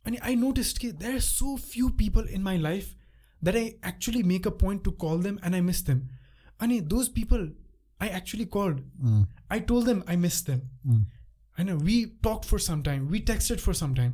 अनि 0.05 0.17
आई 0.23 0.35
नोटिस 0.37 0.73
कि 0.79 0.91
there 0.93 1.13
are 1.13 1.21
so 1.21 1.57
few 1.65 1.89
people 1.99 2.29
in 2.35 2.43
my 2.43 2.59
life 2.59 2.95
that 3.42 3.56
I 3.56 3.76
actually 3.84 4.24
make 4.24 4.46
a 4.46 4.52
point 4.52 4.84
to 4.84 4.92
call 4.92 5.18
them 5.18 5.40
and 5.44 5.56
I 5.56 5.62
miss 5.62 5.82
them. 5.82 6.10
And 6.60 6.90
those 6.90 7.10
people 7.10 7.50
I 8.00 8.08
actually 8.10 8.46
called. 8.46 8.82
Mm. 9.04 9.28
I 9.50 9.60
told 9.60 9.86
them 9.86 10.04
I 10.08 10.16
miss 10.16 10.42
them. 10.42 10.62
Mm. 10.88 11.06
I 11.58 11.64
know 11.64 11.76
we 11.78 12.06
talked 12.22 12.46
for 12.46 12.60
some 12.60 12.84
time, 12.84 13.08
we 13.10 13.22
texted 13.22 13.60
for 13.60 13.74
some 13.74 13.96
time, 13.96 14.14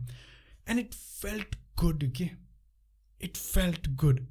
and 0.65 0.80
it 0.80 0.93
felt 0.95 1.57
good, 1.76 2.03
okay? 2.09 2.34
It 3.19 3.36
felt 3.36 3.95
good. 3.97 4.26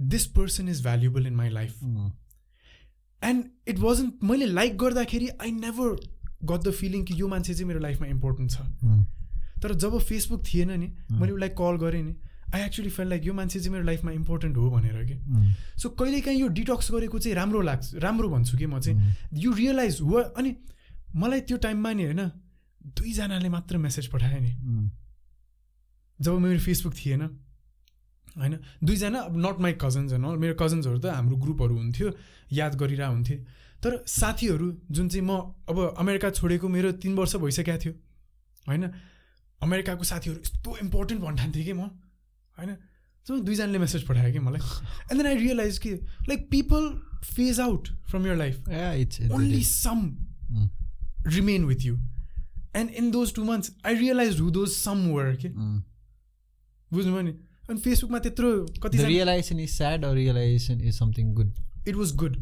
This 0.00 0.26
person 0.26 0.68
is 0.68 0.80
valuable 0.80 1.26
in 1.26 1.36
my 1.36 1.48
life. 1.48 1.76
Mm. 1.84 2.12
And 3.20 3.50
it 3.66 3.78
wasn't 3.84 4.20
मैले 4.22 4.46
like 4.46 4.76
गर्दाखेरि 4.78 5.28
I 5.42 5.50
never 5.52 5.94
got 6.50 6.62
the 6.66 6.70
feeling 6.80 7.04
कि 7.04 7.14
यो 7.20 7.28
मान्छे 7.28 7.54
चाहिँ 7.54 7.66
मेरो 7.68 7.80
लाइफमा 7.80 8.06
important 8.06 8.52
छ 8.52 8.58
तर 9.62 9.74
जब 9.84 9.98
फेसबुक 9.98 10.44
थिएन 10.46 10.70
नि 10.80 10.90
मैले 11.10 11.32
उसलाई 11.32 11.48
कल 11.60 11.76
गरेँ 11.82 12.02
नि 12.02 12.14
आई 12.53 12.61
एक्चुली 12.61 12.89
फेल 12.89 13.07
लाइक 13.07 13.25
यो 13.25 13.33
मान्छे 13.33 13.59
चाहिँ 13.59 13.71
मेरो 13.71 13.85
लाइफमा 13.85 14.11
इम्पोर्टेन्ट 14.11 14.57
हो 14.57 14.69
भनेर 14.69 15.03
कि? 15.03 15.15
सो 15.81 15.89
कहिलेकाहीँ 15.89 16.39
यो 16.39 16.47
डिटक्स 16.47 16.91
गरेको 16.91 17.19
चाहिँ 17.19 17.35
राम्रो 17.35 17.61
लाग्छ 17.61 17.95
राम्रो 17.95 18.29
भन्छु 18.29 18.57
कि 18.57 18.65
म 18.65 18.79
चाहिँ? 18.79 19.15
यु 19.33 19.53
रियलाइज 19.53 20.01
हो 20.01 20.19
अनि 20.37 20.55
मलाई 21.15 21.41
त्यो 21.41 21.57
टाइममा 21.57 21.93
नि 21.93 22.03
होइन 22.03 22.31
दुईजनाले 22.97 23.49
मात्र 23.49 23.77
मेसेज 23.77 24.07
पठाएँ 24.07 24.39
नि। 24.39 24.53
जब 26.19 26.37
मेरो 26.39 26.59
फेसबुक 26.59 26.93
थिएन 26.93 27.21
होइन 28.37 28.57
दुईजना 28.83 29.19
नट 29.29 29.59
माई 29.59 29.73
कजन्स 29.81 30.11
होइन 30.13 30.39
मेरो 30.39 30.55
कजन्सहरू 30.59 30.99
त 30.99 31.05
हाम्रो 31.05 31.37
ग्रुपहरू 31.37 31.75
हुन्थ्यो 31.77 32.11
याद 32.51 32.75
गरिरह 32.75 33.07
हुन्थ्यो। 33.07 33.37
तर 33.83 34.03
साथीहरू 34.07 34.67
जुन 34.91 35.09
चाहिँ 35.09 35.25
म 35.25 35.31
अब 35.69 35.95
अमेरिका 35.97 36.29
छोडेको 36.29 36.67
मेरो 36.69 36.91
तिन 37.01 37.15
वर्ष 37.15 37.35
भइसकेको 37.35 37.77
थियो 37.83 37.93
होइन 38.67 38.83
अमेरिकाको 39.61 40.03
साथीहरू 40.03 40.39
यस्तो 40.39 40.77
इम्पोर्टेन्ट 40.77 41.21
भन्ठान्थेँ 41.21 41.65
कि 41.65 41.73
म? 41.73 41.89
होइन? 42.57 42.75
सो 43.25 43.37
दुईजनाले 43.39 43.79
मेसेज 43.79 44.03
पठायो 44.07 44.31
कि 44.33 44.39
मलाई। 44.39 44.59
एन्ड 44.59 45.21
देन 45.21 45.27
आई 45.27 45.35
रियलाइज 45.37 45.77
कि 45.79 45.91
like 46.29 46.47
people 46.51 46.89
phase 47.25 47.59
out 47.59 47.87
from 48.09 48.27
your 48.27 48.35
life 48.37 48.69
only 49.33 49.63
some 49.63 49.99
remain 51.27 51.65
with 51.65 51.85
you 51.85 51.97
and 52.75 52.89
in 52.91 53.11
those 53.11 53.33
two 53.35 53.43
months 53.43 53.75
I 53.85 53.95
realize 53.95 54.39
who 54.39 54.49
those 54.51 54.69
some 54.69 55.05
were 55.07 55.35
के 55.35 55.49
बुझ्नुभयो 56.91 57.21
नि? 57.21 57.31
अनि 57.69 57.79
फेसबुकमा 57.79 58.19
त्यत्रो 58.19 58.49
कति 58.83 58.97
realization 58.97 59.59
is 59.59 59.69
sad 59.71 60.05
realization 60.05 60.81
is 60.81 60.97
something 60.97 61.33
good 61.33 61.53
it 61.87 61.95
was 61.95 62.15
good 62.15 62.35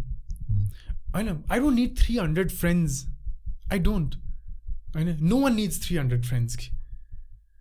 होइन? 1.16 1.28
I 1.52 1.60
don't 1.60 1.76
need 1.76 1.98
three 1.98 2.18
hundred 2.18 2.52
friends 2.52 3.06
I 3.74 3.80
don't 3.80 4.16
होइन? 4.96 5.18
No 5.24 5.40
one 5.42 5.56
needs 5.56 5.82
three 5.84 5.98
hundred 5.98 6.26
friends 6.26 6.56
कि 6.56 6.68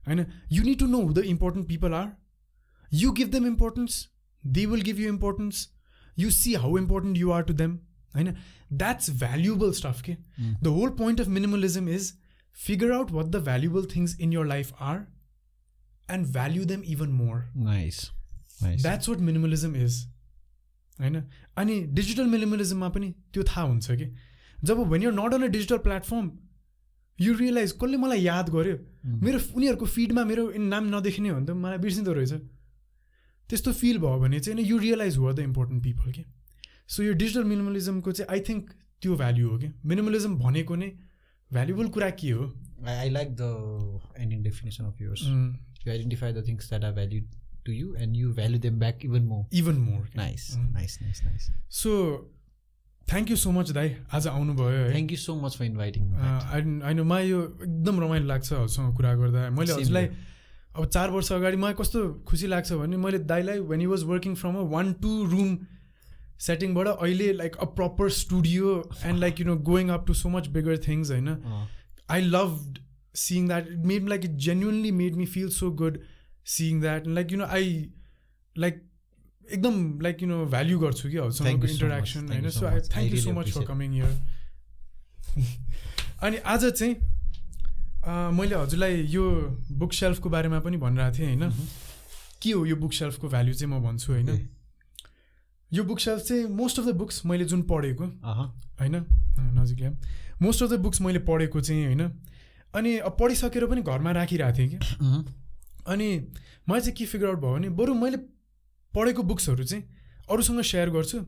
होइन? 0.06 0.26
You 0.52 0.62
need 0.62 0.78
to 0.78 0.86
know 0.86 1.02
who 1.02 1.12
the 1.12 1.24
important 1.26 1.68
people 1.68 1.94
are 1.94 2.08
you 2.91 3.13
give 3.13 3.31
them 3.31 3.45
importance 3.45 3.97
they 4.43 4.65
will 4.65 4.85
give 4.89 4.99
you 4.99 5.09
importance 5.09 5.67
you 6.23 6.31
see 6.31 6.55
how 6.65 6.75
important 6.75 7.17
you 7.17 7.31
are 7.31 7.43
to 7.43 7.57
them 7.63 7.81
I 8.15 8.23
know 8.23 8.35
that's 8.71 9.09
valuable 9.21 9.73
stuff 9.73 9.99
okay? 9.99 10.17
Mm. 10.39 10.55
the 10.61 10.71
whole 10.71 10.91
point 10.91 11.19
of 11.19 11.27
minimalism 11.27 11.89
is 11.89 12.13
figure 12.55 12.91
out 12.93 13.11
what 13.11 13.31
the 13.31 13.39
valuable 13.39 13.83
things 13.83 14.15
in 14.17 14.31
your 14.31 14.45
life 14.45 14.73
are 14.79 15.07
and 16.09 16.25
value 16.25 16.65
them 16.65 16.83
even 16.85 17.11
more 17.11 17.39
nice 17.55 18.11
nice 18.61 18.83
that's 18.83 19.07
what 19.07 19.25
minimalism 19.31 19.75
is 19.87 20.03
होइन 20.99 21.21
अनि 21.57 21.79
digital 21.95 22.27
मिनिमलिजममा 22.33 22.89
पनि 22.89 23.09
त्यो 23.33 23.43
थाहा 23.43 23.61
हुन्छ 23.67 23.91
कि 24.01 24.05
जब 24.69 24.79
when 24.91 25.01
you're 25.03 25.13
not 25.13 25.33
on 25.33 25.43
a 25.43 25.47
digital 25.55 25.77
platform 25.87 26.31
you 27.19 27.33
realise 27.37 27.71
कसले 27.81 27.97
मलाई 28.03 28.21
याद 28.21 28.49
गर्यो 28.49 28.77
मेरो 29.23 29.39
उनीहरूको 29.55 29.85
फिडमा 29.95 30.23
मेरो 30.31 30.45
नाम 30.73 30.87
नदेखिने 30.95 31.29
हो 31.29 31.35
भने 31.35 31.45
त 31.45 31.57
मलाई 31.63 31.77
बिर्सिँदो 31.85 32.13
रहेछ 32.19 32.33
त्यस्तो 33.50 33.72
फिल 33.82 33.98
भयो 33.98 34.18
भने 34.20 34.40
चाहिँ 34.40 34.64
यु 34.64 34.78
रियलाइज 34.78 35.16
हो 35.18 35.32
द 35.32 35.38
इम्पोर्टेन्ट 35.50 35.82
पिपल 35.84 36.12
कि 36.12 36.24
सो 36.94 37.02
यो 37.02 37.12
डिजिटल 37.22 37.44
मिनिमलिजमको 37.52 38.12
चाहिँ 38.12 38.30
आई 38.36 38.40
थिङ्क 38.48 38.70
त्यो 39.02 39.16
भ्याल्यु 39.16 39.48
हो 39.50 39.58
कि 39.58 39.68
मिनिमलिजम 39.92 40.36
भनेको 40.38 40.76
नै 40.76 40.90
भ्यालुबल 41.50 41.88
कुरा 41.94 42.10
के 42.22 42.30
हो? 42.30 42.44
I 42.88 43.10
like 43.10 43.28
the 43.36 44.00
ending 44.18 44.42
definition 44.42 44.84
of 44.84 45.00
yours 45.02 45.22
you 45.26 45.92
identify 45.92 46.32
the 46.32 46.46
things 46.48 46.68
that 46.68 46.84
are 46.84 46.92
value 46.98 47.20
to 47.66 47.72
you 47.72 47.94
and 48.02 48.16
you 48.16 48.32
value 48.34 48.58
them 48.66 48.78
back 48.78 49.04
even 49.04 49.22
more 49.30 49.56
even 49.62 49.78
more 49.86 50.08
nice 50.16 50.50
nice 50.58 50.98
nice 51.02 51.22
nice 51.24 51.50
so 51.82 51.90
thank 53.06 53.30
you 53.30 53.36
so 53.36 53.50
much 53.52 53.70
दाई। 53.76 53.94
आज 54.14 54.26
आउनुभयो 54.28 54.90
thank 54.90 55.10
you 55.12 55.16
so 55.18 55.34
much 55.42 55.56
for 55.58 55.64
inviting 55.64 56.10
होइन 56.14 57.00
मलाई 57.12 57.28
यो 57.28 57.40
एकदम 57.42 58.00
रमाइलो 58.00 58.26
लाग्छ 58.26 58.52
हजुरसँग 58.52 58.96
कुरा 58.96 59.14
गर्दा। 59.22 59.48
मैले 59.50 59.72
हजुरलाई 59.72 60.06
अब 60.76 60.86
चार 60.86 61.10
वर्ष 61.10 61.30
अगाडि 61.32 61.56
मलाई 61.56 61.74
कस्तो 61.78 62.02
खुसी 62.28 62.46
लाग्छ 62.46 62.72
भने 62.80 62.96
मैले 62.96 63.18
दाइलाई 63.30 63.58
when 63.70 63.80
you 63.80 63.90
was 63.90 64.02
working 64.04 64.34
from 64.42 64.56
a 64.56 64.62
one 64.74 64.92
two 65.02 65.14
room 65.30 65.56
सेटिङबाट 66.40 66.86
अहिले 66.88 67.32
like 67.32 67.56
a 67.56 67.64
proper 67.78 68.10
studio 68.18 68.74
and 69.04 69.18
like 69.18 69.40
you 69.40 69.46
know 69.46 69.56
going 69.70 69.88
up 69.90 70.06
to 70.06 70.14
so 70.14 70.28
much 70.28 70.46
bigger 70.50 70.78
things 70.86 71.10
होइन? 71.10 71.28
I 72.10 72.20
love 72.26 72.54
seeing 73.14 73.48
that 73.48 73.68
it 73.68 73.84
made 73.86 74.08
like 74.08 74.24
it 74.24 74.36
genuinely 74.46 74.90
made 75.00 75.16
me 75.16 75.26
feel 75.28 75.48
so 75.52 75.70
good 75.82 75.98
seeing 76.48 76.80
that 76.80 77.06
like 77.08 77.32
you 77.32 77.38
know 77.38 77.44
I 77.58 77.74
like 78.56 78.82
एकदम 79.46 79.82
like 80.02 80.22
you 80.22 80.28
know 80.28 80.44
value 80.46 80.78
गर्छु 80.78 81.08
कि 81.10 81.16
हजुरसँगको 81.16 81.66
interaction 81.66 82.28
होइन? 82.28 82.50
So 82.50 82.66
I 82.66 82.80
thank 82.88 83.12
you 83.12 83.20
so 83.20 83.32
much 83.32 83.50
for 83.52 83.64
coming 83.66 83.94
your 83.96 84.18
अनि 86.22 86.36
आज 86.52 86.64
चाहिँ 86.70 86.94
मैले 88.06 88.54
हजुरलाई 88.56 89.02
यो 89.08 89.22
बुक 89.72 89.92
सेल्फको 89.92 90.28
बारेमा 90.30 90.60
पनि 90.60 90.76
भनिरहेको 90.76 91.18
थिएँ 91.18 91.26
होइन? 91.28 91.52
के 92.42 92.50
हो 92.50 92.64
यो 92.66 92.76
बुक 92.76 92.92
सेल्फको 92.92 93.28
भ्याल्यु 93.28 93.54
चाहिँ 93.54 93.74
म 93.74 93.82
भन्छु 93.82 94.12
होइन? 94.12 94.48
यो 95.72 95.84
बुक 95.84 96.00
सेल्फ 96.00 96.22
चाहिँ 96.22 96.44
मोस्ट 96.48 96.78
अफ 96.80 96.86
द 96.86 96.94
बुक्स 96.96 97.24
मैले 97.26 97.44
जुन 97.44 97.62
पढेको 97.62 98.04
होइन? 98.04 99.04
नजिक 99.54 99.82
मोस्ट 100.42 100.62
अफ 100.62 100.70
द 100.70 100.78
बुक्स 100.80 101.00
मैले 101.00 101.18
पढेको 101.28 101.60
चाहिँ 101.60 101.84
होइन? 101.84 102.02
अनि 102.74 102.96
अब 102.98 103.16
पढिसकेर 103.20 103.66
पनि 103.66 103.82
घरमा 103.82 104.10
राखिरहेको 104.12 104.58
थिएँ 104.58 104.68
कि। 104.70 104.76
अनि 105.86 106.08
मलाई 106.68 106.80
चाहिँ 106.80 106.96
के 106.96 107.04
फिगर 107.04 107.26
आउट 107.26 107.38
भयो 107.38 107.52
भने 107.54 107.68
बरु 107.76 107.94
मैले 107.94 108.16
पढेको 108.94 109.22
बुक्सहरू 109.22 109.64
चाहिँ 109.64 109.84
अरूसँग 110.30 110.62
सेयर 110.62 110.90
गर्छु। 110.90 111.18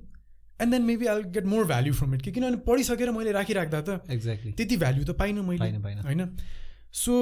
And 0.62 0.72
then 0.72 0.82
maybe 0.84 1.06
I 1.06 1.22
get 1.34 1.46
more 1.46 1.64
value 1.66 1.94
from 1.94 2.14
it 2.14 2.22
कि 2.22 2.32
किनभने 2.32 2.62
पढिसकेर 2.66 3.10
मैले 3.12 3.32
राखिराख्दा 3.32 3.80
त। 3.80 4.00
एक्ज्याक्टली 4.10 4.52
त्यति 4.52 4.76
भ्याल्यु 4.76 5.04
त 5.04 5.16
पाइनँ 5.18 5.42
मैले। 5.48 5.98
होइन? 6.02 6.22
सो 6.94 7.12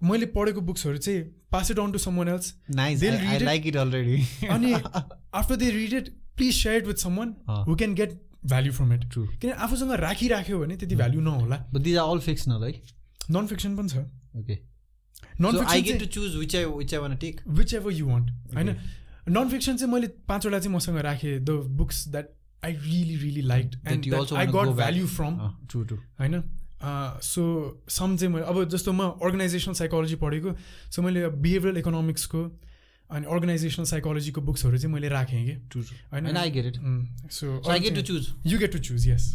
मैले 0.00 0.26
पढेको 0.34 0.60
बुक्सहरू 0.62 0.98
चाहिँ 0.98 1.22
pass 1.52 1.70
it 1.70 1.78
on 1.78 1.92
to 1.92 1.98
someone 2.16 2.28
else 2.28 2.46
like 2.70 3.66
it 3.66 3.76
already 3.76 4.46
अनि 4.48 4.72
after 4.72 5.56
they 5.56 5.70
read 5.70 5.92
it 5.94 6.08
please 6.36 6.54
share 6.54 6.76
it 6.76 6.86
with 6.86 7.04
someone 7.18 7.34
who 7.68 7.76
can 7.76 7.94
get 7.94 8.20
value 8.46 8.72
from 8.72 8.92
it 8.92 9.04
true 9.12 9.26
किन 9.38 9.50
आफूसँग 9.66 9.92
राखिराख्यो 10.00 10.58
भने 10.60 10.76
त्यति 10.76 10.96
भ्याल्यु 10.96 11.20
नहोला। 11.22 11.56
दिज 11.74 11.96
आर 11.96 12.08
अल 12.10 12.20
फिक्सनल 12.22 12.64
है 12.64 12.72
नन 13.30 13.46
फिक्सन 13.46 13.76
पनि 13.76 13.88
छ। 13.88 13.96
Okay 14.38 14.58
non 15.40 15.58
I 15.66 15.82
get 15.82 16.00
to 16.00 16.06
choose 16.16 16.36
which 16.36 16.56
I 16.56 16.64
which 16.66 16.94
I 16.94 17.00
want 17.00 17.16
take 17.18 17.40
whichever 17.74 17.92
you 17.92 18.06
want 18.06 18.30
होइन? 18.54 18.68
नन 19.28 19.48
फिक्सन 19.48 19.76
चाहिँ 19.76 19.92
मैले 19.92 20.06
पाँचवटा 20.28 20.58
चाहिँ 20.58 20.74
मसँग 20.76 20.98
राखेँ 20.98 21.38
the 21.40 21.50
books 21.78 22.08
that 22.08 22.28
I 22.64 22.72
really 22.72 23.16
really 23.16 23.42
like 23.42 23.70
and 23.86 24.14
I 24.14 24.46
got 24.46 24.74
value 24.76 25.06
from 25.06 25.38
true 25.70 25.84
true 25.84 25.96
होइन? 26.20 26.42
So 27.22 27.42
some 27.88 28.16
चाहिँ 28.16 28.32
मैले 28.34 28.46
अब 28.46 28.68
जस्तो 28.68 28.92
म 28.92 29.08
अर्गनाइजेसनल 29.22 29.74
साइकोलोजी 29.74 30.16
पढेको 30.16 30.56
सो 30.90 31.02
मैले 31.02 31.28
बिहेभियरल 31.28 31.78
इकोनोमिक्सको 31.78 32.42
अनि 33.10 33.26
अर्गनाइजेसनल 33.26 33.84
साइकोलोजीको 33.86 34.40
बुक्सहरू 34.40 34.78
चाहिँ 34.78 34.94
मैले 34.94 35.08
राखेँ 35.08 35.44
कि। 35.46 35.54
होइन? 36.12 36.36
I 36.36 36.50
get 36.50 36.66
it 36.66 36.76
so 37.30 37.62
I 37.70 37.78
get 37.80 37.94
to 37.94 38.02
choose 38.02 38.32
you 38.46 38.58
get 38.58 38.72
to 38.72 38.78
choose 38.78 39.08
yes 39.08 39.32